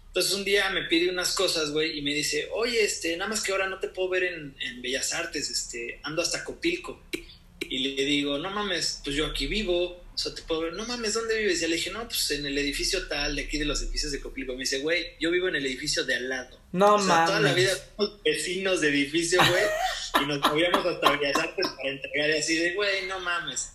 Entonces 0.07 0.33
un 0.33 0.45
día 0.45 0.69
me 0.69 0.83
pide 0.83 1.09
unas 1.09 1.35
cosas, 1.35 1.71
güey, 1.71 1.99
y 1.99 2.01
me 2.01 2.13
dice, 2.13 2.47
oye, 2.53 2.83
este, 2.83 3.15
nada 3.17 3.29
más 3.29 3.41
que 3.41 3.51
ahora 3.51 3.67
no 3.67 3.79
te 3.79 3.89
puedo 3.89 4.09
ver 4.09 4.23
en, 4.23 4.55
en 4.59 4.81
Bellas 4.81 5.13
Artes, 5.13 5.49
este, 5.49 5.99
ando 6.03 6.21
hasta 6.21 6.43
Copilco. 6.43 7.03
Y 7.59 7.79
le 7.79 8.05
digo, 8.05 8.37
no 8.37 8.49
mames, 8.49 9.01
pues 9.03 9.15
yo 9.15 9.25
aquí 9.25 9.45
vivo, 9.47 10.04
o 10.15 10.17
sea, 10.17 10.33
te 10.33 10.41
puedo 10.43 10.61
ver, 10.61 10.73
no 10.73 10.85
mames, 10.85 11.13
¿dónde 11.13 11.37
vives? 11.37 11.61
Y 11.61 11.67
le 11.67 11.75
dije, 11.75 11.91
no, 11.91 12.07
pues 12.07 12.31
en 12.31 12.45
el 12.45 12.57
edificio 12.57 13.05
tal, 13.07 13.35
de 13.35 13.41
aquí 13.43 13.57
de 13.57 13.65
los 13.65 13.81
edificios 13.81 14.13
de 14.13 14.21
Copilco. 14.21 14.53
Me 14.53 14.59
dice, 14.59 14.79
güey, 14.79 15.07
yo 15.19 15.29
vivo 15.29 15.49
en 15.49 15.55
el 15.57 15.65
edificio 15.65 16.05
de 16.05 16.15
al 16.15 16.29
lado. 16.29 16.57
No 16.71 16.95
O 16.95 17.01
sea, 17.01 17.25
toda 17.25 17.41
la 17.41 17.49
mames. 17.49 17.55
vida 17.65 17.77
somos 17.97 18.23
vecinos 18.23 18.79
de 18.79 18.87
edificio, 18.89 19.39
güey, 19.45 19.63
y 20.23 20.25
nos 20.25 20.39
movíamos 20.39 20.85
hasta 20.85 21.11
Bellas 21.17 21.35
Artes 21.35 21.67
para 21.67 21.89
entregar 21.89 22.29
y 22.29 22.33
así 22.33 22.55
de, 22.55 22.73
güey, 22.75 23.05
no 23.07 23.19
mames. 23.19 23.71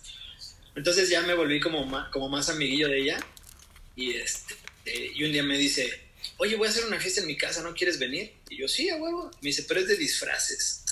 Entonces 0.75 1.09
ya 1.09 1.21
me 1.21 1.35
volví 1.35 1.59
como 1.59 1.85
más, 1.85 2.09
como 2.09 2.27
más 2.27 2.49
amiguillo 2.49 2.87
de 2.87 3.01
ella, 3.01 3.19
y, 3.95 4.13
este, 4.15 4.55
y 5.13 5.23
un 5.23 5.31
día 5.31 5.43
me 5.43 5.57
dice, 5.59 5.91
oye, 6.37 6.55
voy 6.55 6.67
a 6.67 6.71
hacer 6.71 6.85
una 6.85 6.99
fiesta 6.99 7.21
en 7.21 7.27
mi 7.27 7.37
casa, 7.37 7.61
¿no 7.61 7.75
quieres 7.75 7.99
venir? 7.99 8.33
Y 8.49 8.57
yo, 8.57 8.67
sí, 8.67 8.89
a 8.89 8.95
huevo. 8.95 9.29
Me 9.41 9.49
dice, 9.49 9.63
pero 9.67 9.79
es 9.79 9.87
de 9.87 9.95
disfraces. 9.95 10.83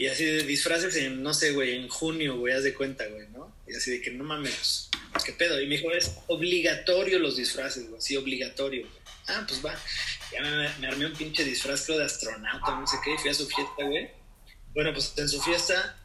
Y 0.00 0.08
así 0.08 0.24
de 0.24 0.44
disfraces 0.44 0.96
en, 0.96 1.22
no 1.22 1.34
sé, 1.34 1.52
güey, 1.52 1.76
en 1.76 1.86
junio, 1.86 2.38
güey, 2.38 2.54
haz 2.54 2.62
de 2.62 2.72
cuenta, 2.72 3.06
güey, 3.06 3.28
¿no? 3.34 3.54
Y 3.68 3.74
así 3.74 3.90
de 3.90 4.00
que 4.00 4.10
no 4.10 4.24
mames, 4.24 4.88
¿qué 5.26 5.32
pedo? 5.34 5.60
Y 5.60 5.66
me 5.66 5.76
dijo, 5.76 5.92
es 5.92 6.12
obligatorio 6.26 7.18
los 7.18 7.36
disfraces, 7.36 7.86
güey, 7.86 8.00
sí, 8.00 8.16
obligatorio. 8.16 8.88
Ah, 9.26 9.44
pues 9.46 9.62
va. 9.62 9.78
Ya 10.32 10.40
me, 10.40 10.70
me 10.78 10.86
armé 10.86 11.04
un 11.04 11.12
pinche 11.12 11.44
disfraz, 11.44 11.84
creo, 11.84 11.98
de 11.98 12.06
astronauta, 12.06 12.80
no 12.80 12.86
sé 12.86 12.96
qué, 13.04 13.12
y 13.12 13.18
fui 13.18 13.28
a 13.28 13.34
su 13.34 13.46
fiesta, 13.46 13.84
güey. 13.84 14.08
Bueno, 14.72 14.94
pues 14.94 15.12
en 15.18 15.28
su 15.28 15.38
fiesta, 15.42 15.98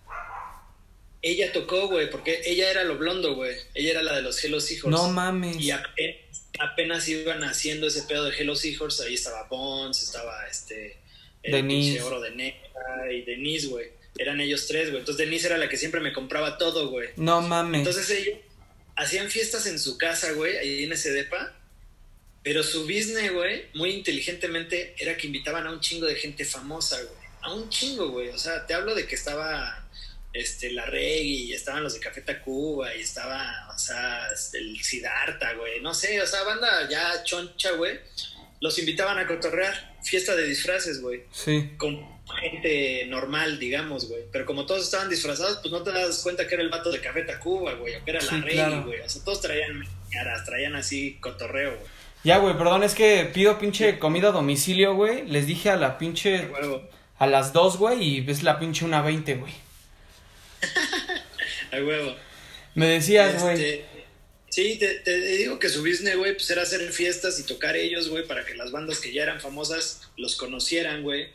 ella 1.21 1.53
tocó, 1.53 1.87
güey, 1.87 2.09
porque 2.09 2.41
ella 2.43 2.69
era 2.69 2.83
lo 2.83 2.97
blondo, 2.97 3.35
güey. 3.35 3.55
Ella 3.75 3.91
era 3.91 4.03
la 4.03 4.17
de 4.17 4.23
los 4.23 4.43
Hello 4.43 4.59
Seahorse. 4.59 4.89
No 4.89 5.07
mames. 5.07 5.55
Y 5.55 5.71
apenas, 5.71 6.49
apenas 6.59 7.07
iban 7.07 7.45
haciendo 7.45 7.87
ese 7.87 8.01
pedo 8.01 8.25
de 8.25 8.35
Hello 8.35 8.57
Seahorse, 8.57 9.05
ahí 9.05 9.13
estaba 9.13 9.43
Bones, 9.43 10.03
estaba 10.03 10.45
este... 10.47 11.04
Denise. 11.51 11.93
pinche 11.93 12.03
Oro 12.03 12.21
de 12.21 12.31
Negra 12.31 13.11
y 13.11 13.21
Denise, 13.21 13.67
güey. 13.67 13.87
Eran 14.17 14.39
ellos 14.39 14.67
tres, 14.67 14.89
güey. 14.89 14.99
Entonces 14.99 15.25
Denise 15.25 15.47
era 15.47 15.57
la 15.57 15.69
que 15.69 15.77
siempre 15.77 15.99
me 15.99 16.13
compraba 16.13 16.57
todo, 16.57 16.89
güey. 16.89 17.09
No 17.17 17.41
mames. 17.41 17.79
Entonces 17.79 18.09
ellos 18.09 18.39
hacían 18.95 19.29
fiestas 19.29 19.67
en 19.67 19.79
su 19.79 19.97
casa, 19.97 20.31
güey, 20.31 20.57
ahí 20.57 20.83
en 20.83 20.93
ese 20.93 21.11
depa. 21.11 21.53
Pero 22.43 22.63
su 22.63 22.83
business, 22.83 23.33
güey, 23.33 23.65
muy 23.73 23.89
inteligentemente, 23.89 24.95
era 24.99 25.17
que 25.17 25.27
invitaban 25.27 25.65
a 25.65 25.71
un 25.71 25.79
chingo 25.79 26.05
de 26.05 26.15
gente 26.15 26.45
famosa, 26.45 27.01
güey. 27.01 27.25
A 27.41 27.53
un 27.53 27.69
chingo, 27.69 28.09
güey. 28.09 28.29
O 28.29 28.37
sea, 28.37 28.65
te 28.67 28.73
hablo 28.73 28.93
de 28.93 29.07
que 29.07 29.15
estaba 29.15 29.85
este, 30.31 30.71
la 30.71 30.85
Reggae 30.85 31.23
y 31.23 31.53
estaban 31.53 31.81
los 31.81 31.93
de 31.93 32.01
Café 32.01 32.21
Tacuba 32.21 32.93
y 32.93 33.01
estaba, 33.01 33.67
o 33.73 33.79
sea, 33.79 34.27
este, 34.31 34.59
el 34.59 34.81
Siddhartha, 34.83 35.53
güey. 35.53 35.81
No 35.81 35.93
sé, 35.93 36.21
o 36.21 36.27
sea, 36.27 36.43
banda 36.43 36.87
ya 36.89 37.23
choncha, 37.23 37.71
güey. 37.71 37.99
Los 38.65 38.79
invitaban 38.79 39.19
a 39.19 39.27
cotorrear. 39.27 39.95
Fiesta 40.03 40.35
de 40.35 40.43
disfraces, 40.47 41.01
güey 41.01 41.21
Sí. 41.31 41.69
con 41.77 42.03
gente 42.41 43.05
normal, 43.07 43.59
digamos, 43.59 44.07
güey. 44.09 44.23
Pero 44.31 44.45
como 44.47 44.65
todos 44.65 44.83
estaban 44.83 45.07
disfrazados, 45.09 45.57
pues 45.57 45.71
no 45.71 45.83
te 45.83 45.91
das 45.91 46.21
cuenta 46.23 46.47
que 46.47 46.55
era 46.55 46.63
el 46.63 46.69
vato 46.69 46.91
de 46.91 46.99
Café 46.99 47.21
Tacuba, 47.21 47.73
güey, 47.75 47.95
o 47.95 48.03
que 48.03 48.09
era 48.11 48.19
Sí, 48.21 48.35
la 48.35 48.41
Rey, 48.41 48.53
claro. 48.55 48.83
güey. 48.83 48.99
O 49.01 49.07
sea, 49.09 49.23
todos 49.23 49.39
traían 49.41 49.83
caras, 50.11 50.43
traían 50.45 50.75
así 50.75 51.17
cotorreo, 51.21 51.75
güey. 51.75 51.87
Ya, 52.23 52.39
güey, 52.39 52.57
perdón, 52.57 52.81
es 52.83 52.95
que 52.95 53.29
pido 53.31 53.59
pinche 53.59 53.99
comida 53.99 54.29
a 54.29 54.31
domicilio, 54.31 54.95
güey. 54.95 55.27
Les 55.27 55.45
dije 55.45 55.69
a 55.69 55.75
la 55.75 55.99
pinche. 55.99 56.47
Huevo, 56.47 56.89
A 57.19 57.27
las 57.27 57.53
2, 57.53 57.77
güey, 57.77 58.01
y 58.03 58.21
ves 58.21 58.41
la 58.41 58.57
pinche 58.59 58.83
una 58.83 59.01
20, 59.03 59.35
güey. 59.35 59.53
a 61.71 61.77
huevo. 61.77 62.15
Me 62.73 62.87
decías, 62.87 63.41
güey. 63.41 63.53
Este, 63.53 63.85
sí, 64.55 64.77
te, 64.79 64.99
te 64.99 65.19
digo 65.19 65.59
que 65.59 65.67
su 65.67 65.81
business, 65.81 66.15
güey, 66.15 66.33
pues 66.33 66.49
era 66.49 66.61
hacer 66.61 66.89
fiestas 66.93 67.37
y 67.41 67.43
tocar 67.43 67.75
ellos, 67.75 68.07
güey, 68.07 68.25
para 68.25 68.45
que 68.45 68.55
las 68.55 68.71
bandas 68.71 68.99
que 68.99 69.11
ya 69.11 69.23
eran 69.23 69.41
famosas 69.41 70.03
los 70.15 70.37
conocieran, 70.37 71.03
güey. 71.03 71.27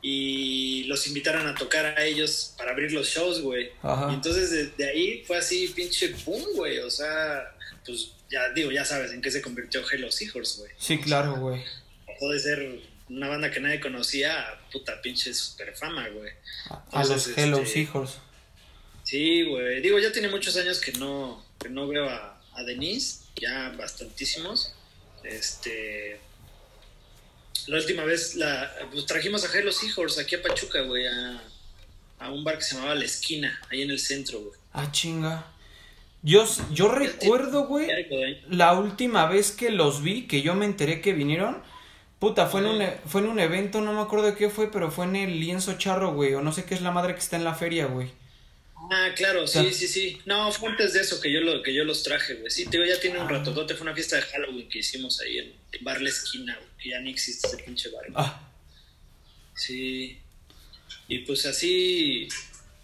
Y 0.00 0.84
los 0.84 1.08
invitaran 1.08 1.48
a 1.48 1.56
tocar 1.56 1.86
a 1.98 2.04
ellos 2.04 2.54
para 2.56 2.70
abrir 2.70 2.92
los 2.92 3.08
shows, 3.08 3.40
güey. 3.40 3.72
Ajá. 3.82 4.12
Y 4.12 4.14
entonces 4.14 4.50
desde 4.52 4.88
ahí 4.88 5.24
fue 5.26 5.38
así, 5.38 5.66
pinche 5.74 6.14
boom, 6.24 6.54
güey. 6.54 6.78
O 6.78 6.90
sea, 6.90 7.52
pues 7.84 8.12
ya 8.30 8.50
digo, 8.50 8.70
ya 8.70 8.84
sabes 8.84 9.10
en 9.10 9.22
qué 9.22 9.32
se 9.32 9.42
convirtió 9.42 9.82
Hello 9.90 10.12
Seahorse, 10.12 10.60
güey. 10.60 10.70
Sí, 10.78 10.98
claro, 10.98 11.34
güey. 11.34 11.60
Pasó 12.06 12.28
de 12.28 12.38
ser 12.38 12.80
una 13.08 13.26
banda 13.26 13.50
que 13.50 13.58
nadie 13.58 13.80
conocía 13.80 14.40
a 14.40 14.70
puta 14.70 15.02
pinche 15.02 15.34
super 15.34 15.74
fama, 15.74 16.08
güey. 16.10 16.30
A, 16.92 17.04
los 17.04 17.36
Hello 17.36 17.58
este, 17.58 17.86
Seahorse. 17.86 18.18
Sí, 19.02 19.42
güey. 19.42 19.80
Digo, 19.80 19.98
ya 19.98 20.12
tiene 20.12 20.28
muchos 20.28 20.56
años 20.56 20.80
que 20.80 20.92
no, 20.92 21.44
que 21.58 21.70
no 21.70 21.88
veo 21.88 22.08
a, 22.08 22.37
a 22.58 22.64
Denise, 22.64 23.20
ya 23.40 23.70
bastantísimos. 23.78 24.72
Este. 25.22 26.20
La 27.66 27.76
última 27.76 28.04
vez 28.04 28.34
la 28.34 28.72
pues, 28.90 29.06
trajimos 29.06 29.44
a 29.44 29.56
Hello 29.56 29.70
Seahorse 29.72 30.20
aquí 30.22 30.36
a 30.36 30.42
Pachuca, 30.42 30.82
güey, 30.82 31.06
a, 31.06 31.42
a 32.18 32.30
un 32.30 32.42
bar 32.44 32.56
que 32.58 32.64
se 32.64 32.74
llamaba 32.74 32.94
La 32.94 33.04
Esquina, 33.04 33.60
ahí 33.70 33.82
en 33.82 33.90
el 33.90 33.98
centro, 33.98 34.40
güey. 34.40 34.58
Ah, 34.72 34.90
chinga. 34.90 35.46
Yo, 36.22 36.44
yo 36.72 36.88
recuerdo, 36.88 37.66
güey, 37.66 37.88
la 38.48 38.72
última 38.74 39.26
vez 39.26 39.52
que 39.52 39.70
los 39.70 40.02
vi, 40.02 40.26
que 40.26 40.42
yo 40.42 40.54
me 40.54 40.64
enteré 40.64 41.00
que 41.00 41.12
vinieron. 41.12 41.62
Puta, 42.18 42.46
fue 42.46 42.60
en, 42.60 42.66
un, 42.66 42.82
e- 42.82 42.98
fue 43.06 43.20
en 43.20 43.28
un 43.28 43.38
evento, 43.38 43.80
no 43.80 43.92
me 43.92 44.00
acuerdo 44.00 44.26
de 44.26 44.34
qué 44.34 44.50
fue, 44.50 44.72
pero 44.72 44.90
fue 44.90 45.04
en 45.04 45.14
el 45.14 45.38
lienzo 45.38 45.78
charro, 45.78 46.14
güey. 46.14 46.34
O 46.34 46.40
no 46.40 46.52
sé 46.52 46.64
qué 46.64 46.74
es 46.74 46.82
la 46.82 46.90
madre 46.90 47.14
que 47.14 47.20
está 47.20 47.36
en 47.36 47.44
la 47.44 47.54
feria, 47.54 47.86
güey. 47.86 48.10
Ah, 48.90 49.10
claro, 49.14 49.46
sí, 49.46 49.72
sí, 49.72 49.86
sí. 49.88 50.18
No, 50.24 50.50
fue 50.52 50.70
antes 50.70 50.92
de 50.94 51.00
eso 51.00 51.20
que 51.20 51.30
yo, 51.32 51.40
lo, 51.40 51.62
que 51.62 51.74
yo 51.74 51.84
los 51.84 52.02
traje, 52.02 52.34
güey. 52.34 52.50
Sí, 52.50 52.64
te 52.66 52.78
digo, 52.78 52.84
ya 52.84 52.98
tiene 53.00 53.18
un 53.18 53.28
ratotote. 53.28 53.74
Fue 53.74 53.82
una 53.84 53.94
fiesta 53.94 54.16
de 54.16 54.22
Halloween 54.22 54.68
que 54.68 54.78
hicimos 54.78 55.20
ahí 55.20 55.38
en 55.38 55.52
Bar 55.84 56.00
La 56.00 56.08
Esquina, 56.08 56.54
güey. 56.56 56.68
Que 56.82 56.90
ya 56.90 57.00
ni 57.00 57.10
existe 57.10 57.46
ese 57.48 57.58
pinche 57.58 57.90
bar. 57.90 58.04
güey. 58.10 58.14
Ah, 58.16 58.44
Sí. 59.54 60.18
Y 61.08 61.18
pues 61.20 61.46
así, 61.46 62.28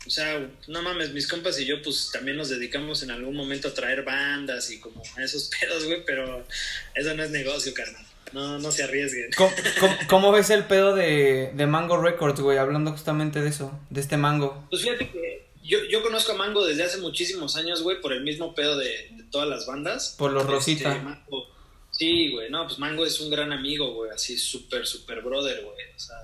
o 0.07 0.11
sea, 0.11 0.49
no 0.67 0.83
mames, 0.83 1.13
mis 1.13 1.29
compas 1.29 1.59
y 1.61 1.67
yo 1.67 1.81
pues 1.83 2.11
también 2.13 2.37
nos 2.37 2.49
dedicamos 2.49 3.03
en 3.03 3.11
algún 3.11 3.37
momento 3.37 3.69
a 3.69 3.75
traer 3.75 4.03
bandas 4.03 4.71
y 4.71 4.81
como 4.81 5.03
a 5.17 5.23
esos 5.23 5.51
pedos, 5.61 5.85
güey, 5.85 6.05
pero 6.05 6.47
eso 6.95 7.15
no 7.15 7.23
es 7.23 7.31
negocio, 7.31 7.73
carnal. 7.75 8.05
No, 8.33 8.59
no 8.59 8.73
se 8.73 8.83
arriesguen. 8.83 9.31
¿Cómo, 9.37 9.53
cómo- 9.81 9.97
cómo 10.09 10.33
ves 10.33 10.51
el 10.51 10.65
pedo 10.65 10.95
de, 10.97 11.53
de 11.55 11.67
Mango 11.67 12.01
Records, 12.03 12.41
güey? 12.41 12.59
Hablando 12.59 12.91
justamente 12.91 13.41
de 13.41 13.51
eso, 13.51 13.79
de 13.91 14.01
este 14.01 14.17
mango. 14.17 14.67
Pues 14.71 14.83
fíjate 14.83 15.09
que 15.11 15.44
yo, 15.65 15.79
yo 15.91 16.03
conozco 16.03 16.33
a 16.33 16.37
Mango 16.37 16.65
desde 16.65 16.85
hace 16.85 16.99
muchísimos 16.99 17.57
años, 17.57 17.83
güey, 17.83 18.01
por 18.01 18.13
el 18.13 18.23
mismo 18.23 18.55
pedo 18.55 18.77
de, 18.77 19.09
de 19.13 19.25
todas 19.31 19.49
las 19.49 19.67
bandas. 19.67 20.15
Por 20.19 20.33
los 20.33 20.43
Este, 20.43 20.53
Rosita. 20.53 20.95
Mango- 21.03 21.49
sí, 21.91 22.31
güey, 22.31 22.51
no, 22.51 22.67
pues 22.67 22.79
Mango 22.79 23.05
es 23.07 23.19
un 23.21 23.31
gran 23.31 23.53
amigo, 23.53 23.93
güey, 23.95 24.11
así 24.11 24.37
súper, 24.39 24.87
súper 24.87 25.23
brother, 25.23 25.63
güey. 25.65 25.77
O 25.97 25.99
sea, 25.99 26.17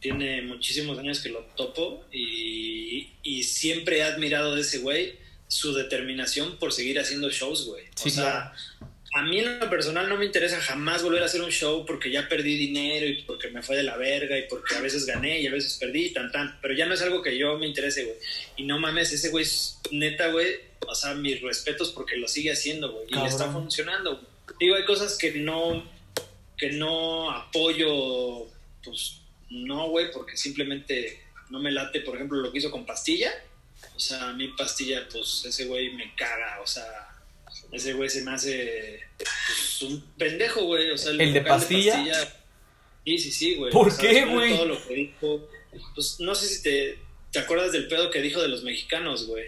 tiene 0.00 0.42
muchísimos 0.42 0.98
años 0.98 1.20
que 1.20 1.28
lo 1.28 1.40
topo 1.56 2.04
y, 2.12 3.10
y 3.22 3.42
siempre 3.42 3.98
he 3.98 4.02
admirado 4.02 4.54
de 4.54 4.62
ese 4.62 4.78
güey 4.78 5.18
su 5.46 5.74
determinación 5.74 6.56
por 6.58 6.72
seguir 6.72 6.98
haciendo 7.00 7.28
shows, 7.28 7.66
güey. 7.66 7.84
O 7.84 7.90
Sí, 7.96 8.10
sea, 8.10 8.52
a 9.12 9.22
mí 9.22 9.40
en 9.40 9.58
lo 9.58 9.68
personal 9.68 10.08
no 10.08 10.16
me 10.16 10.24
interesa 10.24 10.60
jamás 10.60 11.02
volver 11.02 11.22
a 11.22 11.26
hacer 11.26 11.42
un 11.42 11.50
show 11.50 11.84
porque 11.84 12.10
ya 12.10 12.28
perdí 12.28 12.56
dinero 12.56 13.06
y 13.06 13.22
porque 13.22 13.48
me 13.48 13.62
fue 13.62 13.76
de 13.76 13.82
la 13.82 13.96
verga 13.96 14.38
y 14.38 14.42
porque 14.48 14.76
a 14.76 14.80
veces 14.80 15.04
gané 15.04 15.40
y 15.40 15.48
a 15.48 15.50
veces 15.50 15.78
perdí 15.80 16.06
y 16.06 16.12
tan 16.12 16.30
tan. 16.30 16.58
Pero 16.62 16.74
ya 16.74 16.86
no 16.86 16.94
es 16.94 17.02
algo 17.02 17.20
que 17.20 17.36
yo 17.36 17.58
me 17.58 17.66
interese, 17.66 18.04
güey. 18.04 18.16
Y 18.56 18.64
no 18.64 18.78
mames, 18.78 19.12
ese 19.12 19.30
güey 19.30 19.44
es 19.44 19.80
neta, 19.90 20.28
güey. 20.28 20.60
O 20.86 20.94
sea, 20.94 21.14
mis 21.14 21.40
respetos 21.42 21.90
porque 21.90 22.16
lo 22.16 22.28
sigue 22.28 22.52
haciendo, 22.52 22.92
güey. 22.92 23.06
Y 23.08 23.16
le 23.16 23.26
está 23.26 23.50
funcionando. 23.50 24.16
güey. 24.16 24.26
Digo, 24.60 24.76
hay 24.76 24.84
cosas 24.84 25.18
que 25.18 25.32
no, 25.32 25.84
que 26.56 26.70
no 26.70 27.32
apoyo, 27.32 28.46
pues 28.84 29.16
no, 29.50 29.88
güey, 29.88 30.12
porque 30.12 30.36
simplemente 30.36 31.20
no 31.50 31.58
me 31.58 31.72
late, 31.72 32.00
por 32.02 32.14
ejemplo, 32.14 32.38
lo 32.38 32.52
que 32.52 32.58
hizo 32.58 32.70
con 32.70 32.86
Pastilla. 32.86 33.32
O 33.96 33.98
sea, 33.98 34.28
a 34.28 34.32
mí 34.34 34.48
Pastilla, 34.56 35.08
pues 35.10 35.44
ese 35.44 35.64
güey 35.64 35.94
me 35.94 36.14
caga, 36.14 36.60
o 36.62 36.66
sea, 36.66 37.09
ese 37.72 37.92
güey 37.92 38.08
se 38.10 38.22
me 38.22 38.32
hace 38.32 39.00
pues, 39.16 39.82
un 39.82 40.00
pendejo, 40.18 40.64
güey. 40.64 40.90
O 40.90 40.98
sea, 40.98 41.12
¿El 41.12 41.18
de 41.18 41.40
vocal 41.40 41.58
Pastilla? 41.58 42.04
Sí, 43.04 43.18
sí, 43.18 43.30
sí, 43.32 43.54
güey. 43.56 43.72
¿Por 43.72 43.88
O 43.88 43.90
sea, 43.90 44.08
qué, 44.08 44.14
de 44.20 44.24
güey? 44.26 44.54
Todo 44.56 44.66
lo 44.66 44.86
que 44.86 44.94
dijo. 44.94 45.48
Pues 45.94 46.16
no 46.20 46.34
sé 46.34 46.48
si 46.48 46.62
te, 46.62 46.98
te 47.32 47.38
acuerdas 47.38 47.72
del 47.72 47.88
pedo 47.88 48.10
que 48.10 48.20
dijo 48.20 48.40
de 48.42 48.48
los 48.48 48.62
mexicanos, 48.62 49.26
güey. 49.26 49.46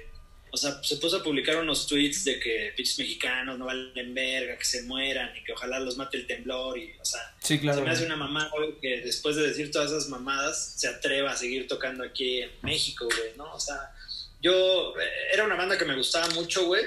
O 0.54 0.56
sea, 0.58 0.82
se 0.82 0.96
puso 0.98 1.16
a 1.16 1.22
publicar 1.22 1.56
unos 1.56 1.86
tweets 1.86 2.24
de 2.24 2.38
que 2.38 2.74
pinches 2.76 2.98
mexicanos 2.98 3.58
no 3.58 3.64
valen 3.64 4.12
verga, 4.12 4.58
que 4.58 4.64
se 4.66 4.82
mueran 4.82 5.34
y 5.34 5.42
que 5.44 5.52
ojalá 5.52 5.80
los 5.80 5.96
mate 5.96 6.18
el 6.18 6.26
temblor 6.26 6.78
y, 6.78 6.92
o 7.00 7.04
sea, 7.06 7.20
Sí, 7.40 7.58
claro. 7.58 7.78
se 7.78 7.84
me 7.84 7.90
hace 7.90 8.04
una 8.04 8.16
mamada, 8.16 8.50
güey, 8.54 8.78
que 8.78 9.00
después 9.00 9.34
de 9.36 9.46
decir 9.48 9.70
todas 9.70 9.90
esas 9.90 10.10
mamadas 10.10 10.74
se 10.76 10.88
atreva 10.88 11.30
a 11.32 11.36
seguir 11.36 11.66
tocando 11.66 12.04
aquí 12.04 12.42
en 12.42 12.50
México, 12.60 13.06
güey, 13.06 13.30
¿no? 13.38 13.50
O 13.54 13.58
sea, 13.60 13.94
yo 14.42 14.92
eh, 15.00 15.04
era 15.32 15.44
una 15.46 15.56
banda 15.56 15.78
que 15.78 15.86
me 15.86 15.96
gustaba 15.96 16.28
mucho, 16.34 16.66
güey, 16.66 16.84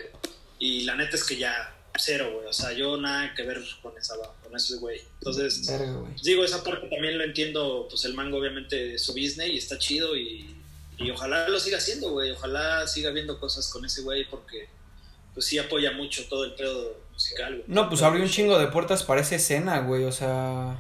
y 0.60 0.84
la 0.84 0.96
neta 0.96 1.16
es 1.16 1.24
que 1.24 1.38
ya 1.38 1.72
cero, 1.98 2.30
güey, 2.34 2.48
o 2.48 2.54
sea, 2.54 2.74
yo 2.74 2.98
nada 2.98 3.34
que 3.34 3.44
ver 3.44 3.62
con 3.82 3.98
esa 3.98 4.16
con 4.44 4.54
ese 4.56 4.76
güey. 4.78 5.02
Entonces, 5.20 5.66
Verga, 5.68 5.94
güey. 5.94 6.12
digo, 6.24 6.44
esa 6.44 6.64
parte 6.64 6.88
también 6.88 7.18
lo 7.18 7.24
entiendo, 7.24 7.88
pues 7.90 8.04
el 8.06 8.14
mango 8.14 8.38
obviamente 8.38 8.96
es 8.96 9.04
su 9.04 9.14
business 9.14 9.48
y 9.50 9.58
está 9.58 9.78
chido 9.78 10.16
y, 10.18 10.56
y 10.98 11.12
ojalá 11.12 11.48
lo 11.48 11.60
siga 11.60 11.78
haciendo, 11.78 12.10
güey, 12.12 12.32
ojalá 12.32 12.86
siga 12.88 13.12
viendo 13.12 13.40
cosas 13.40 13.70
con 13.70 13.86
ese 13.86 14.02
güey 14.02 14.26
porque 14.30 14.68
pues 15.34 15.46
sí 15.46 15.58
apoya 15.58 15.92
mucho 15.92 16.26
todo 16.30 16.44
el 16.46 16.54
pedo 16.56 16.98
musical, 17.14 17.54
güey. 17.56 17.64
No, 17.68 17.88
pues 17.90 18.02
abrió 18.02 18.24
un 18.24 18.30
chingo 18.30 18.58
de 18.60 18.68
puertas 18.68 19.04
para 19.04 19.22
esa 19.22 19.36
escena, 19.36 19.80
güey. 19.80 20.04
O 20.04 20.12
sea, 20.12 20.78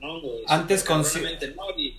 No, 0.00 0.20
güey, 0.20 0.42
Antes 0.46 0.84
con- 0.84 1.02
no, 1.02 1.70
y 1.76 1.95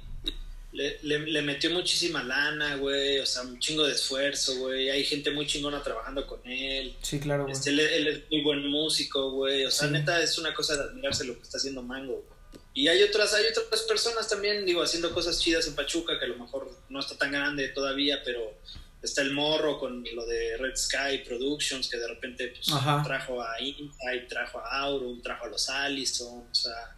le, 0.78 1.00
le, 1.02 1.20
le 1.20 1.42
metió 1.42 1.70
muchísima 1.72 2.24
lana, 2.24 2.76
güey, 2.76 3.20
o 3.20 3.26
sea, 3.26 3.42
un 3.42 3.60
chingo 3.60 3.84
de 3.86 3.94
esfuerzo, 3.94 4.56
güey. 4.60 4.90
Hay 4.90 5.04
gente 5.04 5.32
muy 5.32 5.48
chingona 5.48 5.82
trabajando 5.82 6.26
con 6.28 6.40
él. 6.46 6.96
sí, 7.02 7.20
claro, 7.20 7.44
güey. 7.44 7.54
Este, 7.54 7.72
él, 7.72 7.80
él 7.80 8.08
es 8.08 8.22
muy 8.30 8.42
buen 8.44 8.68
músico, 8.68 9.32
güey. 9.32 9.66
O 9.66 9.72
sea, 9.72 9.88
Sí. 9.88 9.94
neta 9.94 10.22
es 10.22 10.38
una 10.38 10.54
cosa 10.54 10.76
de 10.78 10.84
admirarse 10.84 11.26
lo 11.26 11.36
que 11.36 11.42
está 11.44 11.58
haciendo 11.58 11.82
Mango. 11.82 12.14
güey. 12.14 12.38
Y 12.74 12.88
hay 12.90 13.02
otras, 13.02 13.34
hay 13.34 13.46
otras 13.48 13.82
personas 13.84 14.30
también, 14.30 14.64
digo, 14.66 14.84
haciendo 14.84 15.12
cosas 15.14 15.40
chidas 15.40 15.66
en 15.68 15.74
Pachuca, 15.76 16.20
que 16.20 16.26
a 16.26 16.28
lo 16.28 16.38
mejor 16.38 16.70
no 16.90 17.00
está 17.00 17.18
tan 17.18 17.32
grande 17.32 17.70
todavía, 17.70 18.22
pero 18.24 18.54
está 19.02 19.22
el 19.24 19.32
morro 19.32 19.80
con 19.80 20.04
lo 20.14 20.26
de 20.28 20.58
Red 20.58 20.76
Sky 20.76 21.20
Productions, 21.28 21.88
que 21.90 21.98
de 21.98 22.08
repente 22.08 22.50
pues, 22.50 22.68
trajo 23.04 23.42
a 23.42 23.60
Insight, 23.62 24.28
trajo 24.28 24.60
a 24.60 24.82
Aurum, 24.82 25.22
trajo 25.24 25.46
a 25.46 25.50
los 25.50 25.70
Allison, 25.70 26.46
o 26.52 26.54
sea, 26.56 26.97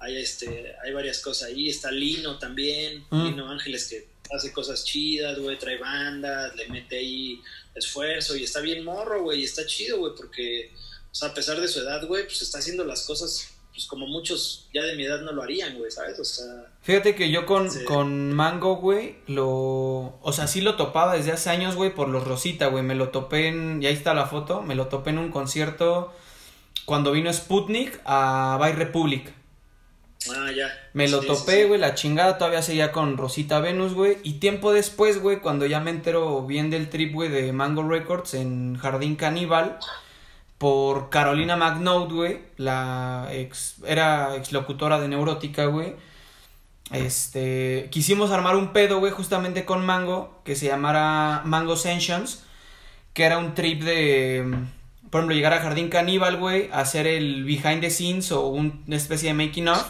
hay, 0.00 0.16
este, 0.16 0.74
hay 0.84 0.92
varias 0.92 1.20
cosas 1.20 1.48
ahí. 1.48 1.68
Está 1.68 1.90
Lino 1.90 2.38
también, 2.38 3.04
Mm. 3.10 3.24
Lino 3.24 3.50
Ángeles 3.50 3.88
que 3.88 4.08
hace 4.34 4.52
cosas 4.52 4.84
chidas, 4.84 5.38
güey, 5.38 5.58
trae 5.58 5.78
bandas, 5.78 6.54
le 6.56 6.68
mete 6.68 6.98
ahí 6.98 7.40
esfuerzo 7.74 8.36
y 8.36 8.44
está 8.44 8.60
bien 8.60 8.84
morro, 8.84 9.22
güey, 9.22 9.40
y 9.40 9.44
está 9.44 9.64
chido, 9.66 9.98
güey, 9.98 10.12
porque, 10.16 10.70
o 11.10 11.14
sea, 11.14 11.28
a 11.28 11.34
pesar 11.34 11.60
de 11.60 11.68
su 11.68 11.80
edad, 11.80 12.06
güey, 12.06 12.24
pues 12.24 12.42
está 12.42 12.58
haciendo 12.58 12.84
las 12.84 13.06
cosas, 13.06 13.54
pues 13.72 13.86
como 13.86 14.06
muchos 14.06 14.68
ya 14.74 14.82
de 14.82 14.96
mi 14.96 15.04
edad 15.04 15.20
no 15.22 15.32
lo 15.32 15.42
harían, 15.42 15.78
güey, 15.78 15.90
¿sabes? 15.90 16.18
O 16.18 16.24
sea, 16.24 16.44
Fíjate 16.82 17.14
que 17.14 17.30
yo 17.30 17.46
con, 17.46 17.70
Sí. 17.70 17.84
con 17.84 18.32
Mango, 18.34 18.76
güey, 18.76 19.16
lo... 19.28 20.18
O 20.20 20.32
sea, 20.34 20.46
sí 20.46 20.60
lo 20.60 20.76
topaba 20.76 21.16
desde 21.16 21.32
hace 21.32 21.50
años, 21.50 21.74
güey, 21.76 21.94
por 21.94 22.08
los 22.08 22.24
Rosita, 22.26 22.66
güey. 22.66 22.82
Me 22.82 22.94
lo 22.94 23.10
topé 23.10 23.48
en... 23.48 23.82
Y 23.82 23.86
ahí 23.86 23.94
está 23.94 24.14
la 24.14 24.26
foto. 24.26 24.62
Me 24.62 24.74
lo 24.74 24.88
topé 24.88 25.10
en 25.10 25.18
un 25.18 25.30
concierto 25.30 26.12
cuando 26.86 27.12
vino 27.12 27.32
Sputnik 27.32 28.00
a 28.04 28.56
By 28.58 28.72
Republic. 28.72 29.32
Ah, 30.36 30.50
ya. 30.52 30.68
Me 30.92 31.08
lo 31.08 31.20
Sí, 31.22 31.26
topé, 31.28 31.62
sí. 31.62 31.68
güey, 31.68 31.80
la 31.80 31.94
chingada 31.94 32.38
todavía 32.38 32.62
seguía 32.62 32.92
con 32.92 33.16
Rosita 33.16 33.60
Venus, 33.60 33.94
güey. 33.94 34.18
Y 34.22 34.34
tiempo 34.34 34.72
después, 34.72 35.20
güey, 35.20 35.40
cuando 35.40 35.66
ya 35.66 35.80
me 35.80 35.90
entero 35.90 36.42
bien 36.46 36.70
del 36.70 36.88
trip, 36.90 37.12
güey, 37.14 37.28
de 37.28 37.52
Mango 37.52 37.82
Records 37.88 38.34
en 38.34 38.76
Jardín 38.76 39.16
Caníbal, 39.16 39.78
por 40.58 41.08
Carolina 41.10 41.56
McNaught, 41.56 42.10
güey, 42.12 42.40
la 42.56 43.28
ex, 43.32 43.76
era 43.86 44.34
exlocutora 44.36 44.98
de 45.00 45.08
Neurótica, 45.08 45.66
güey. 45.66 45.94
Este, 46.90 47.88
quisimos 47.90 48.30
armar 48.30 48.56
un 48.56 48.72
pedo, 48.72 48.98
güey, 48.98 49.12
justamente 49.12 49.64
con 49.64 49.84
Mango, 49.84 50.40
que 50.44 50.56
se 50.56 50.66
llamara 50.66 51.42
Mango 51.44 51.76
Sessions, 51.76 52.44
que 53.12 53.24
era 53.24 53.38
un 53.38 53.54
trip 53.54 53.82
de, 53.82 54.44
por 55.10 55.20
ejemplo, 55.20 55.36
llegar 55.36 55.52
a 55.52 55.60
Jardín 55.60 55.90
Caníbal, 55.90 56.38
güey, 56.38 56.70
hacer 56.72 57.06
el 57.06 57.44
behind 57.44 57.80
the 57.82 57.90
scenes 57.90 58.32
o 58.32 58.46
un- 58.46 58.84
una 58.86 58.96
especie 58.96 59.28
de 59.28 59.34
making 59.34 59.68
of 59.68 59.84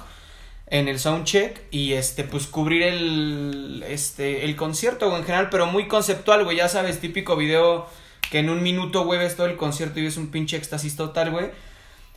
en 0.70 0.86
el 0.88 0.98
soundcheck 1.00 1.60
y 1.70 1.94
este 1.94 2.24
pues 2.24 2.46
cubrir 2.46 2.82
el 2.82 3.84
este 3.88 4.44
el 4.44 4.54
concierto 4.54 5.16
en 5.16 5.24
general 5.24 5.48
pero 5.50 5.66
muy 5.66 5.88
conceptual 5.88 6.44
güey 6.44 6.58
ya 6.58 6.68
sabes 6.68 7.00
típico 7.00 7.36
video 7.36 7.86
que 8.30 8.40
en 8.40 8.50
un 8.50 8.62
minuto 8.62 9.04
güey 9.04 9.18
ves 9.18 9.34
todo 9.36 9.46
el 9.46 9.56
concierto 9.56 9.98
y 9.98 10.04
ves 10.04 10.18
un 10.18 10.30
pinche 10.30 10.56
éxtasis 10.58 10.96
total 10.96 11.30
güey. 11.30 11.50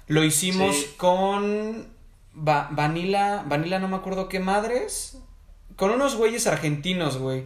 Lo 0.08 0.24
hicimos 0.26 0.76
Sí. 0.76 0.94
con 0.98 1.88
Va- 2.36 2.68
Vanilla 2.72 3.44
Vanilla 3.48 3.80
no 3.80 3.88
me 3.88 3.96
acuerdo 3.96 4.28
qué 4.28 4.40
madres 4.42 5.18
con 5.78 5.92
unos 5.92 6.16
güeyes 6.16 6.48
argentinos 6.48 7.18
güey. 7.18 7.46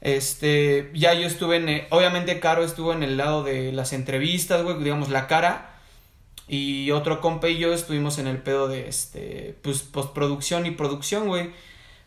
Este 0.00 0.90
ya 0.94 1.14
yo 1.14 1.28
estuve 1.28 1.56
en 1.58 1.86
obviamente 1.90 2.40
Caro 2.40 2.64
estuvo 2.64 2.92
en 2.92 3.04
el 3.04 3.16
lado 3.16 3.44
de 3.44 3.70
las 3.70 3.92
entrevistas 3.92 4.62
güey 4.64 4.76
digamos 4.82 5.08
la 5.10 5.28
cara 5.28 5.71
y 6.48 6.90
otro 6.90 7.20
compa 7.20 7.48
y 7.48 7.58
yo 7.58 7.72
estuvimos 7.72 8.18
en 8.18 8.26
el 8.26 8.38
pedo 8.38 8.68
de 8.68 8.88
este, 8.88 9.56
pues 9.62 9.80
postproducción 9.82 10.66
y 10.66 10.72
producción, 10.72 11.28
güey. 11.28 11.50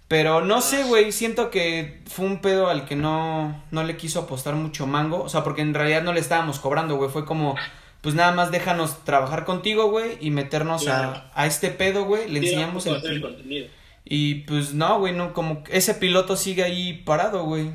Pero 0.08 0.42
no 0.46 0.62
sé, 0.62 0.84
güey, 0.84 1.12
siento 1.12 1.50
que 1.50 2.02
fue 2.08 2.26
un 2.26 2.40
pedo 2.42 2.68
al 2.68 2.86
que 2.86 2.96
no, 2.96 3.64
no 3.72 3.84
le 3.84 3.98
quiso 3.98 4.20
apostar 4.20 4.54
mucho 4.54 4.86
mango. 4.86 5.24
O 5.24 5.30
sea, 5.30 5.44
porque 5.44 5.62
en 5.62 5.74
realidad 5.74 6.04
no 6.04 6.14
le 6.14 6.20
estábamos 6.20 6.60
cobrando, 6.60 6.96
güey. 6.96 7.10
Fue 7.10 7.26
como, 7.26 7.56
pues 8.02 8.14
nada 8.14 8.32
más 8.32 8.52
déjanos 8.52 9.04
trabajar 9.04 9.46
contigo, 9.46 9.90
güey, 9.90 10.18
y 10.22 10.30
meternos 10.30 10.88
a, 10.88 11.32
a 11.34 11.48
este 11.48 11.72
pedo, 11.72 12.06
güey. 12.06 12.30
Le 12.30 12.40
enseñamos 12.40 12.86
el, 12.86 13.04
el 13.04 13.22
contenido. 13.22 13.68
Y 14.04 14.36
pues 14.42 14.76
no, 14.76 15.00
güey, 15.00 15.14
no, 15.14 15.34
como 15.34 15.64
ese 15.72 15.96
piloto 15.96 16.38
sigue 16.38 16.64
ahí 16.64 16.94
parado, 16.94 17.44
güey. 17.44 17.72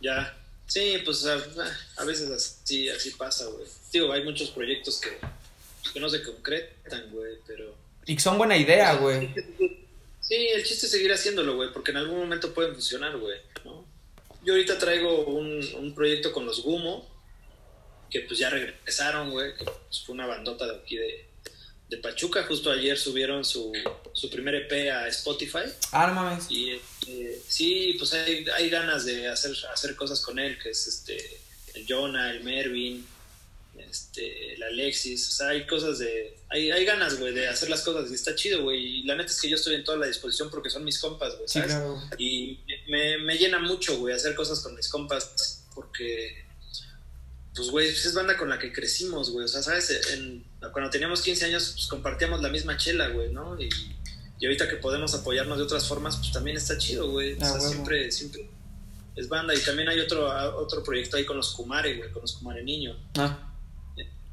Ya. 0.00 0.34
Sí, 0.66 1.02
pues 1.04 1.26
a, 1.26 1.36
a 2.00 2.04
veces 2.04 2.30
así, 2.30 2.88
así 2.88 3.10
pasa, 3.10 3.44
güey. 3.44 3.66
Digo, 3.92 4.10
hay 4.10 4.24
muchos 4.24 4.50
proyectos 4.50 5.00
que, 5.00 5.10
que 5.92 6.00
no 6.00 6.08
se 6.08 6.22
concretan, 6.22 7.10
güey, 7.10 7.34
pero... 7.46 7.76
Y 8.06 8.14
que 8.14 8.22
son 8.22 8.38
buena 8.38 8.56
idea, 8.56 8.94
güey. 8.94 9.34
Sí, 10.20 10.34
el 10.34 10.64
chiste 10.64 10.86
es 10.86 10.92
seguir 10.92 11.12
haciéndolo, 11.12 11.56
güey, 11.56 11.72
porque 11.72 11.92
en 11.92 11.98
algún 11.98 12.18
momento 12.18 12.52
pueden 12.52 12.72
funcionar, 12.72 13.16
güey, 13.16 13.38
¿no? 13.64 13.84
Yo 14.44 14.54
ahorita 14.54 14.78
traigo 14.78 15.24
un, 15.24 15.60
un 15.74 15.94
proyecto 15.94 16.32
con 16.32 16.46
los 16.46 16.62
Gumo, 16.62 17.08
que 18.10 18.20
pues 18.20 18.38
ya 18.38 18.50
regresaron, 18.50 19.30
güey, 19.30 19.54
que 19.56 19.64
pues, 19.64 20.04
fue 20.04 20.14
una 20.14 20.26
bandota 20.26 20.66
de 20.66 20.76
aquí 20.76 20.96
de, 20.96 21.28
de 21.88 21.96
Pachuca. 21.98 22.44
Justo 22.44 22.70
ayer 22.70 22.96
subieron 22.96 23.44
su, 23.44 23.72
su 24.12 24.30
primer 24.30 24.54
EP 24.54 24.90
a 24.92 25.08
Spotify. 25.08 25.64
Ah, 25.92 26.06
no 26.08 26.14
mames. 26.14 26.46
Y 26.50 26.80
eh, 27.08 27.42
sí, 27.48 27.96
pues 27.98 28.12
hay, 28.14 28.46
hay 28.54 28.70
ganas 28.70 29.04
de 29.04 29.28
hacer, 29.28 29.52
hacer 29.72 29.96
cosas 29.96 30.20
con 30.20 30.38
él, 30.38 30.58
que 30.58 30.70
es 30.70 30.86
este 30.86 31.40
el 31.74 31.84
Jonah, 31.86 32.30
el 32.30 32.42
Mervin, 32.42 33.06
este, 33.80 34.54
el 34.54 34.62
Alexis. 34.62 35.28
O 35.28 35.32
sea, 35.32 35.48
hay 35.50 35.66
cosas 35.66 35.98
de. 35.98 36.36
Hay, 36.48 36.70
hay 36.70 36.84
ganas, 36.84 37.18
güey, 37.18 37.34
de 37.34 37.48
hacer 37.48 37.68
las 37.70 37.82
cosas. 37.82 38.10
Y 38.10 38.14
está 38.14 38.34
chido, 38.34 38.62
güey. 38.62 39.00
Y 39.00 39.02
la 39.04 39.14
neta 39.16 39.30
es 39.30 39.40
que 39.40 39.48
yo 39.48 39.56
estoy 39.56 39.74
en 39.74 39.84
toda 39.84 39.98
la 39.98 40.06
disposición 40.06 40.50
porque 40.50 40.70
son 40.70 40.84
mis 40.84 40.98
compas, 40.98 41.34
güey, 41.36 41.48
Sí, 41.48 41.54
¿sabes? 41.58 41.72
claro. 41.72 42.00
Y 42.18 42.60
me, 42.88 43.18
me 43.18 43.36
llena 43.36 43.58
mucho, 43.58 43.98
güey, 43.98 44.14
hacer 44.14 44.34
cosas 44.34 44.60
con 44.60 44.74
mis 44.74 44.88
compas 44.88 45.64
porque, 45.74 46.44
pues, 47.54 47.70
güey, 47.70 47.88
pues 47.90 48.04
es 48.06 48.14
banda 48.14 48.36
con 48.36 48.48
la 48.48 48.58
que 48.58 48.72
crecimos, 48.72 49.30
güey. 49.30 49.44
O 49.44 49.48
sea, 49.48 49.62
¿sabes? 49.62 49.90
En- 50.12 50.44
cuando 50.72 50.90
teníamos 50.90 51.22
15 51.22 51.44
años, 51.46 51.72
pues 51.74 51.86
compartíamos 51.86 52.42
la 52.42 52.48
misma 52.48 52.76
chela, 52.76 53.08
güey, 53.08 53.30
¿no? 53.32 53.60
Y, 53.60 53.68
y 54.40 54.46
ahorita 54.46 54.68
que 54.68 54.76
podemos 54.76 55.14
apoyarnos 55.14 55.56
de 55.58 55.64
otras 55.64 55.86
formas, 55.88 56.16
pues 56.16 56.32
también 56.32 56.56
está 56.56 56.76
chido, 56.76 57.10
güey. 57.10 57.34
O 57.34 57.38
Ah, 57.40 57.46
sea, 57.46 57.60
siempre, 57.60 58.10
siempre 58.10 58.48
es 59.14 59.28
banda. 59.28 59.54
Y 59.54 59.58
también 59.60 59.88
hay 59.88 60.00
otro, 60.00 60.26
otro 60.58 60.82
proyecto 60.82 61.16
ahí 61.16 61.24
con 61.24 61.36
los 61.36 61.52
Kumare, 61.54 61.96
güey, 61.96 62.10
con 62.12 62.22
los 62.22 62.32
Kumare 62.34 62.62
Niño. 62.64 62.98
Ah, 63.16 63.45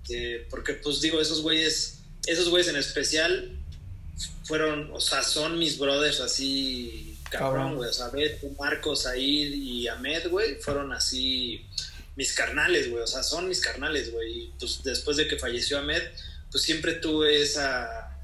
Eh, 0.10 0.48
porque, 0.50 0.74
pues 0.74 1.02
digo, 1.02 1.22
esos 1.22 1.42
güeyes, 1.42 2.00
esos 2.26 2.50
güeyes 2.50 2.68
en 2.68 2.76
especial 2.76 3.58
fueron, 4.44 4.92
o 4.94 5.00
sea, 5.00 5.24
son 5.24 5.58
mis 5.58 5.78
brothers 5.78 6.20
así, 6.20 7.18
Cabrón. 7.30 7.76
güey. 7.76 7.90
O 7.90 7.94
sea, 7.94 8.10
Beto, 8.10 8.48
Marcos, 8.60 9.04
Said 9.04 9.20
y 9.20 9.88
Ahmed, 9.88 10.30
güey, 10.30 10.56
fueron 10.56 10.92
así 10.94 11.66
mis 12.16 12.34
carnales, 12.34 12.90
güey. 12.90 13.04
O 13.04 13.08
sea, 13.08 13.24
son 13.24 13.48
mis 13.48 13.62
carnales, 13.62 14.12
güey. 14.12 14.32
Y 14.32 14.54
pues 14.60 14.84
después 14.84 15.18
de 15.18 15.28
que 15.28 15.38
falleció 15.38 15.80
Ahmed, 15.80 16.02
pues 16.52 16.64
siempre 16.64 16.94
tuve 16.94 17.42
esa, 17.42 18.20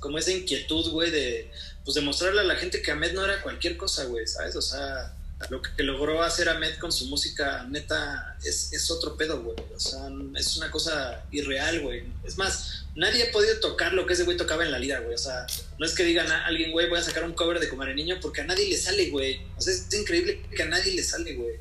como 0.00 0.18
esa 0.18 0.30
inquietud, 0.30 0.90
güey, 0.90 1.10
de, 1.10 1.50
pues 1.84 1.94
demostrarle 1.94 2.40
a 2.40 2.44
la 2.44 2.56
gente 2.56 2.82
que 2.82 2.90
Ahmed 2.90 3.12
no 3.12 3.24
era 3.24 3.42
cualquier 3.42 3.76
cosa, 3.76 4.04
güey, 4.04 4.26
¿sabes? 4.26 4.54
O 4.56 4.62
sea, 4.62 5.13
lo 5.50 5.60
que 5.60 5.82
logró 5.82 6.22
hacer 6.22 6.48
Ahmed 6.48 6.78
con 6.78 6.90
su 6.92 7.06
música, 7.06 7.64
neta, 7.68 8.36
es, 8.44 8.72
es 8.72 8.90
otro 8.90 9.16
pedo, 9.16 9.42
güey. 9.42 9.56
O 9.74 9.80
sea, 9.80 10.00
es 10.36 10.56
una 10.56 10.70
cosa 10.70 11.22
irreal, 11.30 11.80
güey. 11.80 12.04
Es 12.24 12.38
más, 12.38 12.86
nadie 12.94 13.24
ha 13.28 13.32
podido 13.32 13.58
tocar 13.60 13.92
lo 13.92 14.06
que 14.06 14.14
ese 14.14 14.24
güey 14.24 14.36
tocaba 14.36 14.64
en 14.64 14.72
la 14.72 14.78
lira, 14.78 15.00
güey. 15.00 15.14
O 15.14 15.18
sea, 15.18 15.46
no 15.78 15.84
es 15.86 15.92
que 15.94 16.04
digan 16.04 16.30
a 16.32 16.46
alguien, 16.46 16.72
güey, 16.72 16.88
voy 16.88 16.98
a 16.98 17.02
sacar 17.02 17.24
un 17.24 17.32
cover 17.34 17.60
de 17.60 17.68
Comare 17.68 17.94
Niño, 17.94 18.18
porque 18.22 18.40
a 18.40 18.44
nadie 18.44 18.68
le 18.68 18.76
sale, 18.76 19.10
güey. 19.10 19.40
O 19.56 19.60
sea, 19.60 19.72
es 19.74 19.86
increíble 19.92 20.40
que 20.56 20.62
a 20.62 20.66
nadie 20.66 20.92
le 20.94 21.02
sale, 21.02 21.34
güey. 21.34 21.56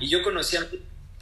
Y 0.00 0.08
yo 0.08 0.22
conocí 0.22 0.56
a 0.56 0.66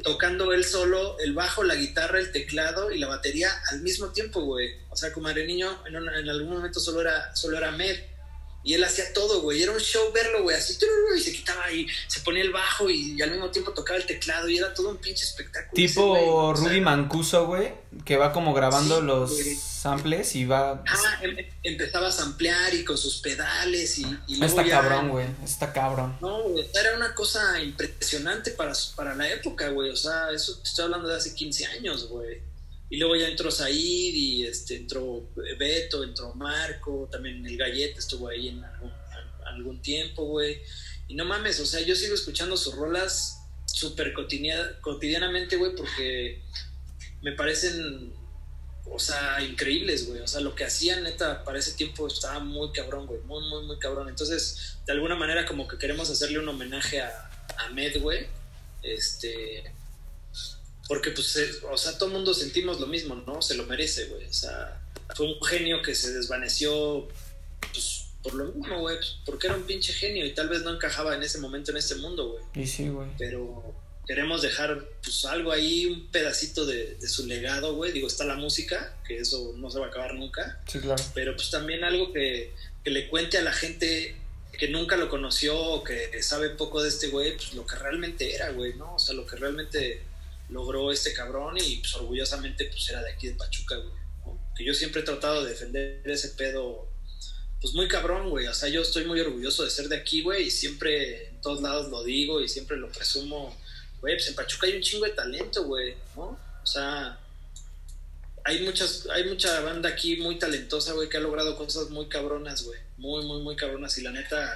tocando 0.02 0.52
él 0.52 0.64
solo 0.64 1.18
el 1.20 1.32
bajo, 1.34 1.62
la 1.64 1.76
guitarra, 1.76 2.18
el 2.20 2.30
teclado 2.32 2.90
y 2.90 2.98
la 2.98 3.06
batería 3.06 3.50
al 3.70 3.80
mismo 3.80 4.08
tiempo, 4.08 4.40
güey. 4.42 4.74
O 4.90 4.96
sea, 4.96 5.12
como 5.12 5.30
Niño 5.32 5.82
en, 5.86 5.96
una- 5.96 6.18
en 6.18 6.28
algún 6.28 6.52
momento 6.52 6.78
solo 6.80 7.00
era, 7.00 7.34
solo 7.34 7.56
era 7.56 7.70
Med. 7.70 7.96
Y 8.66 8.72
él 8.72 8.82
hacía 8.82 9.12
todo, 9.12 9.42
güey. 9.42 9.62
Era 9.62 9.72
un 9.72 9.78
show 9.78 10.10
verlo, 10.12 10.42
güey. 10.42 10.56
Así, 10.56 10.78
y 11.16 11.20
se 11.20 11.32
quitaba 11.32 11.70
y 11.70 11.86
se 12.08 12.20
ponía 12.20 12.42
el 12.42 12.50
bajo 12.50 12.88
y, 12.88 13.20
al 13.20 13.30
mismo 13.30 13.50
tiempo 13.50 13.72
tocaba 13.72 13.98
el 13.98 14.06
teclado. 14.06 14.48
Y 14.48 14.56
era 14.56 14.72
todo 14.72 14.88
un 14.88 14.96
pinche 14.96 15.22
espectáculo. 15.24 15.72
ese 15.74 15.94
Tipo 15.94 16.12
o 16.12 16.56
sea, 16.56 16.64
Rudy 16.68 16.80
Mancuso, 16.80 17.46
güey, 17.46 17.74
que 18.06 18.16
va 18.16 18.32
como 18.32 18.54
grabando 18.54 19.00
Sí, 19.00 19.06
los 19.06 19.30
güey. 19.32 19.54
samples 19.56 20.34
y 20.34 20.46
va... 20.46 20.82
ah, 20.88 21.18
em- 21.22 21.36
empezaba 21.62 22.08
a 22.08 22.12
samplear 22.12 22.72
y 22.74 22.84
con 22.86 22.96
sus 22.96 23.18
pedales 23.18 23.98
y, 23.98 24.06
y 24.26 24.36
luego 24.36 24.46
Está 24.46 24.62
ya- 24.66 24.80
cabrón, 24.80 25.10
güey, 25.10 25.26
está 25.44 25.72
cabrón. 25.72 26.16
No, 26.22 26.42
güey, 26.44 26.66
era 26.74 26.96
una 26.96 27.14
cosa 27.14 27.60
impresionante 27.62 28.52
para, 28.52 28.72
para 28.96 29.14
la 29.14 29.28
época, 29.30 29.68
güey. 29.68 29.90
O 29.90 29.96
sea, 29.96 30.30
eso 30.34 30.56
te 30.56 30.64
estoy 30.68 30.86
hablando 30.86 31.08
de 31.08 31.16
hace 31.16 31.34
15 31.34 31.66
años, 31.66 32.08
güey. 32.08 32.40
Y 32.94 32.96
luego 32.96 33.16
ya 33.16 33.26
entró 33.26 33.50
Said 33.50 33.74
y 33.74 34.46
este, 34.46 34.76
entró 34.76 35.28
Beto, 35.58 36.04
entró 36.04 36.32
Marco, 36.36 37.08
también 37.10 37.44
el 37.44 37.56
Gallete 37.56 37.98
estuvo 37.98 38.28
ahí 38.28 38.50
en 38.50 38.62
algún, 39.46 39.82
tiempo, 39.82 40.24
güey. 40.26 40.62
Y 41.08 41.16
no 41.16 41.24
mames, 41.24 41.58
o 41.58 41.66
sea, 41.66 41.80
yo 41.80 41.96
sigo 41.96 42.14
escuchando 42.14 42.56
sus 42.56 42.76
rolas 42.76 43.40
súper 43.66 44.12
cotidiana- 44.14 44.80
cotidianamente, 44.80 45.56
güey, 45.56 45.74
porque 45.74 46.40
me 47.20 47.32
parecen, 47.32 48.12
o 48.84 49.00
sea, 49.00 49.42
increíbles, 49.42 50.06
güey. 50.06 50.20
O 50.20 50.28
sea, 50.28 50.40
lo 50.40 50.54
que 50.54 50.62
hacían, 50.62 51.02
neta, 51.02 51.42
para 51.42 51.58
ese 51.58 51.72
tiempo 51.72 52.06
estaba 52.06 52.38
muy 52.38 52.70
cabrón, 52.70 53.08
güey. 53.08 53.18
Muy, 53.22 53.44
muy, 53.48 53.66
muy 53.66 53.78
cabrón. 53.80 54.08
Entonces, 54.08 54.78
de 54.86 54.92
alguna 54.92 55.16
manera, 55.16 55.46
como 55.46 55.66
que 55.66 55.78
queremos 55.78 56.10
hacerle 56.10 56.38
un 56.38 56.48
homenaje 56.48 57.00
a, 57.00 57.28
a 57.58 57.70
Med, 57.70 58.00
güey. 58.00 58.28
Este. 58.84 59.64
Porque, 60.88 61.10
pues, 61.12 61.34
eh, 61.36 61.50
o 61.70 61.76
sea, 61.76 61.96
todo 61.96 62.08
el 62.10 62.14
mundo 62.14 62.34
sentimos 62.34 62.78
lo 62.80 62.86
mismo, 62.86 63.14
¿no? 63.26 63.40
Se 63.42 63.54
lo 63.54 63.64
merece, 63.64 64.06
güey. 64.06 64.26
O 64.26 64.32
sea, 64.32 64.80
fue 65.16 65.26
un 65.26 65.42
genio 65.42 65.80
que 65.82 65.94
se 65.94 66.12
desvaneció, 66.12 67.08
pues, 67.72 68.04
por 68.22 68.34
lo 68.34 68.46
mismo, 68.52 68.80
güey. 68.80 68.96
pues, 68.96 69.16
porque 69.24 69.46
era 69.46 69.56
un 69.56 69.64
pinche 69.64 69.92
genio 69.92 70.24
y 70.26 70.34
tal 70.34 70.48
vez 70.48 70.62
no 70.62 70.74
encajaba 70.74 71.14
en 71.14 71.22
ese 71.22 71.38
momento 71.38 71.70
en 71.70 71.76
este 71.78 71.94
mundo, 71.96 72.30
güey 72.32 72.64
Y 72.64 72.66
sí, 72.66 72.88
güey. 72.88 73.08
pero 73.18 73.74
queremos 74.06 74.42
dejar 74.42 74.84
pues 75.02 75.24
algo 75.24 75.52
ahí, 75.52 75.86
un 75.86 76.08
pedacito 76.10 76.66
de, 76.66 76.94
de 76.96 77.08
su 77.08 77.26
legado, 77.26 77.74
güey. 77.74 77.92
Digo, 77.92 78.06
está 78.06 78.24
la 78.24 78.36
música, 78.36 78.96
que 79.06 79.18
eso 79.18 79.52
no 79.56 79.70
se 79.70 79.78
va 79.78 79.86
a 79.86 79.88
acabar 79.88 80.14
nunca, 80.14 80.60
Sí, 80.70 80.78
claro. 80.80 81.02
pero 81.14 81.34
pues 81.36 81.50
también 81.50 81.84
algo 81.84 82.12
que, 82.12 82.52
que 82.82 82.90
le 82.90 83.08
cuente 83.08 83.38
a 83.38 83.42
la 83.42 83.52
gente 83.52 84.16
que 84.58 84.68
nunca 84.68 84.96
lo 84.96 85.08
conoció 85.08 85.58
o 85.58 85.82
que 85.82 86.22
sabe 86.22 86.50
poco 86.50 86.82
de 86.82 86.88
este 86.90 87.08
güey, 87.08 87.36
pues 87.36 87.54
lo 87.54 87.66
que 87.66 87.76
realmente 87.76 88.34
era, 88.34 88.50
güey, 88.50 88.74
¿no? 88.74 88.94
O 88.94 88.98
sea, 88.98 89.14
lo 89.14 89.26
que 89.26 89.36
realmente 89.36 90.02
logró 90.54 90.92
este 90.92 91.12
cabrón 91.12 91.56
y 91.60 91.78
pues 91.78 91.92
orgullosamente 91.96 92.66
pues 92.66 92.88
era 92.88 93.02
de 93.02 93.10
aquí 93.10 93.26
de 93.26 93.34
Pachuca, 93.34 93.76
güey. 93.76 94.38
Que 94.56 94.64
yo 94.64 94.72
siempre 94.72 95.00
he 95.00 95.04
tratado 95.04 95.42
de 95.42 95.50
defender 95.50 96.00
ese 96.04 96.28
pedo, 96.28 96.88
pues 97.60 97.74
muy 97.74 97.88
cabrón, 97.88 98.30
güey. 98.30 98.46
O 98.46 98.54
sea, 98.54 98.68
yo 98.68 98.82
estoy 98.82 99.04
muy 99.04 99.20
orgulloso 99.20 99.64
de 99.64 99.70
ser 99.70 99.88
de 99.88 99.96
aquí, 99.96 100.22
güey, 100.22 100.44
y 100.44 100.50
siempre 100.50 101.30
en 101.30 101.40
todos 101.40 101.60
lados 101.60 101.90
lo 101.90 102.04
digo 102.04 102.40
y 102.40 102.48
siempre 102.48 102.76
lo 102.76 102.88
presumo. 102.88 103.54
Güey, 104.00 104.14
pues 104.14 104.28
en 104.28 104.36
Pachuca 104.36 104.68
hay 104.68 104.76
un 104.76 104.82
chingo 104.82 105.04
de 105.04 105.10
talento, 105.10 105.64
güey, 105.64 105.96
¿no? 106.14 106.38
O 106.62 106.66
sea, 106.66 107.18
hay 108.44 108.62
muchas, 108.62 109.08
hay 109.10 109.24
mucha 109.24 109.58
banda 109.60 109.88
aquí 109.88 110.18
muy 110.18 110.38
talentosa, 110.38 110.92
güey, 110.92 111.08
que 111.08 111.16
ha 111.16 111.20
logrado 111.20 111.56
cosas 111.56 111.90
muy 111.90 112.06
cabronas, 112.08 112.62
güey. 112.62 112.78
Muy, 112.96 113.24
muy, 113.24 113.42
muy 113.42 113.56
cabronas. 113.56 113.98
Y 113.98 114.02
la 114.02 114.12
neta, 114.12 114.54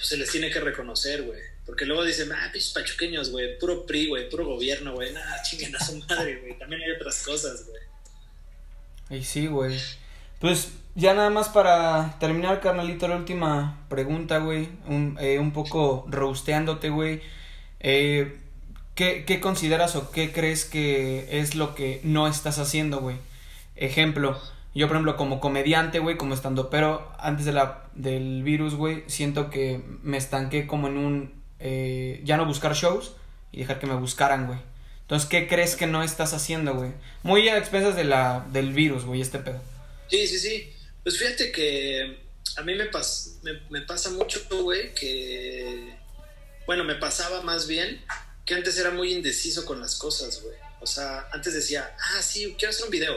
pues 0.00 0.08
se 0.08 0.16
les 0.16 0.30
tiene 0.30 0.50
que 0.50 0.60
reconocer, 0.60 1.24
güey. 1.24 1.38
Porque 1.66 1.84
luego 1.84 2.02
dicen, 2.02 2.32
ah, 2.32 2.48
pinches 2.50 2.72
pachuqueños, 2.72 3.30
güey, 3.30 3.58
puro 3.58 3.84
PRI, 3.84 4.08
güey, 4.08 4.30
puro 4.30 4.46
gobierno, 4.46 4.94
güey. 4.94 5.12
Nada, 5.12 5.42
chinguen 5.48 5.76
a 5.76 5.78
su 5.78 5.98
madre, 5.98 6.40
güey. 6.40 6.58
También 6.58 6.80
hay 6.80 6.92
otras 6.92 7.22
cosas, 7.22 7.66
güey. 7.66 9.20
Y 9.20 9.22
sí, 9.22 9.46
güey. 9.46 9.78
Pues 10.38 10.68
ya 10.94 11.12
nada 11.12 11.28
más 11.28 11.50
para 11.50 12.16
terminar, 12.18 12.62
carnalito, 12.62 13.08
la 13.08 13.16
última 13.16 13.84
pregunta, 13.90 14.38
güey. 14.38 14.70
Un, 14.86 15.18
eh, 15.20 15.38
un 15.38 15.52
poco 15.52 16.06
roasteándote, 16.08 16.88
güey. 16.88 17.20
Eh, 17.80 18.38
¿qué, 18.94 19.26
¿Qué 19.26 19.38
consideras 19.38 19.96
o 19.96 20.10
qué 20.12 20.32
crees 20.32 20.64
que 20.64 21.40
es 21.42 21.54
lo 21.54 21.74
que 21.74 22.00
no 22.04 22.26
estás 22.26 22.58
haciendo, 22.58 23.00
güey? 23.00 23.18
Ejemplo, 23.76 24.40
yo 24.74 24.86
por 24.86 24.96
ejemplo 24.96 25.16
como 25.16 25.40
comediante, 25.40 25.98
güey, 25.98 26.16
como 26.16 26.34
estando, 26.34 26.70
pero 26.70 27.12
antes 27.18 27.44
de 27.46 27.52
la, 27.52 27.84
del 27.94 28.42
virus, 28.42 28.74
güey, 28.74 29.04
siento 29.08 29.50
que 29.50 29.82
me 30.02 30.16
estanqué 30.16 30.66
como 30.66 30.88
en 30.88 30.96
un... 30.96 31.42
eh, 31.58 32.20
ya 32.24 32.36
no 32.36 32.46
buscar 32.46 32.74
shows 32.74 33.12
y 33.52 33.58
dejar 33.58 33.80
que 33.80 33.86
me 33.86 33.94
buscaran, 33.96 34.46
güey. 34.46 34.58
Entonces, 35.02 35.28
¿qué 35.28 35.48
crees 35.48 35.74
que 35.74 35.88
no 35.88 36.04
estás 36.04 36.32
haciendo, 36.34 36.74
güey? 36.74 36.92
Muy 37.24 37.48
a 37.48 37.58
expensas 37.58 37.96
de 37.96 38.04
la, 38.04 38.46
del 38.52 38.72
virus, 38.72 39.04
güey, 39.04 39.20
este 39.20 39.40
pedo. 39.40 39.60
Sí, 40.08 40.24
sí, 40.28 40.38
sí. 40.38 40.72
Pues 41.02 41.18
fíjate 41.18 41.50
que 41.50 42.18
a 42.56 42.62
mí 42.62 42.74
me, 42.76 42.90
pas- 42.92 43.40
me, 43.42 43.52
me 43.70 43.80
pasa 43.86 44.10
mucho, 44.10 44.40
güey, 44.62 44.94
que... 44.94 45.94
Bueno, 46.66 46.84
me 46.84 46.94
pasaba 46.94 47.42
más 47.42 47.66
bien 47.66 48.00
que 48.46 48.54
antes 48.54 48.78
era 48.78 48.90
muy 48.92 49.12
indeciso 49.12 49.64
con 49.66 49.80
las 49.80 49.96
cosas, 49.96 50.42
güey. 50.42 50.54
O 50.80 50.86
sea, 50.86 51.26
antes 51.32 51.54
decía, 51.54 51.92
ah, 51.98 52.22
sí, 52.22 52.54
quiero 52.56 52.70
hacer 52.70 52.84
un 52.84 52.90
video. 52.92 53.14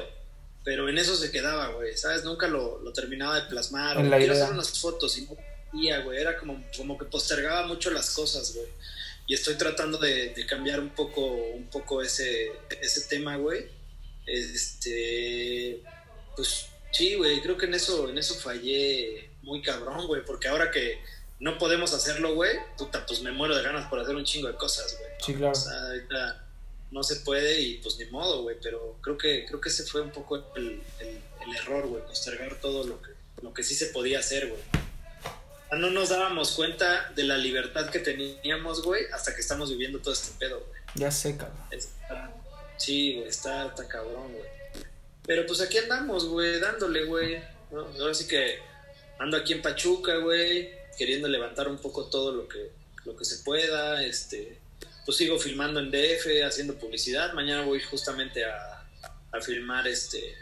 Pero 0.64 0.88
en 0.88 0.98
eso 0.98 1.16
se 1.16 1.32
quedaba, 1.32 1.70
güey, 1.74 1.98
¿sabes? 1.98 2.24
Nunca 2.24 2.48
lo, 2.48 2.80
lo 2.80 2.94
terminaba 2.94 3.40
de 3.40 3.50
plasmar. 3.50 3.98
La 3.98 4.18
quiero 4.18 4.34
idea. 4.34 4.46
hacer 4.46 4.54
unas 4.54 4.80
fotos 4.80 5.18
y 5.18 5.24
no 5.24 5.36
podía, 5.72 6.00
güey. 6.00 6.22
Era 6.22 6.38
como, 6.38 6.64
como 6.76 6.98
que 6.98 7.06
postergaba 7.06 7.68
mucho 7.68 7.92
las 7.92 8.12
cosas, 8.12 8.54
güey. 8.56 8.68
Y 9.28 9.34
estoy 9.34 9.56
tratando 9.56 9.98
de, 9.98 10.34
de 10.34 10.46
cambiar 10.46 10.80
un 10.80 10.90
poco, 10.90 11.26
un 11.26 11.68
poco 11.68 12.02
ese, 12.02 12.52
ese 12.82 13.02
tema, 13.10 13.36
güey. 13.38 13.66
Este, 14.26 15.82
pues 16.36 16.68
sí, 16.92 17.16
güey, 17.16 17.42
creo 17.42 17.58
que 17.58 17.66
en 17.66 17.74
eso, 17.74 18.10
en 18.10 18.18
eso 18.18 18.36
fallé 18.36 19.30
muy 19.42 19.62
cabrón, 19.62 20.08
güey, 20.08 20.24
porque 20.24 20.48
ahora 20.48 20.72
que 20.72 21.00
no 21.40 21.58
podemos 21.58 21.94
hacerlo, 21.94 22.36
güey, 22.36 22.52
puta, 22.78 23.06
pues 23.06 23.22
me 23.22 23.32
muero 23.32 23.56
de 23.56 23.64
ganas 23.64 23.90
por 23.90 24.00
hacer 24.00 24.16
un 24.16 24.24
chingo 24.24 24.48
de 24.48 24.56
cosas, 24.56 24.98
güey. 24.98 25.12
Sí, 25.20 25.34
claro. 25.34 25.52
O 25.52 25.56
sea, 25.56 25.74
ahorita 25.88 26.43
no 26.94 27.04
se 27.04 27.18
puede 27.18 27.60
y 27.60 27.78
pues 27.80 27.98
ni 27.98 28.06
modo, 28.06 28.44
güey, 28.44 28.56
pero 28.62 28.98
creo 29.02 29.18
que, 29.18 29.46
creo 29.46 29.60
que 29.60 29.70
ese 29.70 29.84
fue 29.84 30.02
un 30.02 30.12
poco 30.12 30.38
el, 30.56 30.82
el- 31.00 31.22
el 31.46 31.56
error, 31.58 31.88
güey, 31.88 32.02
postergar 32.06 32.56
todo 32.62 32.86
lo 32.86 33.02
que, 33.02 33.12
lo 33.42 33.54
que 33.54 33.64
sí 33.64 33.76
se 33.76 33.88
podía 33.88 34.20
hacer, 34.20 34.48
güey. 34.48 34.62
No 35.80 35.90
nos 35.90 36.10
dábamos 36.10 36.52
cuenta 36.52 37.12
de 37.16 37.24
la 37.24 37.36
libertad 37.38 37.90
que 37.90 38.00
teníamos, 38.00 38.84
güey, 38.84 39.06
hasta 39.12 39.34
que 39.34 39.42
estamos 39.42 39.70
viviendo 39.72 40.00
todo 40.00 40.14
este 40.14 40.32
pedo, 40.40 40.60
güey. 40.68 40.80
Ya 40.96 41.12
sé, 41.12 41.36
cabrón. 41.36 41.58
Está- 41.72 42.32
Sí, 42.78 43.16
güey, 43.16 43.28
está, 43.28 43.68
está 43.68 43.88
cabrón, 43.88 44.32
güey. 44.34 44.46
Pero 45.26 45.46
pues 45.46 45.62
aquí 45.62 45.78
andamos, 45.80 46.26
güey, 46.26 46.60
dándole, 46.60 47.06
güey. 47.06 47.42
¿no? 47.72 47.82
Ahora 48.00 48.14
sí 48.14 48.28
que 48.28 48.60
ando 49.20 49.38
aquí 49.38 49.54
en 49.54 49.62
Pachuca, 49.62 50.18
güey, 50.18 50.72
queriendo 50.98 51.28
levantar 51.28 51.68
un 51.68 51.78
poco 51.78 52.06
todo 52.06 52.32
lo 52.32 52.48
que, 52.48 52.72
lo 53.06 53.16
que 53.18 53.26
se 53.26 53.44
pueda. 53.44 54.04
Este, 54.04 54.60
pues 55.06 55.18
sigo 55.18 55.38
filmando 55.40 55.80
en 55.80 55.92
DF, 55.92 56.44
haciendo 56.46 56.76
publicidad. 56.76 57.34
Mañana 57.34 57.64
voy 57.64 57.82
justamente 57.82 58.46
a, 58.46 58.84
a 59.32 59.42
filmar 59.42 59.88
este 59.88 60.36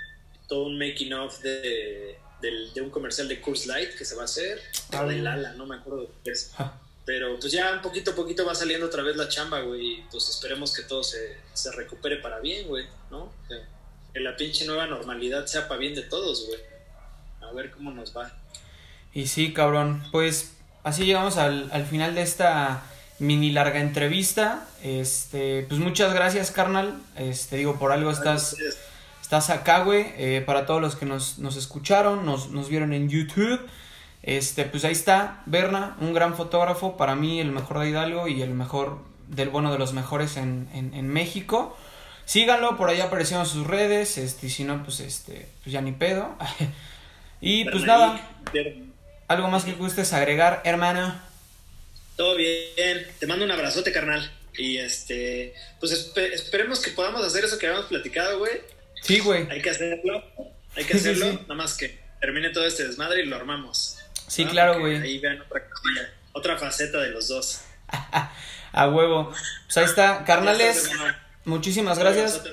todo 0.48 0.64
un 0.66 0.78
making 0.78 1.14
of 1.14 1.40
de, 1.42 2.18
del- 2.42 2.74
de 2.74 2.82
un 2.82 2.90
comercial 2.90 3.28
de 3.28 3.40
Curse 3.40 3.68
Light 3.68 3.96
que 3.98 4.04
se 4.06 4.16
va 4.16 4.24
a 4.24 4.26
hacer. 4.26 4.62
Ah, 4.92 5.04
o 5.04 5.08
de. 5.08 5.18
Lala, 5.18 5.54
no 5.54 5.66
me 5.66 5.76
acuerdo 5.78 6.02
de 6.02 6.08
qué 6.24 6.32
es. 6.32 6.52
Ja. 6.58 6.78
Pero 7.06 7.40
pues 7.40 7.52
ya 7.52 7.74
un 7.74 7.82
poquito 7.82 8.12
a 8.12 8.16
poquito 8.16 8.46
va 8.46 8.54
saliendo 8.54 8.86
otra 8.86 9.02
vez 9.02 9.16
la 9.16 9.28
chamba, 9.28 9.62
güey. 9.62 10.04
Pues 10.12 10.30
esperemos 10.30 10.74
que 10.76 10.84
todo 10.84 11.04
se, 11.04 11.38
se 11.54 11.72
recupere 11.72 12.18
para 12.18 12.40
bien, 12.40 12.68
güey, 12.68 12.86
¿no? 13.10 13.34
Que, 13.48 13.56
que 14.14 14.20
la 14.20 14.36
pinche 14.36 14.66
nueva 14.66 14.86
normalidad 14.86 15.46
sea 15.48 15.68
para 15.68 15.80
bien 15.80 15.96
de 15.96 16.04
todos, 16.04 16.46
güey. 16.48 16.60
A 17.42 17.52
ver 17.54 17.72
cómo 17.72 17.92
nos 17.92 18.16
va. 18.16 18.32
Y 19.14 19.26
sí, 19.28 19.52
cabrón. 19.52 20.04
Pues 20.12 20.52
así 20.84 21.06
llegamos 21.06 21.38
al, 21.38 21.70
al 21.72 21.86
final 21.86 22.14
de 22.14 22.22
esta 22.22 22.84
mini 23.22 23.52
larga 23.52 23.80
entrevista. 23.80 24.66
Este, 24.84 25.66
pues 25.70 25.80
muchas 25.80 26.14
gracias, 26.14 26.52
carnal. 26.52 27.00
Este, 27.16 27.58
digo, 27.58 27.78
por 27.78 27.92
algo 27.92 28.12
estás, 28.12 28.58
estás 29.22 29.50
acá, 29.50 29.84
güey. 29.84 30.08
Eh, 30.18 30.44
para 30.46 30.66
todos 30.66 30.82
los 30.82 30.96
que 30.96 31.06
nos, 31.06 31.38
nos 31.38 31.56
escucharon, 31.56 32.26
nos, 32.26 32.50
nos 32.50 32.68
vieron 32.68 32.94
en 32.94 33.10
YouTube. 33.10 33.62
Este, 34.24 34.66
pues 34.66 34.84
ahí 34.86 34.92
está, 34.92 35.44
Berna, 35.46 35.96
un 36.02 36.14
gran 36.14 36.36
fotógrafo, 36.36 36.98
para 36.98 37.16
mí 37.16 37.40
el 37.40 37.52
mejor 37.52 37.80
de 37.80 37.90
Hidalgo 37.90 38.28
y 38.28 38.42
el 38.42 38.52
mejor 38.52 39.00
del 39.28 39.50
bueno 39.50 39.72
de 39.72 39.80
los 39.80 39.94
mejores 39.94 40.38
en, 40.38 40.68
en, 40.74 40.94
en 40.94 41.08
México. 41.08 41.78
Síganlo, 42.26 42.78
por 42.78 42.90
ahí 42.90 43.02
aparecieron 43.02 43.46
sus 43.46 43.68
redes, 43.68 44.18
este, 44.18 44.48
y 44.48 44.50
si 44.50 44.64
no, 44.64 44.84
pues 44.84 45.00
este, 45.00 45.48
pues 45.64 45.74
ya 45.74 45.82
ni 45.82 45.92
pedo. 45.92 46.36
y 47.42 47.66
pues 47.70 47.84
nada, 47.84 48.20
algo 49.28 49.48
más 49.48 49.64
que 49.64 49.74
gustes 49.74 50.14
agregar, 50.14 50.62
hermano. 50.66 51.31
Todo 52.22 52.36
bien. 52.36 53.08
Te 53.20 53.26
mando 53.26 53.46
un 53.46 53.50
abrazote, 53.52 53.92
carnal. 53.92 54.32
Y 54.56 54.78
este, 54.78 55.56
pues 55.80 55.92
espe- 55.92 56.32
esperemos 56.32 56.80
que 56.80 56.92
podamos 56.92 57.26
hacer 57.26 57.44
eso 57.46 57.58
que 57.58 57.66
habíamos 57.66 57.88
platicado, 57.88 58.38
güey. 58.38 58.62
Sí, 59.02 59.18
güey. 59.22 59.50
Hay 59.50 59.60
que 59.60 59.72
hacerlo. 59.72 60.24
Hay 60.76 60.84
que 60.86 60.94
Sí, 60.94 61.00
sí, 61.00 61.10
hacerlo. 61.10 61.32
sí. 61.32 61.40
Nada 61.42 61.56
más 61.56 61.76
que 61.76 61.98
termine 62.20 62.52
todo 62.52 62.64
este 62.68 62.86
desmadre 62.88 63.24
y 63.24 63.26
lo 63.26 63.38
armamos. 63.38 63.98
Sí, 64.28 64.46
¿no? 64.46 64.52
claro, 64.52 64.80
güey. 64.80 64.98
Ahí 64.98 65.18
vean 65.18 65.42
otra, 65.42 65.64
otra 66.34 66.58
faceta 66.60 67.00
de 67.00 67.10
los 67.10 67.28
dos. 67.28 67.62
A 68.74 68.88
huevo. 68.88 69.34
Pues 69.66 69.78
ahí 69.78 69.86
está, 69.86 70.24
carnales. 70.24 70.92
Muchísimas 71.46 71.98
gracias. 71.98 72.44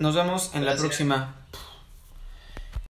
Nos 0.00 0.16
vemos 0.16 0.50
en 0.52 0.64
la 0.66 0.74
próxima. 0.74 1.45